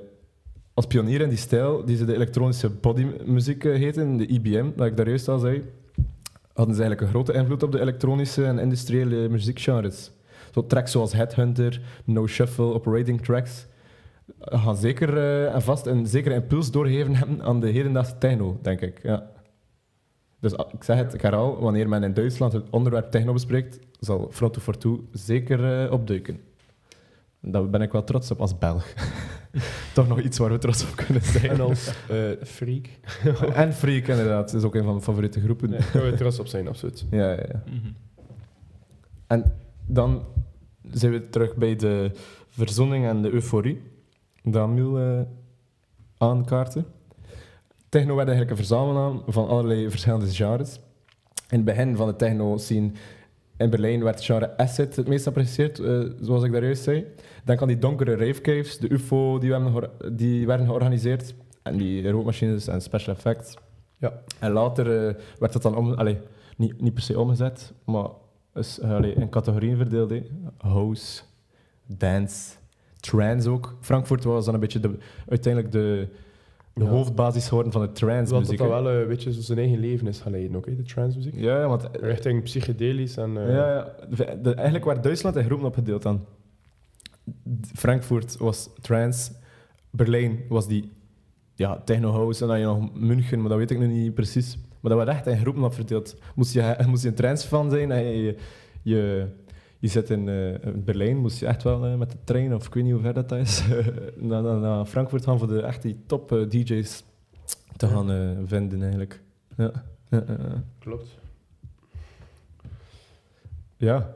als 0.75 0.87
pionier 0.87 1.21
in 1.21 1.29
die 1.29 1.39
stijl, 1.39 1.85
die 1.85 1.97
ze 1.97 2.05
de 2.05 2.15
elektronische 2.15 2.71
bodymuziek 2.71 3.63
heten, 3.63 4.17
de 4.17 4.27
IBM, 4.27 4.71
dat 4.77 4.87
ik 4.87 4.97
daar 4.97 5.09
juist 5.09 5.29
al 5.29 5.39
zei, 5.39 5.63
hadden 6.53 6.75
ze 6.75 6.83
eigenlijk 6.83 7.01
een 7.01 7.09
grote 7.09 7.33
invloed 7.33 7.63
op 7.63 7.73
de 7.73 7.81
elektronische 7.81 8.45
en 8.45 8.59
industriële 8.59 9.29
muziekgenres. 9.29 10.11
Zo 10.51 10.67
tracks 10.67 10.93
zoals 10.93 11.13
Headhunter, 11.13 11.81
No 12.05 12.27
Shuffle, 12.27 12.75
Operating 12.75 13.21
Tracks 13.21 13.67
gaan 14.38 14.77
zeker 14.77 15.16
eh, 15.16 15.55
en 15.55 15.62
vast 15.62 15.87
een 15.87 16.07
zekere 16.07 16.35
impuls 16.35 16.71
doorgeven 16.71 17.14
hebben 17.14 17.43
aan 17.43 17.61
de 17.61 17.69
hedendaagse 17.69 18.19
techno, 18.19 18.59
denk 18.62 18.81
ik. 18.81 19.03
Ja. 19.03 19.31
Dus 20.40 20.57
ah, 20.57 20.73
ik 20.73 20.85
zeg 20.85 20.97
het, 20.97 21.14
ik 21.14 21.21
herhaal, 21.21 21.61
wanneer 21.61 21.88
men 21.88 22.03
in 22.03 22.14
Duitsland 22.14 22.53
het 22.53 22.71
onderwerp 22.71 23.11
techno 23.11 23.33
bespreekt, 23.33 23.79
zal 24.01 24.29
Front 24.31 24.53
242 24.53 25.21
zeker 25.21 25.85
eh, 25.85 25.93
opduiken. 25.93 26.40
Daar 27.40 27.71
ben 27.71 27.83
ik 27.83 27.93
wel 27.93 28.05
trots 28.05 28.31
op 28.31 28.40
als 28.40 28.59
Belg. 28.59 28.87
Toch 29.95 30.09
nog 30.09 30.21
iets 30.21 30.38
waar 30.38 30.51
we 30.51 30.59
trots 30.59 30.83
op 30.83 30.97
kunnen 30.97 31.23
zijn. 31.23 31.51
En 31.51 31.61
als 31.61 31.93
eh, 32.09 32.31
freak. 32.57 32.87
en 33.55 33.73
Freak, 33.73 34.07
inderdaad. 34.07 34.51
Dat 34.51 34.61
is 34.61 34.66
ook 34.66 34.75
een 34.75 34.83
van 34.83 34.90
mijn 34.90 35.05
favoriete 35.05 35.40
groepen. 35.40 35.71
Nee, 35.71 35.81
kunnen 35.90 36.11
we 36.11 36.16
trots 36.16 36.38
op 36.38 36.47
zijn, 36.47 36.69
absoluut. 36.69 37.07
Ja, 37.11 37.31
ja, 37.31 37.45
ja. 37.49 37.62
Mhm. 37.66 37.93
En 39.27 39.53
dan 39.87 40.25
zijn 40.93 41.12
we 41.12 41.29
terug 41.29 41.57
bij 41.57 41.77
de 41.77 42.11
verzoening 42.49 43.07
en 43.07 43.23
de 43.23 43.31
euforie. 43.31 43.83
Dat 44.42 44.68
Miel 44.68 44.98
eh 44.98 45.20
aankaarten. 46.18 46.87
Techno 47.88 48.14
werd 48.14 48.29
eigenlijk 48.29 48.50
een 48.50 48.66
verzamelnaam 48.66 49.22
van 49.26 49.48
allerlei 49.48 49.90
verschillende 49.90 50.26
genres. 50.29 50.81
In 51.48 51.57
het 51.57 51.64
begin 51.64 51.96
van 51.96 52.07
de 52.07 52.16
techno-scene 52.16 52.90
in 53.57 53.70
Berlijn 53.70 54.03
werd 54.03 54.14
het 54.14 54.24
genre 54.24 54.57
acid 54.57 54.96
het 54.96 55.09
meest 55.09 55.22
geapprecieerd, 55.22 55.79
eh, 55.79 56.00
zoals 56.20 56.42
ik 56.42 56.53
daar 56.53 56.64
juist 56.64 56.83
zei. 56.83 57.07
Denk 57.44 57.62
aan 57.62 57.68
die 57.68 57.79
donkere 57.79 58.16
ravecaves, 58.16 58.79
de 58.79 58.90
UFO 58.90 59.38
die, 59.38 59.48
we 59.48 59.55
hebben 59.55 59.72
geor- 59.72 60.12
die 60.16 60.46
werden 60.46 60.66
georganiseerd. 60.66 61.35
En 61.62 61.76
die 61.76 62.11
rookmachines 62.11 62.66
en 62.66 62.81
special 62.81 63.14
effects. 63.14 63.57
Ja. 63.98 64.22
En 64.38 64.53
later 64.53 64.87
eh, 64.87 65.14
werd 65.38 65.53
dat 65.53 65.62
dan 65.62 65.76
om, 65.76 65.92
allee, 65.92 66.18
niet, 66.57 66.81
niet 66.81 66.94
per 66.94 67.03
se 67.03 67.20
omgezet, 67.20 67.72
maar 67.85 68.09
is, 68.55 68.81
allee, 68.81 69.14
in 69.14 69.29
categorieën 69.29 69.76
verdeeld. 69.76 70.12
House, 70.59 71.22
dance, 71.87 72.57
trance 73.01 73.51
ook. 73.51 73.77
Frankfurt 73.81 74.25
was 74.25 74.45
dan 74.45 74.55
een 74.55 74.61
beetje 74.61 74.81
de, 74.81 74.97
uiteindelijk 75.29 75.73
de, 75.73 76.09
de 76.75 76.85
Ja. 76.85 76.91
hoofdbasis 76.91 77.49
geworden 77.49 77.73
van 77.73 77.81
de 77.81 77.87
Dat 77.87 77.97
dat 78.29 78.57
dat 78.57 78.69
wel 78.69 78.91
een 78.91 79.09
beetje 79.09 79.33
zo 79.33 79.41
zijn 79.41 79.59
eigen 79.59 79.79
leven 79.79 80.07
is 80.07 80.21
gaan 80.21 80.33
leiden, 80.33 80.57
ook, 80.57 80.67
hè, 80.67 80.77
de 80.77 80.83
transmuziek. 80.83 81.35
Ja, 81.35 81.61
ja, 81.61 81.69
want... 81.69 81.89
Richting 81.93 82.43
psychedelisch 82.43 83.17
en... 83.17 83.37
eh, 83.37 83.55
Ja, 83.55 83.73
ja. 83.75 83.95
De- 84.17 84.39
de- 84.43 84.55
eigenlijk 84.55 84.85
werd 84.85 85.03
Duitsland 85.03 85.37
in 85.37 85.45
groepen 85.45 85.67
opgedeeld 85.67 86.03
dan. 86.03 86.25
Frankfurt 87.75 88.37
was 88.37 88.69
trance, 88.81 89.33
Berlijn 89.91 90.41
was 90.49 90.67
die 90.69 90.93
ja, 91.55 91.81
techno-house 91.85 92.43
en 92.43 92.49
dan 92.49 92.59
je 92.59 92.65
nog 92.65 92.95
München, 92.95 93.41
maar 93.41 93.49
dat 93.49 93.59
weet 93.59 93.71
ik 93.71 93.79
nu 93.79 93.87
niet 93.87 94.15
precies. 94.15 94.59
Maar 94.81 94.91
dat 94.97 95.05
werd 95.07 95.17
echt 95.19 95.27
in 95.27 95.39
groepen 95.39 95.63
opgedeeld. 95.63 96.17
Moest 96.35 96.53
je, 96.55 96.77
moest 96.89 97.03
je 97.03 97.09
een 97.09 97.15
trance-fan 97.15 97.71
zijn 97.71 97.91
en 97.93 98.05
je, 98.05 98.37
je, 98.83 99.27
je 99.81 99.88
zit 99.88 100.11
in 100.11 100.29
eh, 100.29 100.53
in 100.64 100.85
Berlijn, 100.85 101.16
moest 101.16 101.38
je 101.40 101.47
echt 101.47 101.62
wel 101.62 101.87
eh, 101.87 101.95
met 101.95 102.11
de 102.11 102.16
trein, 102.25 102.55
of 102.55 102.66
ik 102.66 102.75
weet 102.75 102.85
niet 102.85 102.93
hoe 102.93 103.03
ver 103.03 103.14
dat 103.14 103.33
is, 103.33 103.64
naar, 104.16 104.43
naar, 104.43 104.57
naar 104.59 104.85
Frankfurt 104.87 105.25
gaan 105.25 105.38
voor 105.38 105.49
de 105.49 105.61
echt 105.62 105.83
die 105.83 105.97
top 106.07 106.33
eh, 106.33 106.49
DJ's 106.49 107.05
te 107.77 107.87
Ja. 107.87 107.93
gaan 107.93 108.37
vinden 108.47 108.81
eigenlijk. 108.81 109.23
Ja. 109.57 109.71
Klopt. 110.79 111.19
Ja. 113.77 114.14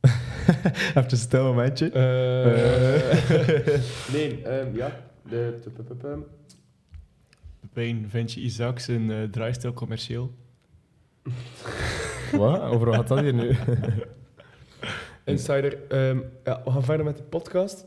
Even 0.88 1.10
een 1.10 1.16
stil 1.16 1.44
momentje. 1.44 1.90
Eh, 1.90 3.80
nee, 4.14 4.42
ehm, 4.42 4.76
ja. 4.76 5.00
De, 5.28 5.58
de- 5.64 5.72
de- 5.76 5.84
de- 5.84 5.96
de- 5.96 6.22
Pepijn, 7.60 8.06
vind 8.10 8.32
je 8.32 8.40
Isaac 8.40 8.78
zijn 8.78 9.30
draaistijl 9.30 9.72
commercieel? 9.72 10.32
Wat? 12.32 12.60
Over 12.60 12.86
wat 12.86 12.94
gaat 12.94 13.08
dat 13.08 13.20
hier 13.20 13.34
nu? 13.34 13.50
Insider, 15.24 15.78
ehm, 15.88 16.18
ja, 16.44 16.60
we 16.64 16.70
gaan 16.70 16.84
verder 16.84 17.04
met 17.04 17.16
de 17.16 17.22
podcast. 17.22 17.84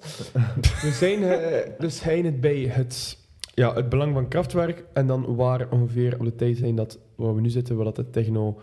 we 0.81 0.91
zijn 0.91 1.23
eh, 1.23 1.69
dus 1.77 2.03
het 2.03 2.41
bij 2.41 2.59
het, 2.59 3.17
ja, 3.53 3.73
het 3.73 3.89
belang 3.89 4.13
van 4.13 4.27
krachtwerk 4.27 4.85
en 4.93 5.07
dan 5.07 5.35
waar 5.35 5.69
ongeveer 5.69 6.19
op 6.19 6.25
de 6.25 6.35
tijd 6.35 6.57
zijn 6.57 6.75
dat 6.75 6.99
waar 7.15 7.35
we 7.35 7.41
nu 7.41 7.49
zitten, 7.49 7.75
waar 7.75 7.85
dat 7.85 7.95
de 7.95 8.09
techno 8.09 8.59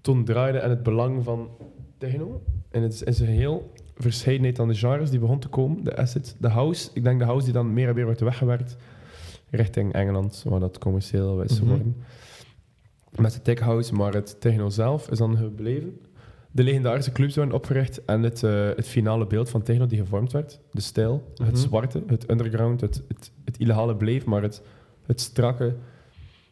toen 0.00 0.24
draaide 0.24 0.58
en 0.58 0.70
het 0.70 0.82
belang 0.82 1.24
van 1.24 1.50
techno. 1.98 2.42
En 2.70 2.82
het 2.82 2.92
is 2.92 3.02
in 3.02 3.14
zijn 3.14 3.28
geheel 3.28 3.72
verscheidenheid 3.96 4.58
aan 4.58 4.68
de 4.68 4.74
genres 4.74 5.10
die 5.10 5.18
begon 5.18 5.38
te 5.38 5.48
komen. 5.48 5.84
De 5.84 5.96
acid, 5.96 6.36
de 6.38 6.48
house. 6.48 6.90
Ik 6.92 7.04
denk 7.04 7.18
de 7.18 7.24
house 7.24 7.44
die 7.44 7.54
dan 7.54 7.72
meer 7.72 7.88
en 7.88 7.94
meer 7.94 8.04
wordt 8.04 8.20
weggewerkt 8.20 8.76
richting 9.50 9.92
Engeland, 9.92 10.44
waar 10.48 10.60
dat 10.60 10.78
commercieel 10.78 11.42
is 11.42 11.58
geworden. 11.58 11.96
Met 13.20 13.32
de 13.32 13.42
tech 13.42 13.58
house, 13.58 13.94
maar 13.94 14.12
het 14.14 14.40
techno 14.40 14.68
zelf 14.68 15.10
is 15.10 15.18
dan 15.18 15.36
gebleven. 15.36 16.00
De 16.50 16.62
legendarische 16.62 17.12
clubs 17.12 17.34
werden 17.36 17.54
opgericht 17.54 18.04
en 18.04 18.22
het, 18.22 18.42
eh, 18.42 18.68
het 18.76 18.88
finale 18.88 19.26
beeld 19.26 19.48
van 19.50 19.62
techno 19.62 19.86
die 19.86 19.98
gevormd 19.98 20.32
werd. 20.32 20.60
De 20.70 20.80
stijl, 20.80 21.32
Mhm. 21.38 21.48
het 21.48 21.58
zwarte, 21.58 22.02
het 22.06 22.30
underground, 22.30 22.80
het, 22.80 23.02
het, 23.08 23.30
het 23.44 23.58
illegale 23.58 23.96
bleef, 23.96 24.24
maar 24.24 24.42
het, 24.42 24.62
het 25.06 25.20
strakke. 25.20 25.74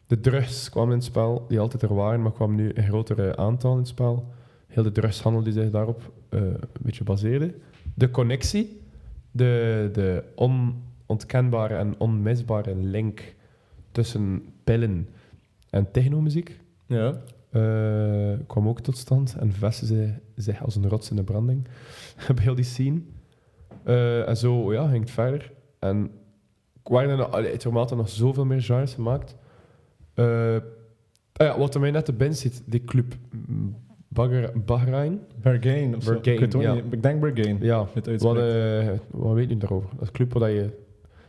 De 0.07 0.19
drugs 0.19 0.69
kwamen 0.69 0.89
in 0.91 0.97
het 0.97 1.05
spel, 1.05 1.45
die 1.47 1.59
altijd 1.59 1.81
er 1.81 1.93
waren, 1.95 2.21
maar 2.21 2.31
kwamen 2.31 2.55
nu 2.55 2.71
een 2.73 2.83
grotere 2.83 3.35
aantal 3.37 3.71
in 3.71 3.77
het 3.77 3.87
spel. 3.87 4.33
Heel 4.67 4.83
de 4.83 4.91
drugshandel 4.91 5.43
die 5.43 5.53
zich 5.53 5.69
daarop 5.69 6.11
eh, 6.29 6.41
een 6.41 6.59
beetje 6.81 7.03
baseerde. 7.03 7.53
De 7.93 8.11
connectie, 8.11 8.81
de, 9.31 9.89
de 9.93 10.23
onontkenbare 10.35 11.75
en 11.75 11.95
onmisbare 11.97 12.75
link 12.75 13.35
tussen 13.91 14.43
pillen 14.63 15.07
en 15.69 15.91
technomuziek 15.91 16.59
Ja. 16.87 17.21
eh, 17.51 18.39
kwam 18.47 18.67
ook 18.67 18.79
tot 18.79 18.97
stand 18.97 19.35
en 19.39 19.51
vestigde 19.51 20.19
zich 20.35 20.63
als 20.63 20.75
een 20.75 20.89
rots 20.89 21.09
in 21.09 21.15
de 21.15 21.23
branding 21.23 21.67
op 22.31 22.39
heel 22.39 22.55
die 22.55 22.65
scene. 22.65 23.01
Eh, 23.83 24.27
en 24.27 24.37
zo 24.37 24.73
ja, 24.73 24.87
ging 24.87 24.99
het 24.99 25.11
verder. 25.11 25.51
En 25.79 26.11
waren 26.83 27.09
er 27.09 27.17
nog, 27.17 27.31
allee, 27.31 27.57
zoveel 28.05 28.45
meer 28.45 28.61
genres 28.61 28.93
gemaakt. 28.93 29.35
Eh, 30.13 30.55
ah 31.33 31.47
ja, 31.47 31.57
wat 31.57 31.73
er 31.73 31.79
mij 31.79 31.91
net 31.91 32.05
te 32.05 32.13
binnen 32.13 32.37
zit, 32.37 32.63
die 32.65 32.83
club 32.83 33.15
Bagger, 34.07 34.51
Bahrein. 34.65 35.19
Bergain 35.41 35.95
of 35.95 36.03
zo. 36.03 36.13
Bergain, 36.13 36.35
ik, 36.35 36.41
het 36.41 36.55
ook 36.55 36.61
ja. 36.61 36.73
niet. 36.73 36.83
ik 36.89 37.03
denk 37.03 37.19
Bergain. 37.21 37.57
Ja, 37.61 37.87
wat, 37.93 38.05
wat 39.11 39.33
weet 39.33 39.49
je 39.49 39.57
daarover? 39.57 39.89
Dat 39.89 40.01
is 40.01 40.07
een 40.07 40.13
club 40.13 40.33
waar 40.33 40.49
je 40.49 40.69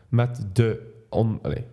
met 0.09 0.47
de... 0.53 0.95
On, 1.09 1.39
allee, 1.43 1.65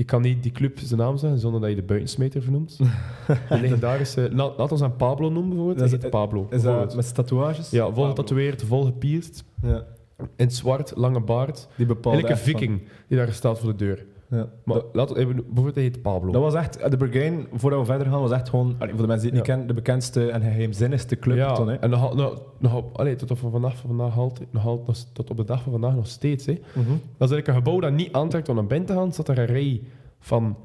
je 0.00 0.06
kan 0.06 0.22
niet 0.22 0.42
die 0.42 0.52
club 0.52 0.78
zijn 0.78 1.00
naam 1.00 1.16
zeggen 1.16 1.38
zonder 1.38 1.60
dat 1.60 1.70
je 1.70 1.76
de 1.76 1.82
buitensmeter 1.82 2.42
vernoemt. 2.42 2.78
De 3.48 3.60
legendarische... 3.60 4.28
La, 4.32 4.52
laat 4.56 4.72
ons 4.72 4.82
aan 4.82 4.96
Pablo 4.96 5.28
noemen 5.28 5.48
bijvoorbeeld. 5.48 5.78
Dat 5.78 5.92
is- 5.92 6.04
is 6.04 6.10
Pablo. 6.10 6.42
Is 6.42 6.48
bijvoorbeeld. 6.48 6.86
dat 6.86 6.96
met 6.96 7.14
tatoeages? 7.14 7.70
Ja, 7.70 7.92
vol 7.92 8.06
getatoeëerd, 8.08 8.62
vol 8.62 8.84
gepierst. 8.84 9.44
Ja. 9.62 9.84
In 10.18 10.26
het 10.36 10.54
zwart, 10.54 10.92
lange 10.96 11.20
baard. 11.20 11.68
Die 11.76 11.86
bepaalde 11.86 12.18
Eigenlijk 12.18 12.40
een 12.46 12.52
echt 12.52 12.60
van- 12.60 12.68
viking 12.76 12.88
die 13.08 13.18
daar 13.18 13.32
staat 13.32 13.58
voor 13.58 13.70
de 13.70 13.84
deur. 13.84 14.06
Ja. 14.30 14.48
Maar 14.64 14.74
dat, 14.76 14.86
laat, 14.92 15.16
even, 15.16 15.34
bijvoorbeeld, 15.36 15.74
hij 15.74 15.84
heet 15.84 16.02
Pablo. 16.02 16.32
dat 16.32 16.42
was 16.42 16.54
echt... 16.54 16.90
De 16.90 16.96
Bergain, 16.96 17.46
voordat 17.52 17.80
we 17.80 17.84
verder 17.86 18.06
gaan, 18.06 18.20
was 18.20 18.30
echt 18.30 18.48
gewoon... 18.48 18.74
allee, 18.78 18.92
voor 18.92 19.02
de 19.02 19.06
mensen 19.06 19.30
die 19.30 19.38
het 19.38 19.46
Ja. 19.46 19.54
niet 19.54 19.64
kennen, 19.64 19.66
de 19.66 19.74
bekendste 19.74 20.30
en 20.30 20.40
geheimzinnigste 20.40 21.16
club 21.16 21.36
ja, 21.36 21.52
toen, 21.52 21.68
hè. 21.68 21.74
en 21.74 21.90
nog, 21.90 22.14
nog, 22.14 22.42
nog, 22.58 22.84
allee, 22.92 23.16
tot, 23.16 23.30
op 23.30 23.38
vandaag, 23.38 23.76
van 23.76 23.88
vandaag, 23.96 24.18
altijd- 24.18 24.52
nog, 24.52 24.64
nog, 24.86 24.96
tot 25.12 25.30
op 25.30 25.36
de 25.36 25.44
dag 25.44 25.62
van 25.62 25.72
vandaag 25.72 25.94
nog 25.94 26.06
steeds. 26.06 26.46
Hè. 26.46 26.52
Mhm. 26.52 26.88
Dat 26.88 27.28
is 27.30 27.34
eigenlijk 27.34 27.46
een 27.48 27.54
gebouw 27.54 27.80
dat 27.80 27.92
niet 27.92 28.12
aantrekt 28.12 28.48
om 28.48 28.54
naar 28.54 28.66
binnen 28.66 28.86
te 28.86 28.92
gaan. 28.94 29.12
Zat 29.12 29.28
er 29.28 29.38
een 29.38 29.46
rij 29.46 29.82
van 30.18 30.56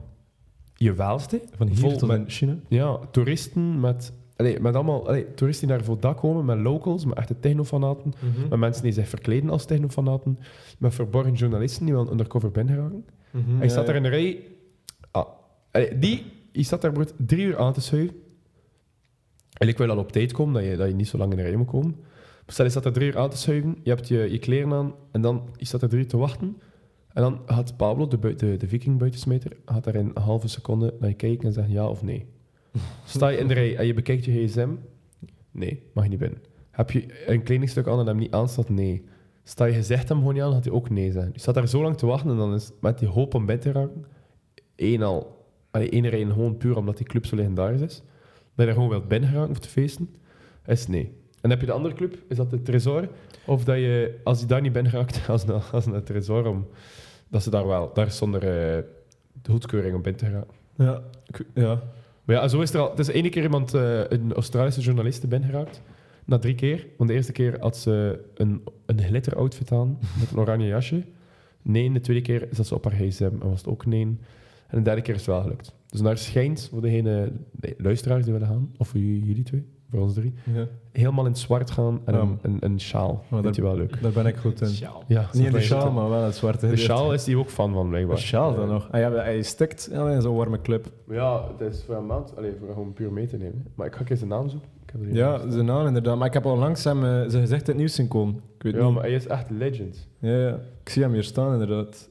je 0.76 0.94
welste. 0.94 1.42
Van 1.56 1.68
hier 1.68 1.78
Vol 1.78 1.98
tot 1.98 2.08
met- 2.08 2.18
in 2.20 2.30
China. 2.30 2.56
Ja, 2.68 3.00
toeristen 3.12 3.80
met, 3.80 4.14
allee, 4.36 4.60
met 4.60 4.76
allemaal 4.76 5.08
allee, 5.08 5.34
toeristen 5.34 5.68
die 5.68 5.76
daar 5.78 5.86
voor 5.86 6.00
dak 6.00 6.18
komen, 6.18 6.46
met 6.46 6.58
locals, 6.60 7.06
met 7.06 7.18
echte 7.18 7.40
technofanaten, 7.40 8.14
met 8.50 8.60
mensen 8.60 8.84
die 8.84 8.92
zich 8.92 9.08
verkleden 9.10 9.50
als 9.50 9.66
technofanaten, 9.66 10.40
met 10.80 10.94
verborgen 10.94 11.34
journalisten 11.34 11.86
die 11.86 11.94
wel 11.94 12.12
undercover 12.12 12.52
binnen 12.52 12.76
geraken. 12.76 13.06
Mhm. 13.36 13.64
Je 13.64 13.70
staat 13.70 13.86
daar 13.86 13.96
in 13.96 14.04
de 14.04 14.10
rij. 14.10 14.44
Ah, 15.12 15.26
allee, 15.72 16.00
die, 16.00 16.24
je 16.52 16.64
staat 16.64 16.82
daar 16.82 16.92
bijvoorbeeld 16.92 17.28
drie 17.30 17.46
uur 17.46 17.58
aan 17.58 17.74
te 17.74 17.82
schuiven. 17.82 18.16
En 19.58 19.68
ik 19.68 19.78
wil 19.78 19.90
al 19.90 19.98
op 19.98 20.12
tijd 20.12 20.32
komen, 20.32 20.54
dat 20.54 20.72
je, 20.72 20.78
dat 20.78 20.88
je 20.88 20.94
niet 20.96 21.08
zo 21.08 21.18
lang 21.18 21.32
in 21.32 21.38
de 21.38 21.44
rij 21.44 21.56
moet 21.56 21.68
komen. 21.68 21.96
Stel, 22.48 22.66
je 22.66 22.72
staat 22.72 22.84
daar 22.84 22.94
drie 22.94 23.08
uur 23.08 23.18
aan 23.18 23.30
te 23.30 23.38
schuiven, 23.38 23.78
je 23.84 23.90
hebt 23.90 24.08
je, 24.08 24.32
je 24.32 24.40
kleren 24.40 24.74
aan 24.74 24.94
en 25.12 25.22
dan 25.22 25.50
je 25.56 25.66
staat 25.66 25.82
er 25.82 25.90
drie 25.90 26.02
uur 26.02 26.08
te 26.08 26.18
wachten. 26.18 26.58
En 27.14 27.22
dan 27.22 27.42
gaat 27.46 27.78
Pablo, 27.78 28.08
de, 28.08 28.18
bui- 28.18 28.36
de, 28.36 28.58
de 28.58 28.68
viking 28.68 28.98
buitensmeter, 29.00 29.52
gaat 29.66 29.84
daar 29.84 29.96
in 29.96 30.12
een 30.16 30.22
halve 30.22 30.48
seconde 30.48 30.94
naar 31.00 31.10
je 31.10 31.16
kijken 31.16 31.48
en 31.48 31.54
zeggen 31.54 31.74
ja 31.74 31.88
of 31.88 32.04
nee. 32.04 32.26
Sta 33.06 33.28
je 33.28 33.38
in 33.38 33.48
de 33.48 33.54
rij 33.54 33.76
en 33.76 33.86
je 33.86 33.94
bekijkt 33.94 34.26
je 34.26 34.48
gsm? 34.48 34.70
Nee, 35.52 35.84
mag 35.94 36.04
je 36.04 36.10
niet 36.10 36.20
binnen. 36.20 36.40
Heb 36.72 36.92
je 36.92 37.24
een 37.28 37.44
kledingstuk 37.44 37.88
aan 37.88 38.00
en 38.00 38.06
hem 38.06 38.18
niet 38.18 38.32
aanstaat? 38.32 38.70
Nee. 38.70 39.06
Sta 39.48 39.66
je 39.66 39.74
gezegd 39.74 40.10
hem 40.10 40.18
gewoon 40.18 40.34
niet 40.34 40.44
aan, 40.44 40.54
gaat 40.54 40.64
hij 40.64 40.74
ook 40.74 40.90
nee 40.90 41.12
zeggen. 41.12 41.32
Je 41.34 41.40
staat 41.40 41.54
daar 41.54 41.68
zo 41.68 41.82
lang 41.82 41.98
te 41.98 42.06
wachten 42.06 42.30
en 42.30 42.38
dan 42.38 42.54
is 42.54 42.72
met 42.82 43.00
die 43.00 43.08
hoop 43.08 43.34
om 43.34 43.46
binnen 43.46 43.64
te 43.66 43.72
raken, 43.72 44.06
één 44.76 45.02
al, 45.02 45.46
allee, 45.72 45.90
één 45.90 46.10
reden 46.10 46.34
gewoon 46.34 46.58
puur 46.58 46.78
omdat 46.78 46.98
die 46.98 47.06
club 47.06 47.26
zo 47.26 47.36
legendarisch 47.36 47.82
is, 47.82 47.96
dat 48.56 48.66
je 48.66 48.66
er 48.66 48.74
gewoon 48.74 48.90
wilt 48.90 49.08
binnen 49.08 49.30
geraken 49.30 49.52
of 49.52 49.60
te 49.60 49.70
feesten, 49.70 50.16
is 50.66 50.88
nee. 50.88 51.12
En 51.42 51.50
heb 51.50 51.60
je 51.60 51.66
de 51.66 51.72
andere 51.72 51.96
club, 51.96 52.18
is 52.28 52.38
dat 52.38 52.50
de 52.50 52.62
Tresor? 52.62 53.10
Of 53.46 53.64
dat 53.64 53.76
je, 53.76 54.20
als 54.24 54.40
je 54.40 54.46
daar 54.46 54.62
niet 54.62 54.74
binnen 54.74 54.92
raakt, 54.92 55.22
als 55.30 55.48
een, 55.48 55.62
als 55.72 55.86
een 55.86 56.04
Tresor, 56.04 56.48
om, 56.48 56.68
dat 57.28 57.44
ze 57.44 57.50
daar 57.50 57.68
wel, 57.68 57.94
daar 57.94 58.12
zonder 58.12 58.42
eh, 58.42 58.84
de 59.42 59.52
goedkeuring 59.52 59.96
om 59.96 60.02
binnen 60.02 60.22
te. 60.22 60.44
Ja. 60.84 61.02
Ja. 61.54 61.84
Maar 62.24 62.36
ja, 62.36 62.48
zo 62.48 62.62
is 62.62 62.74
er 62.74 62.80
al. 62.80 62.90
Het 62.90 63.00
is 63.00 63.08
ene 63.08 63.30
keer 63.30 63.44
iemand, 63.44 63.74
eh, 63.74 64.00
een 64.10 64.34
Australische 64.34 64.82
journalist, 64.82 65.30
binnen 65.30 65.50
geraakt. 65.50 65.82
Na 66.26 66.38
drie 66.38 66.56
keer. 66.56 66.88
Want 66.98 67.10
de 67.10 67.16
eerste 67.16 67.32
keer 67.32 67.58
had 67.60 67.78
ze 67.78 68.20
een, 68.36 68.64
een 68.86 69.00
glitter-outfit 69.02 69.72
aan 69.72 69.98
met 70.20 70.32
een 70.32 70.40
oranje 70.40 70.68
jasje. 70.68 71.04
Nee, 71.62 71.92
de 71.92 72.00
tweede 72.00 72.22
keer 72.24 72.48
zat 72.52 72.68
ze 72.68 72.76
op 72.76 72.84
haar 72.84 72.94
gsm 72.94 73.24
en 73.24 73.50
was 73.50 73.58
het 73.60 73.68
ook 73.68 73.86
nee. 73.86 74.02
En 74.68 74.78
de 74.78 74.82
derde 74.82 75.02
keer 75.02 75.14
is 75.14 75.20
het 75.20 75.30
wel 75.30 75.42
gelukt. 75.42 75.76
Dus 75.90 76.02
naar 76.02 76.18
schijnt, 76.18 76.68
voor 76.72 76.82
degene, 76.82 77.32
de 77.52 77.76
luisteraars 77.78 78.24
die 78.24 78.34
willen 78.34 78.48
gaan, 78.48 78.72
of 78.78 78.88
voor 78.88 79.00
jullie, 79.00 79.26
jullie 79.26 79.44
twee, 79.44 79.66
voor 79.90 80.00
ons 80.00 80.14
drie, 80.14 80.34
ja. 80.54 80.68
helemaal 80.92 81.26
in 81.26 81.32
het 81.32 81.40
zwart 81.40 81.72
gaan 81.72 82.02
en 82.06 82.14
Ja. 82.14 82.20
een, 82.22 82.38
een, 82.42 82.58
een 82.60 82.80
sjaal. 82.80 83.24
Maar 83.30 83.42
Vind 83.42 83.56
je 83.56 83.62
wel 83.62 83.76
leuk? 83.76 84.02
Daar 84.02 84.12
ben 84.12 84.26
ik 84.26 84.36
goed 84.36 84.62
in. 84.62 84.68
Sjaal. 84.68 85.04
Ja, 85.08 85.30
Niet 85.34 85.46
in 85.46 85.52
de 85.52 85.62
sjaal, 85.62 85.92
maar 85.92 86.10
wel 86.10 86.24
het 86.24 86.36
zwarte 86.36 86.68
De 86.68 86.76
sjaal 86.78 87.14
is 87.14 87.24
die 87.24 87.38
ook 87.38 87.50
fan 87.50 87.74
van, 87.74 87.84
De 87.84 87.90
blijkbaar. 87.90 88.18
sjaal 88.18 88.56
dan 88.56 88.68
nog. 88.68 88.88
Ah, 88.92 89.00
ja, 89.00 89.12
hij 89.12 89.42
stikt 89.42 89.90
in 89.92 90.22
zo'n 90.22 90.36
warme 90.36 90.62
club. 90.62 90.92
Ja, 91.10 91.48
het 91.58 91.74
is 91.74 91.84
voor 91.84 91.96
een 91.96 92.06
maand, 92.06 92.38
alleen 92.38 92.54
voor 92.60 92.68
gewoon 92.68 92.94
puur 92.94 93.12
mee 93.12 93.28
te 93.28 93.38
nemen. 93.38 93.66
Maar 93.76 93.88
ik 93.88 93.96
ga 93.96 94.04
eens 94.08 94.20
de 94.20 94.26
naam 94.26 94.50
zoeken. 94.50 94.70
Heb 95.02 95.14
Ja, 95.14 95.50
zijn 95.50 95.66
naam 95.66 95.88
inderdaad. 95.88 96.18
Maar 96.18 96.28
ik 96.28 96.34
heb 96.34 96.46
al 96.46 96.58
langs 96.58 96.84
hem 96.84 97.04
eh, 97.04 97.10
zijn 97.28 97.42
gezicht 97.42 97.62
in 97.62 97.68
het 97.68 97.78
nieuws 97.78 97.96
zien 97.96 98.08
komen. 98.08 98.36
Ik 98.58 98.64
weet 98.64 98.74
ja, 98.74 98.84
niet. 98.86 98.94
maar 98.94 99.04
hij 99.04 99.14
is 99.14 99.28
echt 99.28 99.50
legend. 99.50 100.08
Ja, 100.20 100.38
ja. 100.38 100.60
Ik 100.84 100.90
zie 100.90 101.02
hem 101.04 101.14
hier 101.14 101.24
staan 101.24 101.54
inderdaad. 101.54 102.10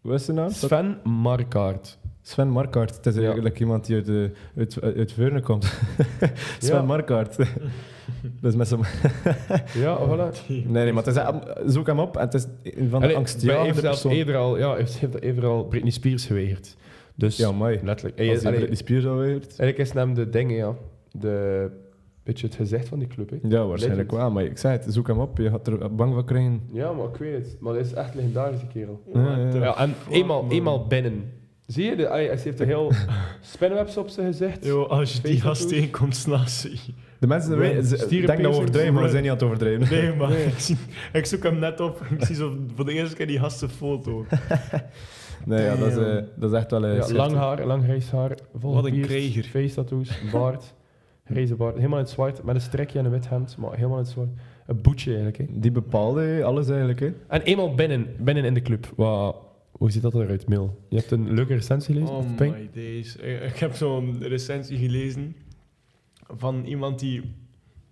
Hoe 0.00 0.14
is 0.14 0.24
zijn 0.24 0.36
naam? 0.36 0.50
Sven 0.50 0.98
Markaert. 1.04 1.98
Sven 2.22 2.48
Markaert. 2.48 2.96
Het 2.96 3.06
is 3.06 3.14
Ja. 3.14 3.22
eigenlijk 3.24 3.60
iemand 3.60 3.86
die 3.86 3.96
uit, 3.96 4.06
de, 4.06 4.30
uit, 4.56 4.78
uit 4.82 5.12
Veurne 5.12 5.40
komt. 5.40 5.64
Sven 6.58 6.74
Ja. 6.76 6.82
Markaert. 6.82 7.36
dus 8.42 8.54
met 8.54 8.68
zijn... 8.68 8.80
Ja, 9.74 9.98
voilà. 9.98 10.46
Nee, 10.46 10.62
nee, 10.66 10.92
maar 10.92 11.04
het 11.04 11.16
is, 11.66 11.72
zoek 11.72 11.86
hem 11.86 11.98
op. 11.98 12.16
En 12.16 12.24
het 12.24 12.34
is 12.34 12.46
een 12.62 12.88
van 12.88 13.00
de 13.00 13.14
angstjagende 13.14 13.66
heeft 13.66 13.80
zelfs 13.80 14.04
eerder 14.04 14.36
al, 14.36 14.58
ja, 14.58 14.70
hij 14.74 14.86
heeft 14.98 15.20
eerder 15.20 15.44
al 15.46 15.64
Britney 15.64 15.90
Spears 15.90 16.26
geweigerd. 16.26 16.76
Dus 17.14 17.36
Ja, 17.36 17.52
mooi. 17.52 17.80
letterlijk. 17.82 18.18
Hij 18.18 18.28
Als 18.28 18.36
is, 18.36 18.42
hij 18.42 18.52
Britney 18.52 18.76
Spears 18.76 19.06
al 19.06 19.16
weert. 19.16 19.46
eigenlijk 19.58 19.78
is 19.78 19.92
hem 19.92 20.14
de 20.14 20.30
dingen, 20.30 20.56
ja. 20.56 20.74
De, 21.10 21.70
beetje 22.22 22.46
het 22.46 22.54
gezicht 22.56 22.88
van 22.88 22.98
die 22.98 23.08
club. 23.08 23.30
Hè. 23.30 23.36
Ja, 23.42 23.66
waarschijnlijk 23.66 24.10
Legend. 24.10 24.22
wel. 24.22 24.30
Maar 24.30 24.44
ik 24.50 24.58
zei 24.58 24.76
het, 24.76 24.86
zoek 24.88 25.06
hem 25.06 25.18
op. 25.18 25.38
Je 25.38 25.50
gaat 25.50 25.66
er 25.66 25.94
bang 25.94 26.14
van 26.14 26.24
krijgen. 26.24 26.60
Ja, 26.72 26.92
maar 26.92 27.06
ik 27.08 27.16
weet 27.16 27.34
het. 27.34 27.56
Maar 27.60 27.72
dat 27.74 27.84
is 27.84 27.92
echt 27.92 28.10
een 28.10 28.16
legendarische 28.16 28.66
kerel. 28.66 29.02
Ja, 29.14 29.36
ja. 29.38 29.54
Ja, 29.54 29.76
en 29.78 29.94
fuck, 29.94 30.12
eenmaal, 30.14 30.44
eenmaal 30.48 30.86
binnen. 30.86 31.32
Zie 31.66 31.84
je? 31.84 31.96
De, 31.96 32.06
hij 32.08 32.24
hij 32.26 32.38
heeft 32.42 32.60
een 32.60 32.66
heel 32.66 32.92
spinwebs 33.52 33.96
op 33.96 34.08
zijn 34.08 34.26
gezicht. 34.26 34.64
Yo, 34.64 34.82
als 34.84 35.12
je 35.12 35.20
die 35.22 35.40
gast 35.40 35.68
tegenkomt 35.68 36.16
s'nachts. 36.16 36.68
De 37.18 37.26
mensen 37.26 37.58
weten- 37.58 38.08
denken 38.08 38.26
dat 38.42 38.52
we 38.52 38.58
overdrijven, 38.58 38.94
maar 38.94 39.02
we 39.02 39.08
zijn 39.08 39.22
niet 39.22 39.30
aan 39.30 39.36
het 39.36 39.46
overdrijven. 39.46 39.88
Nee, 39.96 40.14
maar 40.18 40.28
Nee. 40.28 40.44
Ik, 40.44 40.58
zie, 40.58 40.76
ik 41.12 41.26
zoek 41.26 41.42
hem 41.42 41.58
net 41.58 41.80
op. 41.80 42.00
Ik 42.18 42.24
zie 42.24 42.34
zo 42.34 42.56
voor 42.74 42.84
de 42.84 42.92
eerste 42.92 43.16
keer 43.16 43.26
die 43.26 43.38
gast 43.38 43.58
zijn 43.58 43.70
foto. 43.70 44.24
Nee, 45.44 45.64
ja, 45.64 45.76
dat, 45.76 45.88
is, 45.90 45.96
eh, 45.96 46.14
dat 46.36 46.52
is 46.52 46.58
echt 46.58 46.70
wel... 46.70 46.86
Ja, 46.86 46.94
slecht. 46.94 47.10
lang 47.12 47.32
haar, 47.32 47.66
lang 47.66 47.82
grijs 47.84 48.10
haar. 48.10 48.38
Vol 48.58 48.74
Wat 48.74 48.84
een 48.84 49.00
krijger. 49.00 49.44
Face 49.44 49.74
tattoos, 49.74 50.20
baard. 50.32 50.74
Grijze 51.30 51.54
baard. 51.54 51.74
Helemaal 51.76 51.98
in 51.98 52.04
het 52.04 52.12
zwart. 52.12 52.42
Met 52.42 52.54
een 52.54 52.60
strekje 52.60 52.98
en 52.98 53.04
een 53.04 53.10
wit 53.10 53.28
hemd. 53.28 53.56
Maar 53.56 53.74
helemaal 53.74 53.96
in 53.98 54.02
het 54.04 54.12
zwart. 54.12 54.28
Een 54.66 54.82
boetje 54.82 55.14
eigenlijk. 55.14 55.38
Hè. 55.38 55.46
Die 55.60 55.70
bepaalde 55.70 56.44
alles 56.44 56.68
eigenlijk. 56.68 57.00
Hè. 57.00 57.12
En 57.28 57.42
eenmaal 57.42 57.74
binnen, 57.74 58.06
binnen 58.18 58.44
in 58.44 58.54
de 58.54 58.62
club. 58.62 58.92
Wat, 58.96 59.36
hoe 59.70 59.90
ziet 59.90 60.02
dat 60.02 60.14
eruit, 60.14 60.48
Mil? 60.48 60.78
Je 60.88 60.96
hebt 60.96 61.10
een 61.10 61.32
leuke 61.34 61.54
recensie 61.54 61.94
gelezen? 61.94 62.14
Oh 62.16 62.24
my 62.38 62.68
days. 62.74 63.16
Ik, 63.16 63.56
heb 63.56 63.74
zo'n 63.74 64.16
recensie 64.22 64.78
gelezen 64.78 65.36
van 66.36 66.64
iemand 66.64 66.98
die 66.98 67.22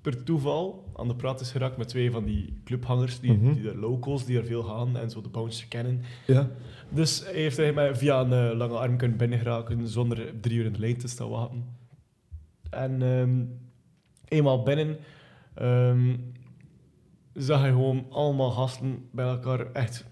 per 0.03 0.22
toeval 0.24 0.84
aan 0.97 1.09
de 1.09 1.14
praat 1.16 1.41
is 1.41 1.51
geraakt 1.51 1.76
met 1.76 1.89
twee 1.89 2.11
van 2.11 2.24
die 2.24 2.53
clubhangers, 2.64 3.20
die, 3.20 3.32
Mhm. 3.32 3.53
die 3.53 3.62
de 3.62 3.76
locals 3.76 4.24
die 4.24 4.39
er 4.39 4.45
veel 4.45 4.62
gaan 4.62 4.97
en 4.97 5.11
zo 5.11 5.20
de 5.20 5.28
bouncer 5.28 5.66
kennen. 5.68 6.01
Ja. 6.26 6.49
Dus 6.91 7.22
hij 7.24 7.32
heeft 7.41 7.59
er 7.59 7.74
maar 7.74 7.97
via 7.97 8.20
een 8.20 8.32
eh, 8.51 8.57
lange 8.57 8.76
arm 8.78 8.97
kunnen 8.97 9.16
binnengeraken 9.16 9.86
zonder 9.89 10.32
drie 10.41 10.59
uur 10.59 10.64
in 10.64 10.72
de 10.72 10.78
lijn 10.78 10.97
te 10.97 11.09
staan 11.09 11.28
wachten. 11.28 11.64
En 12.71 13.03
ehm, 13.03 13.45
eenmaal 14.29 14.62
binnen 14.62 14.97
ehm, 15.55 16.16
zag 17.35 17.61
hij 17.61 17.71
gewoon 17.71 18.07
allemaal 18.11 18.51
gasten 18.51 19.09
bij 19.12 19.25
elkaar 19.27 19.73
echt 19.73 20.05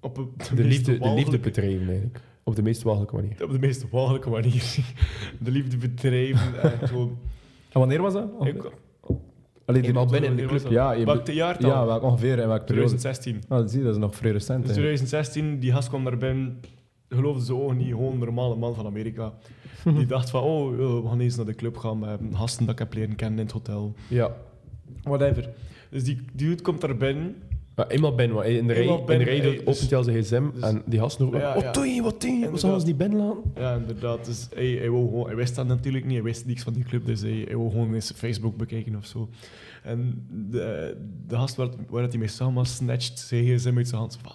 op 0.00 0.16
een, 0.16 0.30
De 0.36 0.54
meest 0.64 0.68
liefde, 0.86 0.98
de 0.98 1.14
liefde 1.14 1.38
bedrijven 1.38 1.88
eigenlijk. 1.88 2.20
Op 2.44 2.56
de 2.56 2.62
meest 2.62 2.82
walgelijke 2.82 3.14
manier. 3.14 3.44
op 3.44 3.50
de 3.52 3.58
meest 3.58 3.90
walgelijke 3.90 4.30
manier. 4.30 4.76
De 5.40 5.50
liefde 5.50 5.76
bedrijven 5.76 6.62
en 6.62 6.88
gewoon... 6.88 7.18
En 7.72 7.78
wanneer 7.80 8.02
was 8.02 8.12
dat? 8.12 8.46
Ik, 8.46 8.70
Allee, 9.64 9.80
die- 9.80 9.90
Eenmaal 9.90 10.06
binnen 10.06 10.30
in 10.30 10.36
de 10.36 10.44
club. 10.44 10.70
Ja, 10.70 10.92
je 10.92 11.04
Welk 11.04 11.26
jaartal? 11.26 11.70
ja, 11.70 11.86
welk 11.86 12.02
ongeveer 12.02 12.38
en 12.40 12.48
welke 12.48 12.64
periode? 12.64 12.88
2016. 12.88 13.42
Ah, 13.48 13.58
dat 13.58 13.70
zie 13.70 13.78
je, 13.78 13.84
dat 13.84 13.94
is 13.94 14.00
nog 14.00 14.16
vrij 14.16 14.32
recent. 14.32 14.58
Dus 14.60 14.68
hè. 14.70 14.72
2016, 14.74 15.58
die 15.58 15.72
gast 15.72 15.88
kwam 15.88 16.04
daar 16.04 16.16
binnen, 16.16 16.60
geloofde 17.14 17.44
ze 17.44 17.54
ogen 17.54 17.76
niet, 17.76 17.88
gewoon 17.88 18.12
een 18.12 18.18
normale 18.18 18.56
man 18.56 18.74
van 18.74 18.86
Amerika. 18.86 19.32
Die 19.84 20.06
dacht 20.06 20.30
van, 20.30 20.42
oh, 20.42 20.72
eh, 20.72 20.78
we 21.02 21.08
gaan 21.08 21.20
eens 21.20 21.36
naar 21.36 21.46
de 21.46 21.54
club 21.54 21.76
gaan 21.76 21.98
met 21.98 22.20
gasten 22.32 22.64
dat 22.64 22.74
ik 22.74 22.78
heb 22.78 22.94
leren 22.94 23.16
kennen 23.16 23.38
in 23.38 23.44
het 23.44 23.54
hotel. 23.54 23.94
Ja. 24.08 24.36
Whatever. 25.02 25.48
Dus 25.90 26.04
die 26.04 26.20
dude 26.32 26.62
komt 26.62 26.80
daar 26.80 26.96
binnen. 26.96 27.36
Maar 27.74 27.86
eenmaal 27.86 28.14
binnen, 28.14 28.36
want 28.36 28.48
in 28.48 28.66
de 28.66 28.72
rij, 28.72 28.86
in 28.86 29.04
de 29.06 29.24
rij 29.24 29.40
dus- 29.40 29.60
opent 29.60 29.88
hij 29.88 29.98
al 29.98 30.04
zijn 30.04 30.22
gsm 30.22 30.44
dus- 30.54 30.62
en 30.62 30.82
die 30.86 30.98
gasten 30.98 31.24
roepen, 31.24 31.40
Ja, 31.40 31.54
wat 31.54 31.62
ja. 31.62 31.72
doe 31.72 31.86
je, 31.86 32.02
wat 32.02 32.20
doe 32.20 32.30
je? 32.30 32.50
We 32.50 32.58
zullen 32.58 32.74
ons 32.74 32.84
niet 32.84 32.96
binnen 32.96 33.18
laten? 33.18 33.52
Ja, 33.54 33.74
inderdaad. 33.74 34.24
Dus 34.24 34.48
hij, 34.54 34.70
hij, 34.70 34.90
wou 34.90 35.08
gewoon, 35.08 35.26
hij 35.26 35.36
wist 35.36 35.54
dat 35.54 35.66
natuurlijk 35.66 36.04
niet, 36.04 36.14
hij 36.14 36.22
wist 36.22 36.46
niks 36.46 36.62
van 36.62 36.72
die 36.72 36.84
club, 36.84 37.06
dus 37.06 37.20
hij, 37.20 37.42
hij 37.46 37.56
wou 37.56 37.70
gewoon 37.70 37.94
eens 37.94 38.12
Facebook 38.14 38.56
bekijken 38.56 38.96
of 38.96 39.06
zo. 39.06 39.28
En 39.82 40.26
de, 40.50 40.96
de 41.28 41.36
gast 41.36 41.56
waar, 41.56 41.68
waar 41.88 42.08
hij 42.08 42.18
mee 42.18 42.28
samen 42.28 42.54
was, 42.54 42.74
snatcht 42.74 43.18
zijn 43.18 43.44
gsm 43.44 43.76
uit 43.76 43.88
zijn 43.88 44.00
hand. 44.00 44.18
Van, 44.22 44.32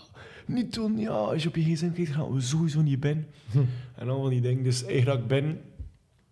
niet 0.48 0.74
doen, 0.74 0.98
ja, 0.98 1.10
als 1.10 1.44
je 1.44 1.50
op 1.50 1.56
je 1.56 1.62
gsm 1.62 1.92
kijkt, 1.92 2.12
gaan 2.12 2.34
we 2.34 2.42
sowieso 2.42 2.82
niet 2.82 3.00
binnen. 3.00 3.28
Hm. 3.52 3.60
En 3.96 4.10
al 4.10 4.22
van 4.22 4.30
die 4.30 4.42
dingen. 4.42 4.64
Dus 4.64 4.82
hij 4.82 5.00
raakt 5.00 5.28
binnen. 5.28 5.60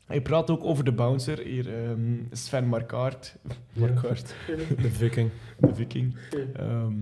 Hij 0.06 0.22
praat 0.22 0.50
ook 0.50 0.64
over 0.64 0.84
de 0.84 0.92
bouncer, 0.92 1.40
hier 1.40 1.84
ehm, 1.84 2.00
Sven 2.32 2.68
Markaert, 2.68 3.36
Markaert. 3.74 4.36
De 4.82 4.92
viking. 4.92 5.30
de 5.60 5.76
viking. 5.76 6.16
Ehm, 6.54 6.94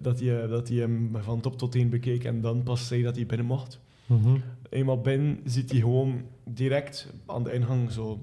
dat, 0.00 0.20
hij, 0.20 0.46
dat 0.46 0.68
hij 0.68 0.76
hem 0.76 1.10
van 1.20 1.40
top 1.40 1.58
tot 1.58 1.72
teen 1.72 1.88
bekeek 1.88 2.24
en 2.24 2.40
dan 2.40 2.62
pas 2.62 2.86
zei 2.86 3.02
dat 3.02 3.16
hij 3.16 3.26
binnen 3.26 3.46
mocht. 3.46 3.80
Mhm. 4.06 4.36
Eenmaal 4.68 5.00
binnen 5.00 5.40
ziet 5.44 5.70
hij 5.70 5.80
gewoon 5.80 6.22
direct 6.44 7.12
aan 7.26 7.44
de 7.44 7.52
ingang 7.52 7.90
zo... 7.90 8.20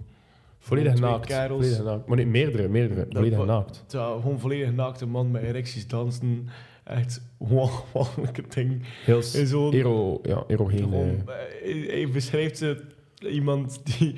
Volledig 0.59 0.99
naakt. 0.99 1.25
kerels. 1.25 1.65
Volledig 1.65 1.83
naakt. 1.83 2.07
Maar 2.07 2.17
niet 2.17 2.27
meerdere, 2.27 2.67
meerdere. 2.67 3.05
Volledig 3.09 3.45
naakt. 3.45 3.83
Ja, 3.87 4.15
gewoon 4.21 4.39
volledig 4.39 4.73
naakte 4.73 5.05
man 5.05 5.31
met 5.31 5.43
erecties 5.43 5.87
dansen. 5.87 6.47
Echt 6.87 7.21
walgelijke 7.93 8.43
ding. 8.49 8.83
Heel 9.05 9.21
zo, 9.21 9.71
ero, 9.71 10.19
ja, 10.23 10.43
erogene. 10.47 10.81
gewoon, 10.81 11.29
eh, 11.63 11.87
hij, 11.87 12.09
beschrijft 12.09 12.59
het, 12.59 12.81
iemand 13.19 13.81
die 13.97 14.15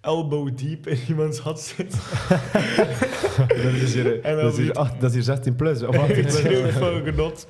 elbow 0.00 0.48
deep 0.58 0.86
in 0.86 0.98
iemands 1.08 1.38
had 1.38 1.60
zit. 1.60 1.94
Dat 3.48 3.72
is 3.72 3.94
hier, 3.94 4.20
En 4.20 4.36
dat 4.36 4.52
is 4.52 4.58
hier, 4.58 4.72
ach, 4.72 4.92
dat 4.96 5.08
is 5.08 5.14
hier 5.14 5.22
16 5.22 5.54
plus. 5.56 5.82
Of 5.82 5.94
Het 5.96 6.00
18 6.16 6.22
plus. 6.24 6.72
van 6.74 7.02
genot. 7.04 7.46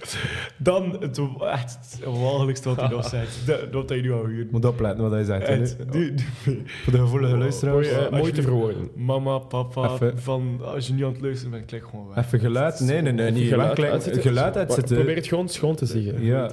Dan 0.56 0.96
het 1.00 1.20
echt 1.40 1.78
het 1.98 2.04
walgelijkste 2.04 2.68
wat 2.68 2.80
hij 2.80 2.88
nog 2.88 3.08
zegt. 3.08 3.46
Dat, 3.46 3.72
dat 3.72 3.88
hij 3.88 4.00
nu 4.00 4.12
al 4.12 4.24
huurt. 4.24 4.50
Moet 4.50 4.64
opletten 4.64 5.02
wat 5.02 5.12
hij 5.12 5.24
zegt. 5.24 5.48
nu. 5.48 5.90
die- 5.90 6.14
die- 6.44 6.62
Voor 6.82 6.92
de 6.92 6.98
gevoelige 6.98 7.36
luisteraars. 7.36 7.90
Mooi, 7.90 8.04
eh, 8.06 8.10
mooi 8.18 8.32
te 8.32 8.42
verwoorden. 8.42 8.90
Mama, 8.94 9.38
papa, 9.38 9.92
Even- 9.92 10.18
van 10.18 10.60
als 10.64 10.86
je 10.86 10.92
niet 10.92 11.04
aan 11.04 11.12
het 11.12 11.20
luisteren 11.20 11.50
bent, 11.52 11.64
klik 11.64 11.84
gewoon 11.90 12.08
weg. 12.14 12.24
Even 12.26 12.40
geluid? 12.40 12.80
Nee, 12.80 13.00
nee, 13.02 13.12
nee. 13.12 13.30
Niet 13.30 13.48
Geluid 13.48 13.80
uitzetten. 13.80 14.22
Geluid 14.22 14.54
Maar 14.54 14.62
uitzetten. 14.62 14.96
Probeer 14.96 15.16
het 15.16 15.26
gewoon 15.26 15.48
schoon 15.48 15.74
te 15.74 15.86
zeggen. 15.86 16.24
Ja. 16.24 16.50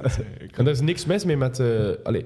En 0.56 0.64
er 0.66 0.72
is 0.72 0.80
niks 0.80 1.06
mis 1.06 1.24
mee 1.24 1.36
met... 1.36 1.58
eh 1.58 1.66
allee, 2.02 2.24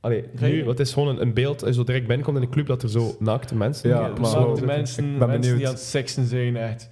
allee, 0.00 0.24
nu, 0.40 0.64
wat 0.64 0.80
is 0.80 0.92
gewoon 0.92 1.08
een, 1.08 1.20
een 1.20 1.34
beeld, 1.34 1.60
als 1.60 1.68
je 1.70 1.74
zo 1.76 1.84
direct 1.84 2.06
binnenkomt 2.06 2.36
in 2.36 2.42
de 2.42 2.48
club, 2.50 2.66
dat 2.66 2.82
er 2.82 2.90
zo 2.90 3.16
naakte 3.18 3.54
mensen... 3.56 3.88
Ja, 3.88 4.00
Ja, 4.00 4.08
maar- 4.08 4.20
maar 4.20 4.48
ik 4.48 4.54
de 4.54 4.66
mensen, 4.66 5.18
ben 5.18 5.28
mensen 5.28 5.56
die 5.56 5.66
aan 5.66 5.72
het 5.72 5.82
seksen 5.82 6.26
zijn, 6.26 6.56
echt. 6.56 6.88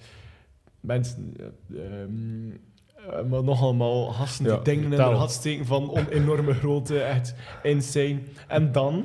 Mensen, 0.81 1.35
eh, 1.39 1.85
ehm, 2.03 2.51
eh, 3.11 3.31
maar 3.31 3.45
nog 3.45 3.63
allemaal 3.63 4.07
gasten 4.07 4.45
Ja, 4.47 4.55
die 4.55 4.63
dingen 4.63 4.93
in 4.93 5.01
hun 5.01 5.29
steken 5.29 5.67
van 5.67 5.89
on 5.89 6.09
enorme 6.09 6.55
grootte, 6.55 7.01
echt 7.01 7.35
insane. 7.63 8.19
En 8.49 8.73
dan 8.73 9.05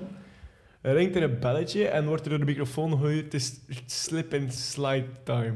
ringt 0.82 1.16
er 1.16 1.24
een 1.24 1.40
belletje 1.40 1.88
en 1.88 2.06
wordt 2.06 2.24
er 2.24 2.30
door 2.30 2.40
de 2.40 2.46
microfoon 2.46 2.92
gehoord, 2.92 3.16
het 3.24 3.34
is 3.34 3.60
slip 3.86 4.34
and 4.34 4.54
slide 4.54 5.06
time. 5.24 5.54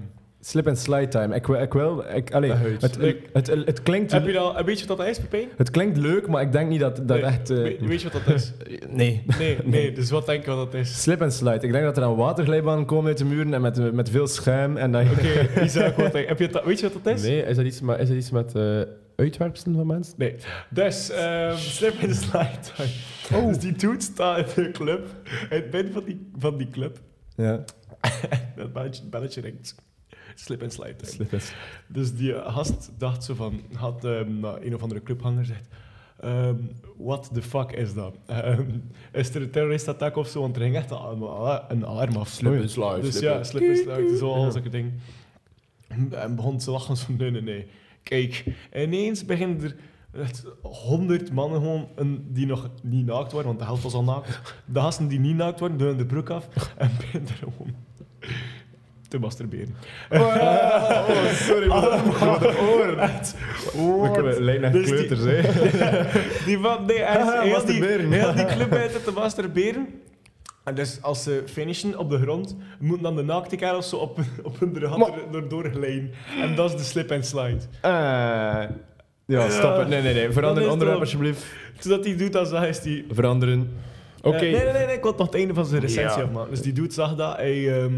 Slip 0.48 0.68
and 0.68 0.78
slide 0.80 1.08
time. 1.08 1.36
Ik 1.36 1.46
wil... 1.48 1.62
Ik 1.62 1.74
wil 1.74 2.04
ik, 2.16 2.34
allee, 2.34 2.52
het, 2.52 2.82
het, 2.82 3.24
het, 3.34 3.48
het 3.66 3.84
klinkt, 3.84 4.12
Heb 4.12 4.26
je 4.26 4.32
dat, 4.34 4.62
weet 4.66 4.80
je 4.80 4.88
wat 4.88 4.98
dat 4.98 5.08
is, 5.08 5.20
Pepijn? 5.20 5.48
het 5.58 5.70
klinkt 5.72 5.98
leuk, 5.98 6.28
maar 6.28 6.41
ik 6.41 6.52
denk 6.52 6.70
niet 6.70 6.80
dat 6.80 6.96
dat 6.96 7.08
Nee, 7.08 7.22
echt... 7.22 7.50
eh, 7.50 7.58
weet, 7.58 7.80
weet 7.86 8.02
je 8.02 8.10
wat 8.10 8.22
dat 8.26 8.36
is? 8.36 8.54
nee. 8.89 9.24
Nee, 9.39 9.58
nee, 9.64 9.91
dus 9.91 10.10
wat 10.10 10.26
denk 10.26 10.46
je 10.46 10.52
wat 10.52 10.72
dat 10.72 10.82
is? 10.82 11.02
Slip 11.02 11.22
and 11.22 11.34
slide. 11.34 11.66
Ik 11.66 11.72
denk 11.72 11.84
dat 11.84 11.98
er 11.98 12.04
een 12.04 12.16
waterglijbaan 12.16 12.86
komen 12.86 13.08
uit 13.08 13.18
de 13.18 13.26
muren 13.26 13.54
en 13.54 13.62
met, 13.62 13.93
met 13.93 14.10
veel 14.10 14.28
schuim. 14.28 14.78
En 14.78 14.91
dat 14.91 15.04
je- 15.06 15.12
Oké, 15.12 15.62
Isaac, 15.66 15.96
wat 15.96 16.12
denk- 16.12 16.28
heb 16.28 16.39
je 16.39 16.48
dat, 16.48 16.64
weet 16.66 16.80
je 16.80 16.89
wat 16.89 17.04
dat 17.04 17.14
is? 17.16 17.22
Nee, 17.22 17.41
is 17.43 17.56
dat 17.56 17.66
iets, 17.66 17.82
maar 17.82 18.00
is 18.00 18.08
dat 18.08 18.18
iets 18.18 18.32
met 18.32 18.56
eh 18.56 18.82
uitwerpselen 19.16 19.76
van 19.76 19.88
mensen? 19.88 20.14
Nee. 20.18 20.36
Dus, 20.70 21.10
ehm 21.12 21.56
slip 21.58 21.93
in 21.93 22.08
de 22.08 22.14
slide 22.14 22.50
time. 22.76 22.89
Oh. 23.41 23.48
Dus 23.48 23.60
die 23.60 23.72
dude 23.74 24.02
staat 24.02 24.58
in 24.58 24.64
de 24.64 24.72
club, 24.72 25.08
in 25.50 25.56
het 25.58 25.72
midden 25.72 25.93
van 25.93 26.04
die, 26.06 26.30
van 26.38 26.58
die 26.58 26.70
club. 26.70 27.00
Ja. 27.36 27.64
Dat 28.56 28.74
belletje, 28.74 29.04
belletje 29.10 29.41
ringt. 29.41 29.76
Slip 30.36 30.61
en 30.61 30.71
slide 30.71 30.95
Dus 31.88 32.15
die 32.15 32.33
gast 32.33 32.91
dacht 32.97 33.23
zo 33.23 33.33
van, 33.33 33.61
had 33.73 34.05
ehm, 34.05 34.39
naar 34.39 34.61
een 34.61 34.75
of 34.75 34.81
andere 34.81 35.03
clubhanger 35.03 35.39
gezegd, 35.39 35.67
ehm, 36.19 36.55
what 36.97 37.29
the 37.33 37.41
fuck 37.41 37.71
is 37.71 37.93
dat? 37.93 38.17
Ehm, 38.25 38.69
is 39.11 39.36
er 39.36 39.41
een 39.41 39.51
terroristattack 39.51 40.15
of 40.15 40.27
zo? 40.27 40.41
Want 40.41 40.55
er 40.55 40.61
ging 40.61 40.75
echt 40.75 40.91
een, 40.91 41.21
een 41.67 41.86
alarm 41.86 42.15
af. 42.15 42.27
Slip 42.27 42.59
and 42.61 42.71
slide, 42.71 42.99
Dus 43.01 43.17
slip 43.17 43.23
ja, 43.23 43.43
slip 43.43 43.63
en 43.69 43.75
slide, 43.77 44.17
zo 44.17 44.31
al 44.33 44.45
Ja. 44.45 44.51
zulke 44.51 44.69
dingen. 44.69 44.99
En 46.11 46.36
begon 46.36 46.57
te 46.57 46.71
lachen 46.71 46.97
zo, 46.97 47.05
nee, 47.17 47.31
nee, 47.31 47.41
nee. 47.41 47.67
Kijk, 48.03 48.43
ineens 48.73 49.25
beginnen 49.25 49.61
er 49.63 49.75
echt 50.21 50.45
honderd 50.61 51.31
mannen 51.31 51.59
gewoon, 51.59 51.88
een, 51.95 52.27
die 52.29 52.45
nog 52.45 52.69
niet 52.83 53.05
naakt 53.05 53.31
waren, 53.31 53.47
want 53.47 53.59
de 53.59 53.65
helft 53.65 53.83
was 53.83 53.93
al 53.93 54.03
naakt. 54.03 54.41
De 54.65 54.79
gasten 54.79 55.07
die 55.07 55.19
niet 55.19 55.36
naakt 55.36 55.59
waren, 55.59 55.77
doen 55.77 55.97
de 55.97 56.05
broek 56.05 56.29
af 56.29 56.47
en 56.77 56.91
beginnen 56.99 57.29
er 57.29 57.36
gewoon 57.36 57.75
te 59.08 59.20
masturberen. 59.20 59.76
Oh, 60.12 61.30
sorry, 61.34 61.70
Allemaal. 61.70 62.39
oren. 62.72 62.97
We 63.74 64.10
kunnen 64.14 64.43
lijkt 64.43 64.62
naar 64.62 64.72
Dus 64.72 64.86
die- 64.86 64.93
kleuters, 65.06 65.22
hè. 65.24 65.41
Die 66.45 66.58
van, 66.58 66.86
nee, 66.86 66.99
hij 67.01 67.22
is 67.22 67.28
Ah, 67.28 67.41
heel, 67.49 67.66
die, 67.66 67.84
heel 67.84 68.34
die 68.36 68.45
club 68.45 68.74
uit 68.74 69.03
te 69.03 69.12
masturberen. 69.12 69.88
En 70.64 70.76
dus 70.76 70.97
als 71.01 71.24
ze 71.24 71.43
finishen 71.45 71.97
op 71.97 72.10
de 72.10 72.18
grond, 72.20 72.56
moeten 72.80 73.03
dan 73.03 73.16
de 73.16 73.24
naakte 73.24 73.56
kerels 73.56 73.89
zo 73.89 73.95
op, 73.95 74.20
op 74.43 74.60
hun 74.60 74.76
er, 74.76 75.36
er 75.36 75.49
doorglijden. 75.49 76.12
En 76.41 76.56
dat 76.56 76.70
is 76.74 76.78
de 76.78 76.84
slip 76.84 77.12
and 77.12 77.26
slide. 77.26 77.58
Eh, 77.82 77.91
ja, 79.26 79.49
stop 79.49 79.78
het. 79.78 79.88
Nee, 79.88 80.01
nee, 80.01 80.14
nee. 80.14 80.32
Verander 80.32 80.64
is 80.64 80.70
onderwerp, 80.70 80.99
alsjeblieft. 80.99 81.45
Zodat 81.80 82.06
hij 82.06 82.16
doet, 82.16 82.34
dan 82.34 82.45
zag 82.45 82.66
is 82.68 82.80
die... 82.82 83.06
Veranderen. 83.12 83.70
Oké. 84.22 84.36
Eh, 84.36 84.41
nee, 84.41 84.51
nee, 84.64 84.74
nee, 84.74 84.86
nee, 84.86 84.95
ik 84.95 85.03
wil 85.03 85.14
nog 85.18 85.26
het 85.26 85.36
einde 85.36 85.53
van 85.53 85.66
zijn 85.66 85.82
recensie 85.82 86.20
Ja. 86.20 86.26
afmaken. 86.26 86.49
Dus 86.49 86.62
die 86.62 86.74
dude 86.74 86.93
zag 86.93 87.16
dat, 87.16 87.36
hij, 87.36 87.82
ehm, 87.82 87.93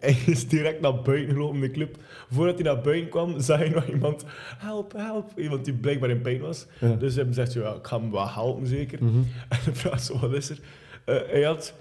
hij 0.00 0.18
is 0.26 0.48
direct 0.48 0.80
naar 0.80 1.02
buiten 1.02 1.34
gelopen 1.34 1.54
in 1.54 1.60
de 1.60 1.70
club. 1.70 1.96
Voordat 2.30 2.54
hij 2.54 2.64
naar 2.64 2.80
buiten 2.80 3.10
kwam, 3.10 3.40
zag 3.40 3.58
hij 3.58 3.68
nog 3.68 3.86
iemand, 3.86 4.24
help, 4.58 4.92
help. 4.92 5.32
Iemand 5.38 5.64
die 5.64 5.74
blijkbaar 5.74 6.10
in 6.10 6.20
pijn 6.22 6.40
was. 6.40 6.66
Ja. 6.80 6.94
Dus 6.94 7.14
hij 7.14 7.26
zegt, 7.30 7.52
ja, 7.52 7.72
ik 7.74 7.86
ga 7.86 8.00
hem 8.00 8.10
wel 8.10 8.28
helpen 8.30 8.66
zeker. 8.66 9.04
Mhm. 9.04 9.18
En 9.48 9.58
hij 9.62 9.74
vraagt 9.74 10.04
zo, 10.04 10.18
wat 10.18 10.32
is 10.32 10.50
er? 10.50 10.58
Eh, 11.04 11.16
hij 11.26 11.42
had 11.42 11.74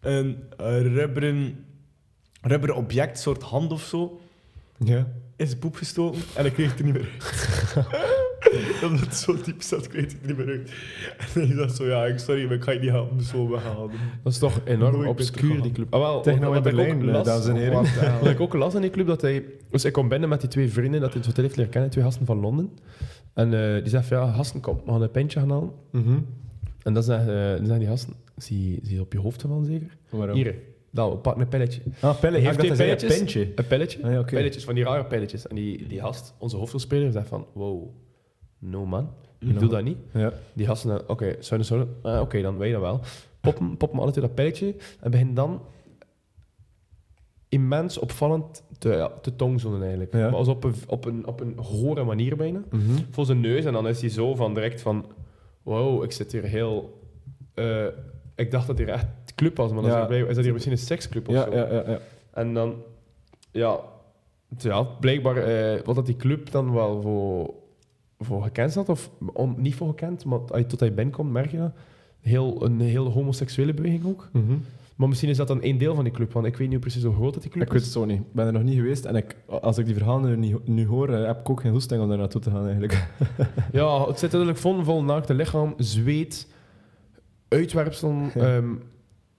een 0.00 0.42
eh, 0.56 0.80
rubberen, 0.82 1.64
rubberen 2.42 2.76
object, 2.76 3.18
soort 3.18 3.42
hand 3.42 3.72
of 3.72 3.82
zo, 3.82 4.20
Ja. 4.78 5.06
in 5.36 5.46
zijn 5.46 5.58
poep 5.58 5.76
gestoken 5.76 6.20
en 6.34 6.44
ik 6.46 6.52
kreeg 6.52 6.70
het 6.70 6.78
er 6.78 6.84
niet 6.84 6.94
meer 6.94 7.08
uit. 7.74 7.86
Omdat 8.86 9.00
het 9.00 9.14
zo 9.14 9.36
diep 9.44 9.62
zat, 9.62 9.84
ik 9.84 9.92
het 9.92 10.12
er 10.12 10.26
niet 10.26 10.36
meer 10.36 10.48
uit. 10.48 10.72
En 11.34 11.42
ik 11.42 11.56
dacht 11.56 11.76
zo, 11.76 11.86
ja, 11.86 12.04
ik- 12.04 12.18
sorry, 12.18 12.44
maar 12.44 12.54
ik 12.54 12.62
ga 12.62 12.70
je 12.72 12.78
niet 12.78 12.90
helpen, 12.90 13.22
zo 13.22 13.48
weghalen. 13.48 13.90
Dat 14.22 14.32
is 14.32 14.38
toch 14.38 14.60
enorm 14.64 14.94
Nooit 14.96 15.08
obscuur, 15.08 15.62
die 15.62 15.72
club. 15.72 15.94
Ah, 15.94 16.00
wel, 16.00 16.20
Techno 16.20 16.52
in 16.52 16.52
ik 16.52 16.56
ook 16.56 16.62
Berlijn, 16.62 17.22
dames 17.24 17.46
en 17.46 17.56
heren. 17.56 18.30
Ik 18.30 18.40
ook 18.40 18.54
las 18.54 18.74
in 18.74 18.80
die 18.80 18.90
club, 18.90 19.06
dat 19.06 19.20
hij... 19.20 19.44
Dus 19.70 19.84
ik 19.84 19.92
kom 19.92 20.08
binnen 20.08 20.28
met 20.28 20.40
die 20.40 20.48
twee 20.50 20.68
vrienden 20.72 21.00
dat 21.00 21.08
hij 21.08 21.18
het 21.18 21.26
hotel 21.26 21.44
heeft 21.44 21.56
leren 21.56 21.72
kennen, 21.72 21.90
twee 21.90 22.04
gasten 22.04 22.26
van 22.26 22.40
Londen. 22.40 22.70
En 23.34 23.74
eh, 23.74 23.80
die 23.82 23.88
zegt 23.88 24.06
van, 24.06 24.16
ja, 24.18 24.32
gasten, 24.32 24.60
kom, 24.60 24.80
we 24.84 24.90
gaan 24.90 25.02
een 25.02 25.10
pintje 25.10 25.40
gaan 25.40 25.50
halen. 25.50 25.70
Mhm. 25.90 26.18
En 26.82 26.94
dan 26.94 27.02
zeggen, 27.02 27.28
eh, 27.28 27.48
dan 27.48 27.58
zeggen 27.58 27.78
die 27.78 27.88
gasten, 27.88 28.14
zie, 28.36 28.78
zie 28.82 28.94
je 28.94 29.00
op 29.00 29.12
je 29.12 29.18
hoofd 29.18 29.42
van 29.42 29.64
zeker? 29.64 29.96
Waarom? 30.08 30.36
Hier, 30.36 30.54
dat, 30.90 31.22
pak 31.22 31.36
een 31.36 31.48
pilletje. 31.48 31.80
Ah, 32.00 32.20
pelle. 32.20 32.38
Heeft 32.38 32.60
hij 32.60 32.90
een 32.90 32.96
pintje? 33.06 33.40
Een. 33.56 34.04
Ah, 34.04 34.12
ja. 34.12 34.22
Pilletjes, 34.22 34.64
van 34.64 34.74
die 34.74 34.84
rare 34.84 35.04
pilletjes. 35.04 35.46
En 35.46 35.54
die, 35.54 35.86
die 35.86 36.00
gast, 36.00 36.34
onze 36.38 36.56
hoofdrolspeler, 36.56 37.12
zegt 37.12 37.28
van, 37.28 37.46
wow, 37.52 37.88
no 38.58 38.86
man, 38.86 39.10
ik 39.38 39.52
No. 39.52 39.58
doe 39.58 39.68
dat 39.68 39.82
niet. 39.84 39.98
Ja. 40.12 40.32
Die 40.52 40.66
gasten, 40.66 40.90
eh, 40.98 41.04
oké, 41.06 41.36
zouden, 41.40 41.96
ah, 42.02 42.20
oké, 42.20 42.42
dan 42.42 42.56
weet 42.56 42.66
je 42.68 42.72
dat 42.74 42.82
wel. 42.82 43.00
Poppen, 43.40 43.76
poppen 43.76 43.98
alle 43.98 44.10
twee 44.10 44.24
dat 44.24 44.34
pilletje 44.34 44.74
en 45.00 45.10
beginnen 45.10 45.34
dan 45.34 45.62
immens 47.48 47.98
opvallend 47.98 48.62
te, 48.78 48.88
ja, 48.88 49.08
te 49.22 49.36
tongzoenen 49.36 49.80
eigenlijk. 49.80 50.12
Ja. 50.12 50.20
Maar 50.28 50.34
als 50.38 50.48
op 50.48 50.64
een, 50.64 50.74
op, 50.86 51.04
een, 51.04 51.26
op 51.26 51.40
een 51.40 51.54
gore 51.56 52.04
manier 52.04 52.36
bijna. 52.36 52.62
Mhm. 52.70 52.82
Voor 53.10 53.24
zijn 53.24 53.40
neus 53.40 53.64
en 53.64 53.72
dan 53.72 53.88
is 53.88 54.00
hij 54.00 54.10
zo 54.10 54.34
van 54.34 54.54
direct 54.54 54.80
van, 54.80 55.06
wow, 55.62 56.02
ik 56.04 56.12
zit 56.12 56.32
hier 56.32 56.42
heel... 56.44 57.00
eh, 57.54 57.86
ik 58.34 58.50
dacht 58.50 58.66
dat 58.66 58.78
hier 58.78 58.88
echt 58.88 59.06
club 59.34 59.56
was, 59.56 59.72
maar 59.72 59.82
dan 59.82 59.90
Ja. 59.90 60.08
is, 60.26 60.34
dat 60.34 60.44
hier 60.44 60.52
misschien 60.52 60.72
een 60.74 60.78
seksclub 60.80 61.28
of 61.28 61.34
Ja, 61.34 61.44
zo. 61.44 61.54
ja, 61.56 61.72
ja, 61.72 61.82
ja. 61.90 61.98
En 62.32 62.54
dan, 62.54 62.74
ja, 63.50 63.78
ja 64.58 64.82
blijkbaar 64.82 65.36
eh, 65.36 65.80
wat 65.84 65.94
dat 65.94 66.06
die 66.06 66.16
club 66.16 66.50
dan 66.50 66.72
wel 66.72 67.00
voor, 67.02 67.54
voor 68.24 68.42
gekend 68.42 68.72
zat, 68.72 68.88
of 68.88 69.10
on- 69.32 69.54
niet 69.58 69.74
voor 69.74 69.88
gekend, 69.88 70.24
maar 70.24 70.38
als 70.38 70.60
je 70.60 70.66
tot 70.66 70.80
hij 70.80 70.94
binnenkomt, 70.94 71.32
merk 71.32 71.50
je 71.50 71.56
dat. 71.56 71.72
Heel, 72.20 72.64
een 72.64 72.80
heel 72.80 73.10
homoseksuele 73.10 73.74
beweging 73.74 74.04
ook. 74.06 74.28
Mhm. 74.32 74.52
Maar 74.96 75.08
misschien 75.08 75.30
is 75.30 75.36
dat 75.36 75.48
dan 75.48 75.62
één 75.62 75.78
deel 75.78 75.94
van 75.94 76.04
die 76.04 76.12
club, 76.12 76.32
want 76.32 76.46
ik 76.46 76.56
weet 76.56 76.68
niet 76.68 76.80
precies 76.80 77.02
hoe 77.02 77.14
groot 77.14 77.32
dat 77.34 77.42
die 77.42 77.50
club 77.50 77.66
Ik 77.66 77.72
weet 77.72 77.80
is. 77.80 77.86
het 77.86 77.96
zo 77.96 78.04
niet. 78.04 78.18
Ik 78.20 78.32
ben 78.32 78.46
er 78.46 78.52
nog 78.52 78.62
niet 78.62 78.76
geweest 78.76 79.04
en 79.04 79.16
ik, 79.16 79.36
als 79.46 79.78
ik 79.78 79.86
die 79.86 79.94
verhalen 79.94 80.40
nu, 80.40 80.56
nu 80.64 80.86
hoor, 80.86 81.08
eh, 81.08 81.26
heb 81.26 81.40
ik 81.40 81.50
ook 81.50 81.60
geen 81.60 81.72
hoesting 81.72 82.02
om 82.02 82.08
daar 82.08 82.18
naartoe 82.18 82.40
te 82.40 82.50
gaan 82.50 82.62
eigenlijk. 82.64 83.06
Ja, 83.72 84.06
het 84.06 84.18
zit 84.18 84.32
natuurlijk 84.32 84.58
vol, 84.58 84.82
vol 84.84 85.02
naakte 85.04 85.34
lichaam, 85.34 85.74
zweet, 85.76 86.48
uitwerpselen, 87.48 88.30
Ja. 88.34 88.56
ehm, 88.56 88.68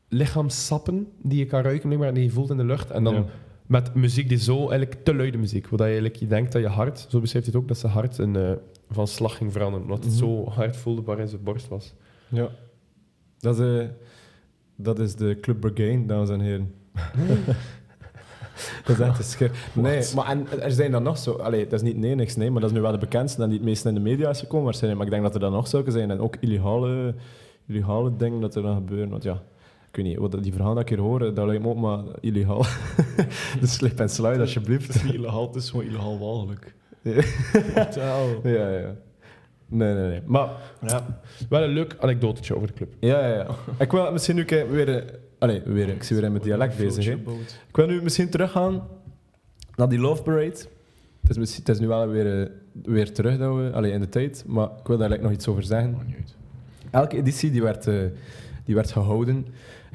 lichaamssappen 0.09 1.07
die 1.21 1.37
je 1.39 1.45
kan 1.45 1.61
ruiken 1.61 2.03
en 2.03 2.13
die 2.13 2.23
je 2.23 2.29
voelt 2.29 2.49
in 2.49 2.57
de 2.57 2.63
lucht. 2.65 2.91
En 2.91 3.03
dan 3.03 3.13
Ja. 3.13 3.25
met 3.65 3.93
muziek 3.95 4.29
die 4.29 4.37
zo, 4.37 4.57
eigenlijk 4.69 5.03
te 5.03 5.15
luide 5.15 5.37
muziek, 5.37 5.67
waar 5.67 5.77
je 5.79 5.83
eigenlijk 5.85 6.15
je 6.15 6.27
denkt 6.27 6.51
dat 6.51 6.61
je 6.61 6.67
hart, 6.67 7.05
zo 7.09 7.19
beschrijft 7.19 7.47
hij 7.47 7.55
het 7.55 7.63
ook, 7.63 7.67
dat 7.67 7.77
zijn 7.77 7.91
hart 7.91 8.17
een, 8.17 8.35
eh, 8.35 8.51
van 8.91 9.07
slag 9.07 9.37
ging 9.37 9.51
veranderen, 9.51 9.83
omdat 9.85 10.03
het 10.03 10.13
Mhm. 10.13 10.23
zo 10.23 10.49
hard 10.49 10.77
voelde 10.77 11.01
waar 11.01 11.19
in 11.19 11.27
zijn 11.27 11.43
borst 11.43 11.67
was. 11.67 11.93
Ja. 12.27 12.49
Dat 13.39 13.59
is, 13.59 13.79
eh, 13.79 13.87
dat 14.75 14.99
is 14.99 15.15
de 15.15 15.37
Club 15.41 15.59
Brigade, 15.59 16.05
dames 16.05 16.29
en 16.29 16.39
heren. 16.39 16.73
dat 18.85 18.95
is 18.95 18.99
echt 18.99 19.17
een 19.17 19.23
schrik. 19.23 19.51
Nee, 19.73 20.03
maar 20.15 20.27
en, 20.27 20.61
er 20.61 20.71
zijn 20.71 20.91
dan 20.91 21.03
nog 21.03 21.17
zo... 21.17 21.31
Allee, 21.31 21.63
dat 21.63 21.73
is 21.73 21.81
niet 21.81 21.97
nee, 21.97 22.15
niks, 22.15 22.35
nee, 22.35 22.51
maar 22.51 22.61
dat 22.61 22.69
is 22.69 22.75
nu 22.75 22.81
wel 22.81 22.91
de 22.91 22.97
bekendste 22.97 23.41
en 23.41 23.49
die 23.49 23.57
het 23.57 23.67
meest 23.67 23.85
in 23.85 23.93
de 23.93 23.99
media 23.99 24.29
is 24.29 24.39
gekomen 24.39 24.65
waarschijnlijk. 24.65 24.97
Maar 25.03 25.11
ik 25.13 25.21
denk 25.21 25.33
dat 25.33 25.41
er 25.41 25.49
dan 25.49 25.57
nog 25.57 25.67
zulke 25.67 25.91
zijn 25.91 26.11
en 26.11 26.19
ook 26.19 26.35
illegale, 26.39 27.15
illegale 27.67 28.15
dingen 28.15 28.41
dat 28.41 28.55
er 28.55 28.61
dan 28.61 28.75
gebeuren. 28.75 29.09
Want 29.09 29.23
ja, 29.23 29.43
ik 29.89 29.95
weet 29.95 30.05
niet, 30.05 30.17
wat, 30.17 30.43
die 30.43 30.51
verhalen 30.53 30.75
dat 30.75 30.83
ik 30.83 30.89
hier 30.89 31.05
hoor, 31.05 31.19
dat 31.33 31.45
lijkt 31.45 31.63
me 31.63 31.69
ook 31.69 31.77
maar 31.77 32.03
illegaal. 32.19 32.65
dus 33.59 33.73
slip 33.73 33.99
en 33.99 34.09
slide, 34.09 34.39
alsjeblieft. 34.39 34.87
Het 34.87 34.95
is 34.95 35.03
niet 35.03 35.13
illegaal, 35.13 35.47
het 35.47 35.55
is 35.55 35.69
gewoon 35.69 35.85
illegaal 35.85 36.19
walgelijk. 36.19 36.75
Ja, 38.43 38.49
ja, 38.51 38.69
ja. 38.69 38.95
Nee, 39.67 39.93
nee, 39.93 40.07
nee. 40.09 40.21
Maar 40.25 40.49
Ja. 40.81 41.19
Wel 41.49 41.63
een 41.63 41.69
leuk 41.69 41.95
anekdotetje 41.99 42.55
over 42.55 42.67
de 42.67 42.73
club. 42.73 42.93
Ja, 42.99 43.27
ja, 43.27 43.33
ja. 43.33 43.47
Ik 43.79 43.91
wil 43.91 44.11
misschien 44.11 44.35
nu 44.35 44.45
weer... 44.69 45.03
Allee, 45.39 45.61
weer, 45.65 45.87
ik 45.89 46.03
zie 46.03 46.15
weer 46.15 46.25
in 46.25 46.31
mijn 46.31 46.43
dialect 46.43 46.77
bezig. 46.77 47.05
hè. 47.05 47.11
Ik 47.67 47.75
wil 47.75 47.87
nu 47.87 48.01
misschien 48.01 48.29
teruggaan 48.29 48.87
naar 49.75 49.89
die 49.89 49.99
Love 49.99 50.23
Parade. 50.23 50.45
Het 51.21 51.29
is, 51.29 51.37
misschien- 51.37 51.63
het 51.65 51.73
is 51.75 51.79
nu 51.79 51.87
wel 51.87 52.07
weer, 52.07 52.41
eh, 52.41 52.49
weer 52.83 53.13
terug 53.13 53.37
dat 53.37 53.55
we, 53.55 53.71
allee, 53.73 53.91
in 53.91 53.99
de 53.99 54.09
tijd, 54.09 54.43
maar 54.47 54.65
ik 54.65 54.87
wil 54.87 54.97
daar 54.97 55.09
eigenlijk 55.09 55.21
nog 55.21 55.31
iets 55.31 55.47
over 55.47 55.63
zeggen. 55.63 55.97
Elke 56.91 57.17
editie 57.17 57.51
die 57.51 57.61
werd, 57.61 57.87
eh, 57.87 57.95
die 58.65 58.75
werd 58.75 58.91
gehouden, 58.91 59.45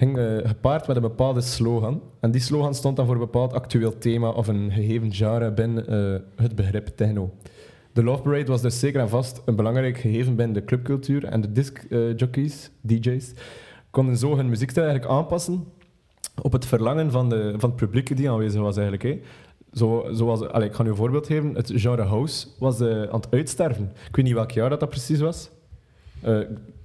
ging 0.01 0.19
eh, 0.19 0.49
gepaard 0.49 0.87
met 0.87 0.97
een 0.97 1.03
bepaalde 1.03 1.41
slogan. 1.41 2.03
En 2.21 2.31
die 2.31 2.41
slogan 2.41 2.75
stond 2.75 2.97
dan 2.97 3.07
voor 3.07 3.15
een 3.15 3.21
bepaald 3.21 3.53
actueel 3.53 3.99
thema 3.99 4.29
of 4.29 4.49
een 4.49 4.73
gegeven 4.73 5.13
genre 5.13 5.53
binnen 5.53 5.87
eh, 5.87 6.21
het 6.45 6.55
begrip 6.55 6.87
techno. 6.87 7.35
De 7.93 8.03
Love 8.03 8.23
Parade 8.23 8.45
was 8.45 8.63
dus 8.63 8.79
zeker 8.79 9.01
en 9.01 9.09
vast 9.09 9.43
een 9.45 9.57
belangrijk 9.57 9.99
gegeven 9.99 10.37
binnen 10.37 10.55
de 10.55 10.65
clubcultuur 10.65 11.25
en 11.25 11.41
de 11.41 11.53
disc-jockeys, 11.53 12.71
DJ's, 12.81 13.33
konden 13.91 14.17
zo 14.17 14.37
hun 14.37 14.49
muziekstijl 14.49 14.87
eigenlijk 14.87 15.15
aanpassen 15.15 15.65
op 16.43 16.53
het 16.53 16.67
verlangen 16.67 17.11
van, 17.11 17.29
de, 17.29 17.55
van 17.57 17.71
het 17.71 17.79
publiek 17.79 18.17
die 18.17 18.31
aanwezig 18.31 18.61
was 18.61 18.77
eigenlijk. 18.77 19.25
Zo, 19.73 20.07
zoals, 20.11 20.41
allez, 20.41 20.69
ik 20.69 20.75
ga 20.75 20.83
nu 20.83 20.89
een 20.89 20.97
voorbeeld 20.97 21.27
geven. 21.27 21.55
Het 21.55 21.73
genre 21.75 22.03
house 22.03 22.47
was 22.59 22.81
eh, 22.81 23.03
aan 23.03 23.21
het 23.21 23.31
uitsterven. 23.31 23.93
Ik 24.09 24.17
weet 24.17 24.25
niet 24.25 24.35
welk 24.35 24.51
jaar 24.51 24.71
dat, 24.71 24.81
dat 24.81 24.89
precies 24.89 25.21
was. 25.21 25.51
Eh, 26.21 26.39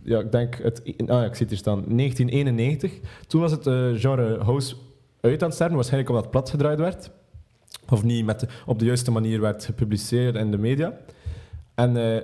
ja, 0.06 0.20
ik 0.20 0.32
denk... 0.32 0.56
Het, 0.56 0.82
ah, 1.08 1.24
ik 1.24 1.36
zie 1.36 1.42
het 1.46 1.50
hier 1.50 1.58
staan. 1.58 1.84
1991. 1.88 3.00
Toen 3.28 3.42
was 3.42 3.52
het 3.52 3.68
eh, 3.68 3.90
genre 3.94 4.44
house 4.44 4.76
uit 5.22 5.42
aan 5.42 5.48
het 5.48 5.54
sterven. 5.54 5.76
Waarschijnlijk 5.76 6.10
omdat 6.10 6.24
het 6.26 6.34
plat 6.34 6.50
gedraaid 6.50 6.80
werd. 6.80 7.12
Of 7.90 8.04
niet 8.04 8.26
met 8.26 8.46
op 8.66 8.80
de 8.80 8.86
juiste 8.86 9.12
manier 9.12 9.42
werd 9.42 9.66
gepubliceerd 9.66 10.36
in 10.36 10.52
de 10.52 10.58
media. 10.58 10.98
En 11.76 11.98
eh, 11.98 12.22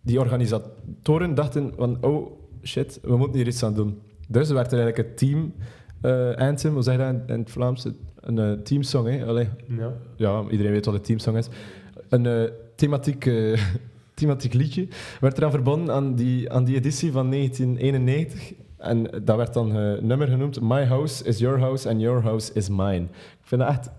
die 0.00 0.20
organisatoren 0.20 1.34
dachten 1.34 1.72
van... 1.76 1.98
Oh, 2.00 2.30
shit, 2.62 2.98
we 3.02 3.16
moeten 3.16 3.36
hier 3.36 3.46
iets 3.46 3.62
aan 3.62 3.74
doen. 3.74 4.00
Dus 4.28 4.48
er 4.48 4.54
werd 4.54 4.72
er 4.72 4.80
eigenlijk 4.80 5.08
een 5.08 5.14
team 5.14 5.54
eh 6.00 6.34
anthem, 6.34 6.72
hoe 6.72 6.82
zeg 6.82 6.94
je 6.94 7.00
dat 7.00 7.08
in, 7.08 7.22
in 7.26 7.40
het 7.40 7.50
Vlaams? 7.50 7.86
Een 8.20 8.62
teamsong, 8.62 9.08
hè? 9.08 9.26
Allee, 9.26 9.48
Ja. 9.66 9.92
ja, 10.16 10.44
iedereen 10.50 10.72
weet 10.72 10.84
wat 10.84 10.94
een 10.94 11.00
teamsong 11.00 11.36
is. 11.36 11.48
Een 12.08 12.50
thematiek, 12.76 13.24
thematiek 14.26 14.52
liedje 14.54 14.88
werd 15.20 15.38
eraan 15.38 15.50
verbonden 15.50 15.94
aan 15.94 16.14
die, 16.14 16.52
aan 16.52 16.64
die 16.64 16.76
editie 16.76 17.12
van 17.12 17.30
1991. 17.30 18.52
En 18.78 19.02
dat 19.24 19.36
werd 19.36 19.52
dan 19.54 19.74
een 19.74 20.06
nummer 20.06 20.28
genoemd 20.28 20.60
My 20.60 20.84
House 20.84 21.24
is 21.24 21.38
Your 21.38 21.58
House 21.58 21.88
and 21.88 22.00
Your 22.00 22.22
House 22.22 22.52
is 22.54 22.68
Mine. 22.68 23.02
Ik 23.12 23.42
vind 23.42 23.60
dat 23.60 23.70
echt... 23.70 23.86
eh, 23.86 23.92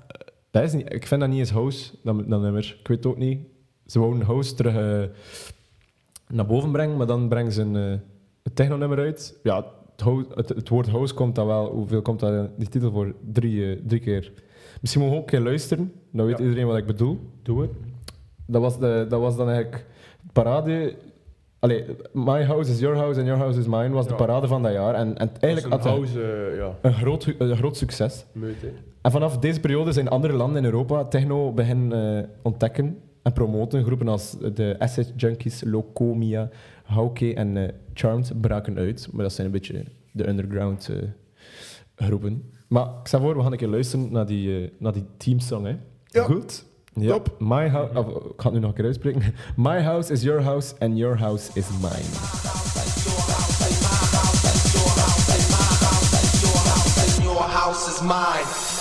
Dat 0.51 0.63
is 0.63 0.73
niet, 0.73 0.93
ik 0.93 1.07
vind 1.07 1.21
dat 1.21 1.29
niet 1.29 1.39
eens 1.39 1.51
house, 1.51 1.91
dat, 2.03 2.17
dat 2.29 2.41
nummer. 2.41 2.75
Ik 2.79 2.87
weet 2.87 2.97
het 2.97 3.05
ook 3.05 3.17
niet. 3.17 3.39
Ze 3.85 3.99
wouden 3.99 4.21
house 4.21 4.53
terug 4.53 4.75
eh, 4.75 5.09
naar 6.27 6.45
boven 6.45 6.71
brengen, 6.71 6.97
maar 6.97 7.07
dan 7.07 7.27
brengen 7.29 7.51
ze 7.51 7.61
een, 7.61 7.75
eh, 7.75 8.51
techno-nummer 8.53 8.97
uit. 8.99 9.39
Ja, 9.43 9.65
het, 9.91 10.01
hou- 10.01 10.25
het, 10.35 10.49
het 10.49 10.69
woord 10.69 10.87
house 10.87 11.13
komt 11.13 11.35
dan 11.35 11.47
wel... 11.47 11.71
Hoeveel 11.71 12.01
komt 12.01 12.19
dat 12.19 12.33
in 12.33 12.49
die 12.57 12.67
titel 12.69 12.91
voor? 12.91 13.15
Drie, 13.31 13.71
eh, 13.71 13.79
drie 13.87 13.99
keer. 13.99 14.31
Misschien 14.81 15.01
mogen 15.01 15.15
we 15.17 15.23
ook 15.23 15.31
een 15.31 15.37
keer 15.37 15.45
luisteren. 15.47 15.91
Dan 16.11 16.25
weet 16.25 16.37
Ja. 16.37 16.43
iedereen 16.43 16.65
wat 16.67 16.77
ik 16.77 16.85
bedoel. 16.85 17.19
Doe 17.43 17.61
het. 17.61 17.71
Dat 18.47 18.61
was, 18.61 18.79
de, 18.79 19.05
dat 19.09 19.19
was 19.19 19.35
dan 19.37 19.47
eigenlijk 19.49 19.85
parade... 20.31 20.95
Allee, 21.63 21.85
My 22.13 22.43
House 22.43 22.71
is 22.71 22.79
Your 22.79 22.95
House 22.97 23.17
and 23.17 23.27
Your 23.27 23.41
House 23.41 23.59
is 23.59 23.67
Mine 23.67 23.89
was 23.89 24.07
de 24.07 24.15
parade 24.15 24.47
van 24.47 24.63
dat 24.63 24.71
jaar. 24.71 24.95
En, 24.95 25.17
en 25.17 25.31
eigenlijk 25.39 25.73
had 25.73 25.85
een 25.85 25.91
house, 25.91 26.21
eh, 26.21 26.57
ja, 26.57 26.77
een 26.81 26.93
groot, 26.93 27.33
een 27.37 27.57
groot 27.57 27.77
succes. 27.77 28.25
meut. 28.31 28.55
En 29.01 29.11
vanaf 29.11 29.37
deze 29.37 29.59
periode 29.59 29.91
zijn 29.91 30.07
andere 30.07 30.33
landen 30.33 30.57
in 30.57 30.65
Europa 30.65 31.05
techno 31.05 31.51
beginnen 31.51 32.17
eh, 32.17 32.29
ontdekken 32.41 32.99
en 33.21 33.33
promoten. 33.33 33.83
Groepen 33.83 34.07
als 34.07 34.37
de 34.53 34.75
Asset 34.79 35.13
Junkies, 35.15 35.63
Locomia, 35.65 36.49
Hauke 36.83 37.33
en 37.33 37.57
eh, 37.57 37.73
Charmed 37.93 38.41
braken 38.41 38.77
uit. 38.77 39.07
Maar 39.11 39.23
dat 39.23 39.33
zijn 39.33 39.47
een 39.47 39.53
beetje 39.53 39.83
de 40.11 40.27
underground 40.27 40.89
groepen. 41.95 42.51
Maar 42.67 42.85
ik 42.85 43.07
stel 43.07 43.19
voor, 43.19 43.35
we 43.35 43.41
gaan 43.41 43.51
een 43.51 43.57
keer 43.57 43.67
luisteren 43.67 44.11
naar 44.11 44.25
die, 44.25 44.73
naar 44.77 44.93
die 44.93 45.05
teamsong. 45.17 45.65
Hè. 45.65 45.75
Ja. 46.05 46.23
Goed? 46.23 46.65
Ja. 46.95 47.19
My 47.39 47.69
house, 47.69 47.97
of, 47.97 48.07
ik 48.07 48.41
ga 48.41 48.43
het 48.43 48.53
nu 48.53 48.59
nog 48.59 48.69
een 48.69 48.75
keer 48.75 48.85
uitspreken. 48.85 49.21
My 49.55 49.81
house 49.81 50.11
is 50.11 50.21
your 50.21 50.41
house 50.41 50.73
and 50.79 50.97
your 50.97 51.17
house 51.17 51.49
is 51.53 51.65
mine. 51.81 52.09
Your 57.23 57.49
house 57.49 57.89
is 57.89 58.01
mine. 58.01 58.71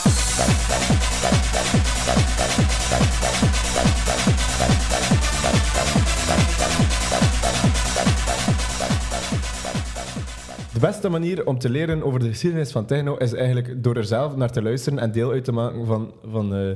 De 10.72 10.80
beste 10.80 11.08
manier 11.08 11.46
om 11.46 11.58
te 11.58 11.70
leren 11.70 12.02
over 12.02 12.20
de 12.20 12.28
geschiedenis 12.28 12.72
van 12.72 12.84
techno 12.84 13.16
is 13.16 13.32
eigenlijk 13.32 13.82
door 13.82 13.96
er 13.96 14.04
zelf 14.04 14.36
naar 14.36 14.50
te 14.50 14.62
luisteren 14.62 14.98
en 14.98 15.12
deel 15.12 15.30
uit 15.30 15.44
te 15.44 15.52
maken 15.52 15.86
van, 15.86 16.12
van 16.24 16.54
eh, 16.54 16.70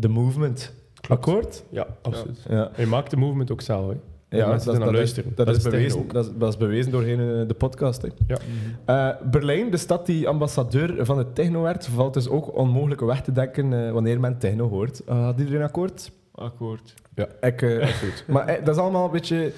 de 0.00 0.08
movement. 0.08 0.72
Akkoord? 1.08 1.64
Ja, 1.70 1.86
absoluut. 2.02 2.44
Ja. 2.48 2.70
Je 2.76 2.86
maakt 2.86 3.10
de 3.10 3.16
movement 3.16 3.52
ook 3.52 3.60
zelf, 3.60 3.88
hè. 3.88 3.94
Ja, 4.36 4.48
mensen 4.48 4.70
dat, 4.70 4.76
naar 4.76 4.86
dat, 4.86 4.96
luisteren. 4.96 5.30
Is, 5.30 5.36
dat, 5.36 5.46
Dat 5.46 5.56
is 5.56 5.62
bewezen, 5.62 6.08
dat, 6.38 6.48
is, 6.48 6.56
bewezen 6.56 6.92
doorheen 6.92 7.20
eh, 7.20 7.48
de 7.48 7.54
podcast. 7.54 8.02
Hè. 8.02 8.08
Ja. 8.26 8.38
Eh, 8.84 9.20
Berlijn, 9.30 9.70
de 9.70 9.76
stad 9.76 10.06
die 10.06 10.28
ambassadeur 10.28 11.04
van 11.04 11.16
de 11.16 11.32
techno 11.32 11.62
werd, 11.62 11.86
valt 11.86 12.14
dus 12.14 12.28
ook 12.28 12.56
onmogelijk 12.56 13.00
weg 13.00 13.22
te 13.22 13.32
denken 13.32 13.86
eh, 13.86 13.92
wanneer 13.92 14.20
men 14.20 14.38
techno 14.38 14.68
hoort. 14.68 15.02
Uh, 15.08 15.24
had 15.24 15.38
iedereen 15.38 15.62
akkoord? 15.62 16.12
Akkoord. 16.34 16.94
Ja, 17.14 17.28
ik, 17.40 17.60
goed. 18.02 18.24
Maar 18.26 18.64
dat 18.64 18.74
is 18.74 18.82
allemaal 18.82 19.04
een 19.04 19.10
beetje 19.10 19.52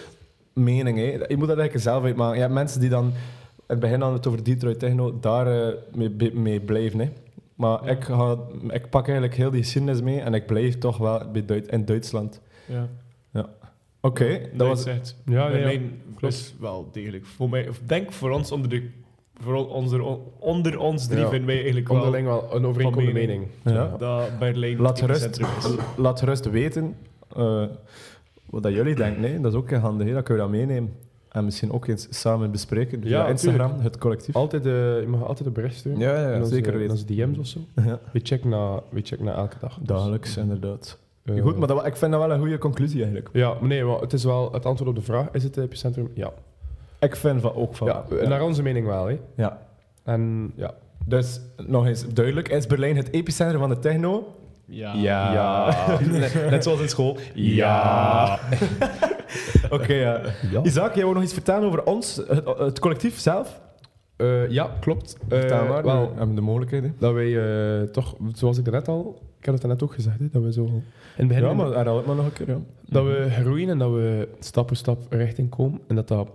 mening. 0.52 0.98
Hè. 0.98 1.04
Je 1.04 1.36
moet 1.36 1.48
dat 1.48 1.58
eigenlijk 1.58 1.78
zelf 1.78 2.04
uitmaken. 2.04 2.34
Je 2.34 2.40
hebt 2.40 2.54
mensen 2.54 2.80
die 2.80 2.90
dan... 2.90 3.04
In 3.66 3.78
het 3.78 3.90
begin 3.90 4.00
hadden 4.00 4.20
we 4.20 4.28
het 4.28 4.32
over 4.32 4.44
Detroit 4.44 4.78
Techno, 4.78 5.18
daar 5.20 5.46
eh, 5.46 5.74
mee, 5.94 6.32
mee 6.34 6.60
blijven. 6.60 6.98
Hè. 6.98 7.08
Maar 7.54 7.88
ik, 7.88 8.04
ga, 8.04 8.38
ik 8.68 8.90
pak 8.90 9.04
eigenlijk 9.04 9.36
heel 9.36 9.50
die 9.50 9.62
geschiedenis 9.62 10.02
mee 10.02 10.20
en 10.20 10.34
ik 10.34 10.46
blijf 10.46 10.78
toch 10.78 10.96
wel 10.98 11.30
bij 11.30 11.62
in 11.66 11.84
Duitsland. 11.84 12.40
Ja. 12.66 12.88
Oké, 14.00 14.40
dat 14.54 14.66
was... 14.68 14.82
Zegt. 14.82 15.16
Ja, 15.24 15.48
nee, 15.48 15.56
ja. 15.58 15.62
Berlijn 15.64 16.00
is 16.20 16.54
wel 16.60 16.88
degelijk. 16.92 17.24
Voor 17.26 17.48
mij, 17.48 17.68
of 17.68 17.80
denk 17.86 18.12
voor 18.12 18.30
ons 18.30 18.52
onder 18.52 18.70
de... 18.70 18.88
Voor 19.34 19.68
onder, 19.68 20.02
onder 20.38 20.78
ons 20.78 21.06
drie 21.06 21.20
Ja. 21.20 21.28
vinden 21.28 21.46
wij 21.46 21.56
eigenlijk 21.56 21.88
wel 21.88 21.96
Onderling 21.96 22.26
wel 22.26 22.54
een 22.54 22.66
overeenkomende 22.66 23.10
Van 23.10 23.20
mening. 23.20 23.46
mening. 23.62 23.90
Ja. 23.90 23.96
dat 23.96 24.38
Berlijn 24.38 24.80
Laat 24.80 25.00
het 25.00 25.38
is. 25.40 25.76
laat 25.96 26.18
gerust 26.18 26.50
weten 26.50 26.96
eh, 27.36 27.64
wat 28.50 28.62
dat 28.62 28.72
jullie 28.72 28.94
denken. 28.94 29.22
Hè. 29.22 29.40
Dat 29.40 29.52
is 29.52 29.58
ook 29.58 29.70
handig. 29.72 30.06
Hè. 30.06 30.12
Dat 30.12 30.22
kun 30.22 30.34
je 30.34 30.40
dat 30.40 30.50
meenemen. 30.50 30.92
En 31.32 31.44
misschien 31.44 31.72
ook 31.72 31.86
eens 31.86 32.06
samen 32.10 32.50
bespreken. 32.50 33.00
Via 33.02 33.10
Ja, 33.10 33.26
Instagram, 33.28 33.66
tuurlijk. 33.66 33.82
het 33.84 33.98
collectief. 33.98 34.36
Altijd, 34.36 34.66
eh, 34.66 34.72
je 35.00 35.06
mag 35.08 35.24
altijd 35.26 35.46
een 35.46 35.52
bericht 35.54 35.76
sturen. 35.76 35.98
Ja, 35.98 36.44
zeker 36.44 36.72
en 36.72 36.78
weten. 36.78 36.90
onze 36.92 37.04
DM's 37.04 37.38
of 37.38 37.46
zo. 37.46 37.60
Ja. 37.84 37.98
We 38.12 38.20
checken 38.22 38.48
na, 38.48 38.80
we 38.90 39.00
checken 39.02 39.24
na 39.24 39.34
elke 39.34 39.56
dag. 39.60 39.78
Dus, 39.78 39.86
Dagelijks, 39.86 40.36
inderdaad. 40.36 40.98
eh, 41.24 41.42
Goed, 41.42 41.56
maar 41.58 41.68
dat, 41.68 41.86
ik 41.86 41.96
vind 41.96 42.12
dat 42.12 42.20
wel 42.20 42.32
een 42.32 42.38
goede 42.40 42.58
conclusie 42.58 42.96
eigenlijk. 43.02 43.28
Ja, 43.32 43.54
maar 43.60 43.68
nee, 43.68 43.84
maar 43.84 44.00
het 44.00 44.12
is 44.12 44.24
wel 44.24 44.52
het 44.52 44.66
antwoord 44.66 44.90
op 44.90 44.96
de 44.96 45.02
vraag. 45.02 45.28
Is 45.32 45.42
het 45.42 45.54
het 45.54 45.64
epicentrum? 45.64 46.10
Ja. 46.14 46.32
Ik 47.00 47.16
vind 47.16 47.40
van 47.40 47.54
ook 47.54 47.74
van. 47.76 47.86
ja, 47.86 48.04
Naar 48.28 48.42
onze 48.42 48.62
mening 48.62 48.86
wel, 48.86 49.06
hè. 49.06 49.18
Ja. 49.36 49.58
En 50.02 50.52
ja. 50.56 50.74
Dus 51.06 51.40
nog 51.66 51.86
eens 51.86 52.08
duidelijk: 52.08 52.48
is 52.48 52.66
Berlijn 52.66 52.96
het 52.96 53.12
epicentrum 53.12 53.60
van 53.60 53.68
de 53.68 53.78
techno? 53.78 54.34
Ja. 54.66 54.94
Ja. 54.94 55.98
net, 56.10 56.34
net 56.50 56.62
zoals 56.62 56.80
in 56.80 56.88
school. 56.88 57.18
Ja. 57.34 58.38
Oké, 59.70 59.92
ja. 59.94 60.20
Ja. 60.50 60.62
Isaac, 60.62 60.94
jij 60.94 61.04
wil 61.04 61.12
nog 61.12 61.22
iets 61.22 61.32
vertellen 61.32 61.66
over 61.66 61.84
ons, 61.84 62.16
het, 62.28 62.58
het 62.58 62.78
collectief 62.78 63.18
zelf? 63.18 63.60
Eh, 64.16 64.48
ja, 64.50 64.70
klopt. 64.80 65.16
Eh, 65.28 65.38
Vertel 65.38 65.66
maar. 65.66 65.82
wel, 65.82 66.10
we 66.10 66.16
hebben 66.16 66.34
de 66.34 66.40
mogelijkheid. 66.40 66.82
hè. 66.82 66.90
dat 66.98 67.12
wij 67.12 67.38
eh, 67.80 67.82
toch, 67.88 68.16
zoals 68.32 68.58
ik 68.58 68.64
daarnet 68.64 68.88
al, 68.88 69.18
ik 69.38 69.44
heb 69.44 69.54
het 69.54 69.62
daarnet 69.62 69.82
ook 69.82 69.94
gezegd, 69.94 70.18
hè, 70.18 70.28
dat 70.30 70.42
we 70.42 70.52
zo 70.52 70.64
in 70.64 70.82
het 71.16 71.28
begin 71.28 71.42
Ja, 71.44 71.52
maar 71.52 71.66
herhaal 71.72 71.96
het 71.96 72.06
maar 72.06 72.16
nog 72.16 72.24
een 72.24 72.32
keer. 72.32 72.48
Ja. 72.48 72.58
dat 72.88 73.04
we 73.04 73.26
groeien 73.30 73.68
en 73.68 73.78
dat 73.78 73.90
we 73.90 74.28
stap 74.38 74.68
voor 74.68 74.76
stap 74.76 74.98
richting 75.12 75.48
komen 75.50 75.80
en 75.88 75.94
dat 75.96 76.08
dat 76.08 76.28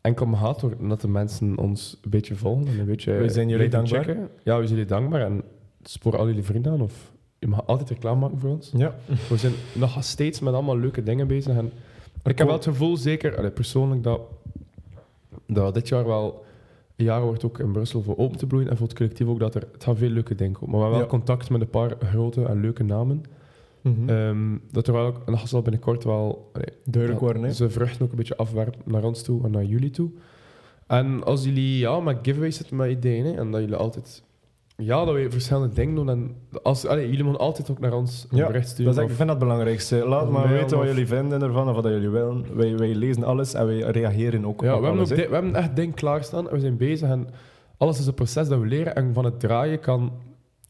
enkel 0.00 0.26
maar 0.26 0.40
gaat 0.40 0.60
doordat 0.60 1.00
de 1.00 1.08
mensen 1.08 1.58
ons 1.58 1.98
een 2.02 2.10
beetje 2.10 2.34
volgen 2.34 2.66
en 2.66 2.78
een 2.78 2.86
beetje 2.86 3.12
Wij 3.12 3.28
zijn 3.28 3.48
jullie 3.48 3.68
dankbaar. 3.68 4.04
checken. 4.04 4.28
Ja, 4.42 4.54
we 4.58 4.66
zijn 4.66 4.78
jullie 4.78 4.92
dankbaar 4.94 5.20
en 5.20 5.42
spoor 5.82 6.16
al 6.16 6.26
jullie 6.26 6.42
vrienden 6.44 6.72
aan 6.72 6.80
of 6.80 7.12
je 7.38 7.46
mag 7.46 7.66
altijd 7.66 7.88
reclame 7.88 8.20
maken 8.20 8.38
voor 8.38 8.50
ons. 8.50 8.72
Ja. 8.76 8.94
We 9.28 9.36
zijn 9.36 9.52
nog 9.74 10.04
steeds 10.04 10.40
met 10.40 10.54
allemaal 10.54 10.78
leuke 10.78 11.02
dingen 11.02 11.26
bezig. 11.26 11.56
En 11.56 11.72
ik 12.24 12.38
heb 12.38 12.46
wel 12.46 12.56
het 12.56 12.64
gevoel, 12.64 12.96
zeker 12.96 13.36
allee, 13.36 13.50
persoonlijk, 13.50 14.02
dat, 14.02 14.20
dat 15.46 15.74
dit 15.74 15.88
jaar 15.88 16.06
wel 16.06 16.44
een 16.96 17.04
jaar 17.04 17.22
wordt 17.22 17.44
ook 17.44 17.58
in 17.58 17.72
Brussel 17.72 18.02
voor 18.02 18.16
open 18.16 18.38
te 18.38 18.46
bloeien. 18.46 18.70
En 18.70 18.76
voor 18.76 18.86
het 18.86 18.96
collectief 18.96 19.26
ook 19.26 19.38
dat 19.38 19.54
er 19.54 19.68
het 19.72 19.84
gaan 19.84 19.96
veel 19.96 20.08
leuke 20.08 20.34
dingen 20.34 20.52
komen. 20.52 20.70
Maar 20.70 20.78
we 20.78 20.84
hebben 20.86 21.08
wel 21.08 21.18
Ja. 21.18 21.24
contact 21.24 21.50
met 21.50 21.60
een 21.60 21.70
paar 21.70 21.96
grote 22.00 22.44
en 22.44 22.60
leuke 22.60 22.82
namen. 22.82 23.22
Mhm. 23.80 24.08
Ehm, 24.08 24.56
dat 24.70 24.86
er 24.86 24.92
wel 24.92 25.06
ook, 25.06 25.22
en 25.26 25.32
dat 25.32 25.48
zal 25.48 25.62
binnenkort 25.62 26.04
wel 26.04 26.50
allee, 26.52 26.68
Duidelijk 26.84 27.20
worden. 27.22 27.42
hè. 27.42 27.52
ze 27.52 27.70
vruchten 27.70 28.04
ook 28.04 28.10
een 28.10 28.16
beetje 28.16 28.36
afwerpen 28.36 28.80
naar 28.84 29.04
ons 29.04 29.22
toe 29.22 29.44
en 29.44 29.50
naar 29.50 29.64
jullie 29.64 29.90
toe. 29.90 30.10
En 30.86 31.24
als 31.24 31.44
jullie 31.44 31.78
ja, 31.78 32.00
met 32.00 32.18
giveaways 32.22 32.56
zitten 32.56 32.76
met 32.76 32.90
ideeën 32.90 33.24
hè, 33.24 33.32
en 33.32 33.50
dat 33.50 33.60
jullie 33.60 33.76
altijd 33.76 34.22
ja, 34.76 35.04
dat 35.04 35.14
we 35.14 35.30
verschillende 35.30 35.74
dingen 35.74 35.94
doen 35.94 36.10
en 36.10 36.36
als, 36.62 36.86
allee, 36.86 37.08
jullie 37.08 37.24
moeten 37.24 37.42
altijd 37.42 37.70
ook 37.70 37.78
naar 37.78 37.92
ons 37.92 38.26
Ja, 38.30 38.46
bericht 38.46 38.64
Dat 38.64 38.72
sturen. 38.74 38.92
is, 38.92 38.98
ik 38.98 39.04
of- 39.04 39.08
vind 39.08 39.18
dat 39.18 39.28
het 39.28 39.38
belangrijkste. 39.38 40.08
Laat 40.08 40.30
maar 40.30 40.48
weten 40.48 40.78
wat 40.78 40.86
jullie 40.86 41.06
vinden 41.06 41.42
ervan 41.42 41.68
of 41.68 41.74
wat 41.74 41.84
jullie 41.84 42.08
willen. 42.08 42.44
Wij, 42.56 42.76
wij 42.76 42.94
lezen 42.94 43.24
alles 43.24 43.54
en 43.54 43.66
wij 43.66 43.78
reageren 43.78 44.46
ook 44.46 44.60
Ja, 44.60 44.74
op 44.74 44.80
we 44.80 44.86
hebben, 44.86 44.90
alles. 44.90 45.08
di- 45.08 45.28
we 45.28 45.34
hebben 45.34 45.54
echt 45.54 45.76
dingen 45.76 45.94
klaarstaan 45.94 46.48
en 46.48 46.54
we 46.54 46.60
zijn 46.60 46.76
bezig. 46.76 47.08
En 47.08 47.28
alles 47.76 47.98
is 47.98 48.06
een 48.06 48.14
proces 48.14 48.48
dat 48.48 48.60
we 48.60 48.66
leren. 48.66 48.94
En 48.96 49.12
van 49.14 49.24
het 49.24 49.40
draaien 49.40 49.80
kan, 49.80 50.12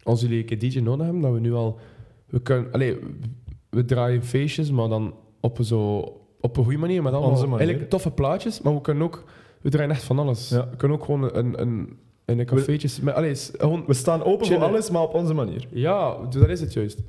als 0.03 0.21
jullie 0.21 0.39
een 0.39 0.45
keer 0.45 0.59
DJ 0.59 0.79
nodig 0.81 1.05
hebben, 1.05 1.23
dat 1.23 1.33
we 1.33 1.41
nu 1.41 1.53
al... 1.55 1.79
We, 2.27 2.41
kunnen, 2.41 2.73
allee, 2.73 2.99
we 3.71 3.85
draaien 3.85 4.25
feestjes, 4.25 4.71
maar 4.71 4.89
dan 4.89 5.15
op, 5.41 5.59
een 5.59 5.65
zo, 5.65 5.99
op 6.41 6.57
een 6.57 6.63
goede 6.65 6.79
manier. 6.79 7.03
Met 7.03 7.13
allemaal 7.13 7.31
Onze 7.31 7.43
manier. 7.45 7.59
eigenlijk 7.59 7.91
toffe 7.91 8.11
plaatjes, 8.11 8.61
maar 8.63 8.75
we 8.75 8.81
kunnen 8.81 9.03
ook... 9.05 9.25
We 9.61 9.71
draaien 9.71 9.91
echt 9.91 10.03
van 10.05 10.19
alles. 10.19 10.49
Ja. 10.49 10.69
We 10.71 10.77
kunnen 10.77 10.97
ook 10.99 11.05
gewoon 11.05 11.35
een, 11.37 11.61
een, 11.61 11.99
in 12.27 12.39
een 12.39 13.13
allee, 13.15 13.31
is 13.31 13.51
gewoon, 13.59 13.85
We 13.87 13.95
staan 13.95 14.23
open 14.25 14.47
Chillen. 14.47 14.61
voor 14.61 14.69
alles, 14.71 14.91
maar 14.91 15.03
op 15.03 15.15
onze 15.15 15.35
manier. 15.35 15.67
ja, 15.71 16.17
dus 16.31 16.41
dat 16.41 16.49
is 16.49 16.61
het 16.61 16.73
juist. 16.73 17.03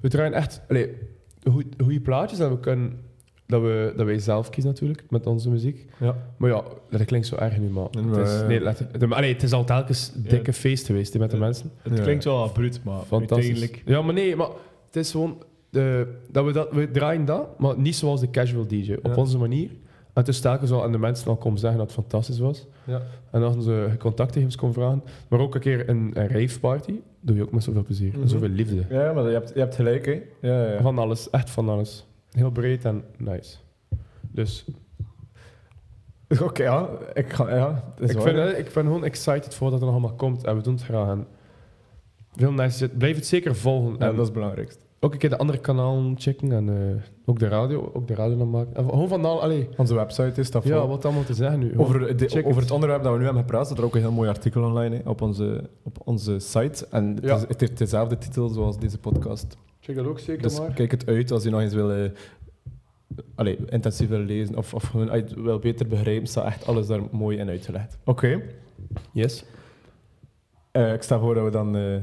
We 0.00 0.08
draaien 0.08 0.32
echt 0.32 0.60
allee, 0.68 0.92
goede 1.82 2.00
plaatjes 2.00 2.38
en 2.38 2.50
we 2.50 2.60
kunnen... 2.60 3.04
Dat, 3.48 3.62
we, 3.62 3.92
dat 3.96 4.06
wij 4.06 4.18
zelf 4.18 4.50
kiezen 4.50 4.72
natuurlijk, 4.72 5.04
met 5.10 5.26
onze 5.26 5.50
muziek. 5.50 5.86
Ja. 6.00 6.16
Maar 6.36 6.50
ja, 6.50 6.62
dat 6.90 7.04
klinkt 7.04 7.26
zo 7.26 7.36
erg 7.36 7.58
nu, 7.58 7.68
maar 7.68 7.86
Nee, 7.90 8.04
het, 8.04 8.26
is, 8.28 8.34
maar- 8.38 8.46
nee, 8.46 8.60
let- 8.60 9.10
allee, 9.12 9.32
het 9.32 9.42
is 9.42 9.52
al 9.52 9.64
telkens 9.64 10.12
een 10.14 10.22
dikke 10.22 10.52
feest 10.52 10.86
geweest 10.86 11.18
met 11.18 11.30
de 11.30 11.36
mensen. 11.36 11.70
Het 11.82 11.96
Ja. 11.96 12.02
klinkt 12.02 12.24
wel 12.24 12.42
abruut, 12.42 12.80
maar 12.84 12.98
Fantastisch. 13.00 13.46
uiteindelijk... 13.48 13.82
Ja, 13.88 14.02
maar 14.02 14.14
nee, 14.14 14.36
maar 14.36 14.48
het 14.86 14.96
is 14.96 15.10
gewoon... 15.10 15.42
De, 15.70 16.06
dat 16.30 16.44
we, 16.44 16.52
dat, 16.52 16.68
we 16.72 16.90
draaien 16.90 17.24
dat, 17.24 17.58
maar 17.58 17.78
niet 17.78 17.96
zoals 17.96 18.20
de 18.20 18.30
casual 18.30 18.66
DJ. 18.66 18.92
Op 18.92 19.06
Ja. 19.06 19.14
onze 19.14 19.38
manier. 19.38 19.70
En 20.16 20.22
het 20.22 20.28
is 20.30 20.40
telkens 20.40 20.70
al 20.70 20.82
aan 20.82 20.92
de 20.92 20.98
mensen 20.98 21.28
al 21.28 21.36
komen 21.36 21.58
zeggen 21.58 21.78
dat 21.78 21.86
het 21.86 21.96
fantastisch 21.96 22.38
was. 22.38 22.66
Ja. 22.84 23.02
En 23.30 23.42
als 23.42 23.64
ze 23.64 23.94
contactgegevens 23.98 24.56
komen 24.56 24.74
vragen. 24.74 25.02
Maar 25.28 25.40
ook 25.40 25.54
een 25.54 25.60
keer 25.60 25.88
een, 25.88 26.10
een 26.14 26.28
rave 26.28 26.60
party. 26.60 27.00
Doe 27.20 27.36
je 27.36 27.42
ook 27.42 27.52
met 27.52 27.62
zoveel 27.62 27.82
plezier. 27.82 28.12
Mhm. 28.12 28.22
En 28.22 28.28
zoveel 28.28 28.48
liefde. 28.48 28.84
Ja, 28.88 29.12
maar 29.12 29.24
je 29.24 29.30
hebt, 29.30 29.50
je 29.54 29.60
hebt 29.60 29.74
gelijk, 29.74 30.06
hè. 30.06 30.12
Ja, 30.12 30.62
ja, 30.62 30.72
ja. 30.72 30.80
Van 30.80 30.98
alles. 30.98 31.30
Echt 31.30 31.50
van 31.50 31.68
alles. 31.68 32.06
Heel 32.30 32.50
breed 32.50 32.84
en 32.84 33.04
nice. 33.16 33.56
Dus 34.30 34.64
Oké, 36.42 36.62
ja. 36.62 36.88
Ik, 37.14 37.32
ga, 37.32 37.54
ja 37.54 37.84
ik, 37.98 38.12
waar, 38.12 38.22
vind, 38.22 38.36
hè. 38.36 38.56
ik 38.56 38.72
ben 38.72 38.84
gewoon 38.84 39.04
excited 39.04 39.54
voor 39.54 39.70
dat 39.70 39.80
het 39.80 39.88
nog 39.88 39.98
allemaal 39.98 40.16
komt. 40.16 40.44
En 40.44 40.56
we 40.56 40.62
doen 40.62 40.74
het 40.74 40.82
graag. 40.82 41.08
En 41.08 41.26
veel 42.36 42.52
nice. 42.52 42.88
Blijf 42.88 43.16
het 43.16 43.26
zeker 43.26 43.56
volgen. 43.56 43.92
Ja, 43.92 43.98
en 43.98 44.10
dat 44.10 44.18
is 44.18 44.24
het 44.24 44.32
belangrijkste. 44.32 44.80
Ook 45.06 45.12
een 45.12 45.18
keer 45.18 45.30
de 45.30 45.38
andere 45.38 45.58
kanalen 45.58 46.14
checken. 46.18 46.52
En 46.52 46.68
eh, 46.68 47.02
ook 47.26 47.38
de 47.38 47.48
radio. 47.48 47.90
Ook 47.94 48.06
de 48.08 48.14
radio 48.14 48.36
dan 48.36 48.50
maken. 48.50 48.74
En 48.74 48.88
gewoon 48.88 49.08
van 49.08 49.24
al... 49.24 49.42
Allee, 49.42 49.68
Onze 49.76 49.94
website 49.94 50.40
is 50.40 50.50
dat 50.50 50.64
ja, 50.64 50.86
wat 50.86 51.04
allemaal 51.04 51.24
te 51.24 51.34
zeggen 51.34 51.58
nu. 51.58 51.78
Over, 51.78 52.16
de- 52.16 52.44
over 52.44 52.62
het. 52.62 52.70
onderwerp 52.70 53.02
dat 53.02 53.12
we 53.12 53.18
nu 53.18 53.24
hebben 53.24 53.42
gepraat, 53.42 53.66
staat 53.66 53.78
er 53.78 53.84
ook 53.84 53.94
een 53.94 54.00
heel 54.00 54.12
mooi 54.12 54.28
artikel 54.28 54.62
online 54.62 54.96
hè, 54.96 55.08
op, 55.08 55.20
onze, 55.22 55.70
op 55.82 55.98
onze 56.04 56.38
site. 56.38 56.86
En 56.90 57.14
het, 57.14 57.24
Ja. 57.24 57.36
is, 57.36 57.44
het 57.48 57.60
heeft 57.60 57.78
dezelfde 57.78 58.18
titel 58.18 58.48
zoals 58.48 58.78
deze 58.78 58.98
podcast. 58.98 59.56
Check 59.80 59.96
dat 59.96 60.06
ook 60.06 60.18
zeker 60.18 60.42
Dus 60.42 60.58
maar. 60.58 60.72
kijk 60.72 60.90
het 60.90 61.06
uit 61.06 61.30
als 61.30 61.42
je 61.42 61.50
nog 61.50 61.60
eens 61.60 61.74
wil, 61.74 61.92
eh, 61.92 62.10
allee, 63.34 63.58
intensief 63.68 64.08
wil 64.08 64.18
lezen 64.18 64.56
of, 64.56 64.74
of 64.74 64.82
gewoon 64.82 65.10
uit 65.10 65.34
wil 65.34 65.58
beter 65.58 65.86
begrijpen, 65.86 66.26
staat 66.28 66.44
echt 66.46 66.66
alles 66.66 66.86
daar 66.86 67.00
mooi 67.10 67.38
in 67.38 67.48
uitgelegd. 67.48 67.98
Oké, 68.04 68.40
Yes. 69.12 69.44
eh, 70.72 70.92
ik 70.92 71.02
stel 71.02 71.20
voor 71.20 71.34
dat 71.34 71.44
we 71.44 71.50
dan 71.50 71.76
eh, 71.76 71.96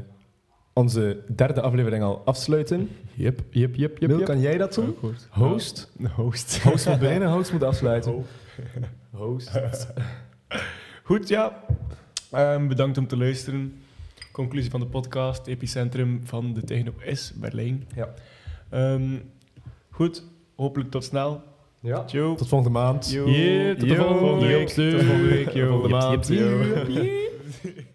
onze 0.73 1.23
derde 1.35 1.61
aflevering 1.61 2.03
al 2.03 2.21
afsluiten. 2.25 2.89
Yep, 3.13 3.41
yep, 3.49 3.75
yep, 3.75 3.97
yep. 3.97 4.09
Wil, 4.09 4.17
yep. 4.17 4.25
kan 4.25 4.39
jij 4.39 4.57
dat 4.57 4.73
doen? 4.73 4.95
Host? 5.29 5.91
Ja, 5.97 6.07
host. 6.07 6.59
Host 6.63 6.87
moet 6.87 6.99
beginnen, 6.99 7.31
host 7.31 7.51
moet 7.51 7.63
afsluiten. 7.63 8.25
Host. 9.11 9.51
Goed, 11.03 11.27
ja. 11.27 11.63
Ehm, 12.31 12.67
bedankt 12.67 12.97
om 12.97 13.07
te 13.07 13.17
luisteren. 13.17 13.73
Conclusie 14.31 14.71
van 14.71 14.79
de 14.79 14.85
podcast. 14.85 15.47
Epicentrum 15.47 16.21
van 16.23 16.53
de 16.53 16.63
techno 16.63 16.93
is 17.05 17.33
Berlijn. 17.35 17.87
Ja. 17.95 18.13
Ehm, 18.69 19.17
goed, 19.89 20.23
hopelijk 20.55 20.91
tot 20.91 21.03
snel. 21.03 21.41
Ja. 21.79 22.03
Yo. 22.07 22.35
Tot 22.35 22.47
volgende 22.47 22.79
maand. 22.79 23.11
Yo. 23.11 23.29
Yeah, 23.29 23.69
tot 23.69 23.79
de 23.79 23.95
Yo. 23.95 24.17
volgende 24.17 24.45
week. 24.45 24.67
Tot 24.67 24.75
de 24.75 25.03
volgende 25.03 25.27
week. 25.27 25.49
Yo. 25.49 25.67
Volgende 25.67 25.95
maand. 25.95 26.27
Yo. 26.27 26.63
Yep, 26.63 26.87
yep. 26.87 27.91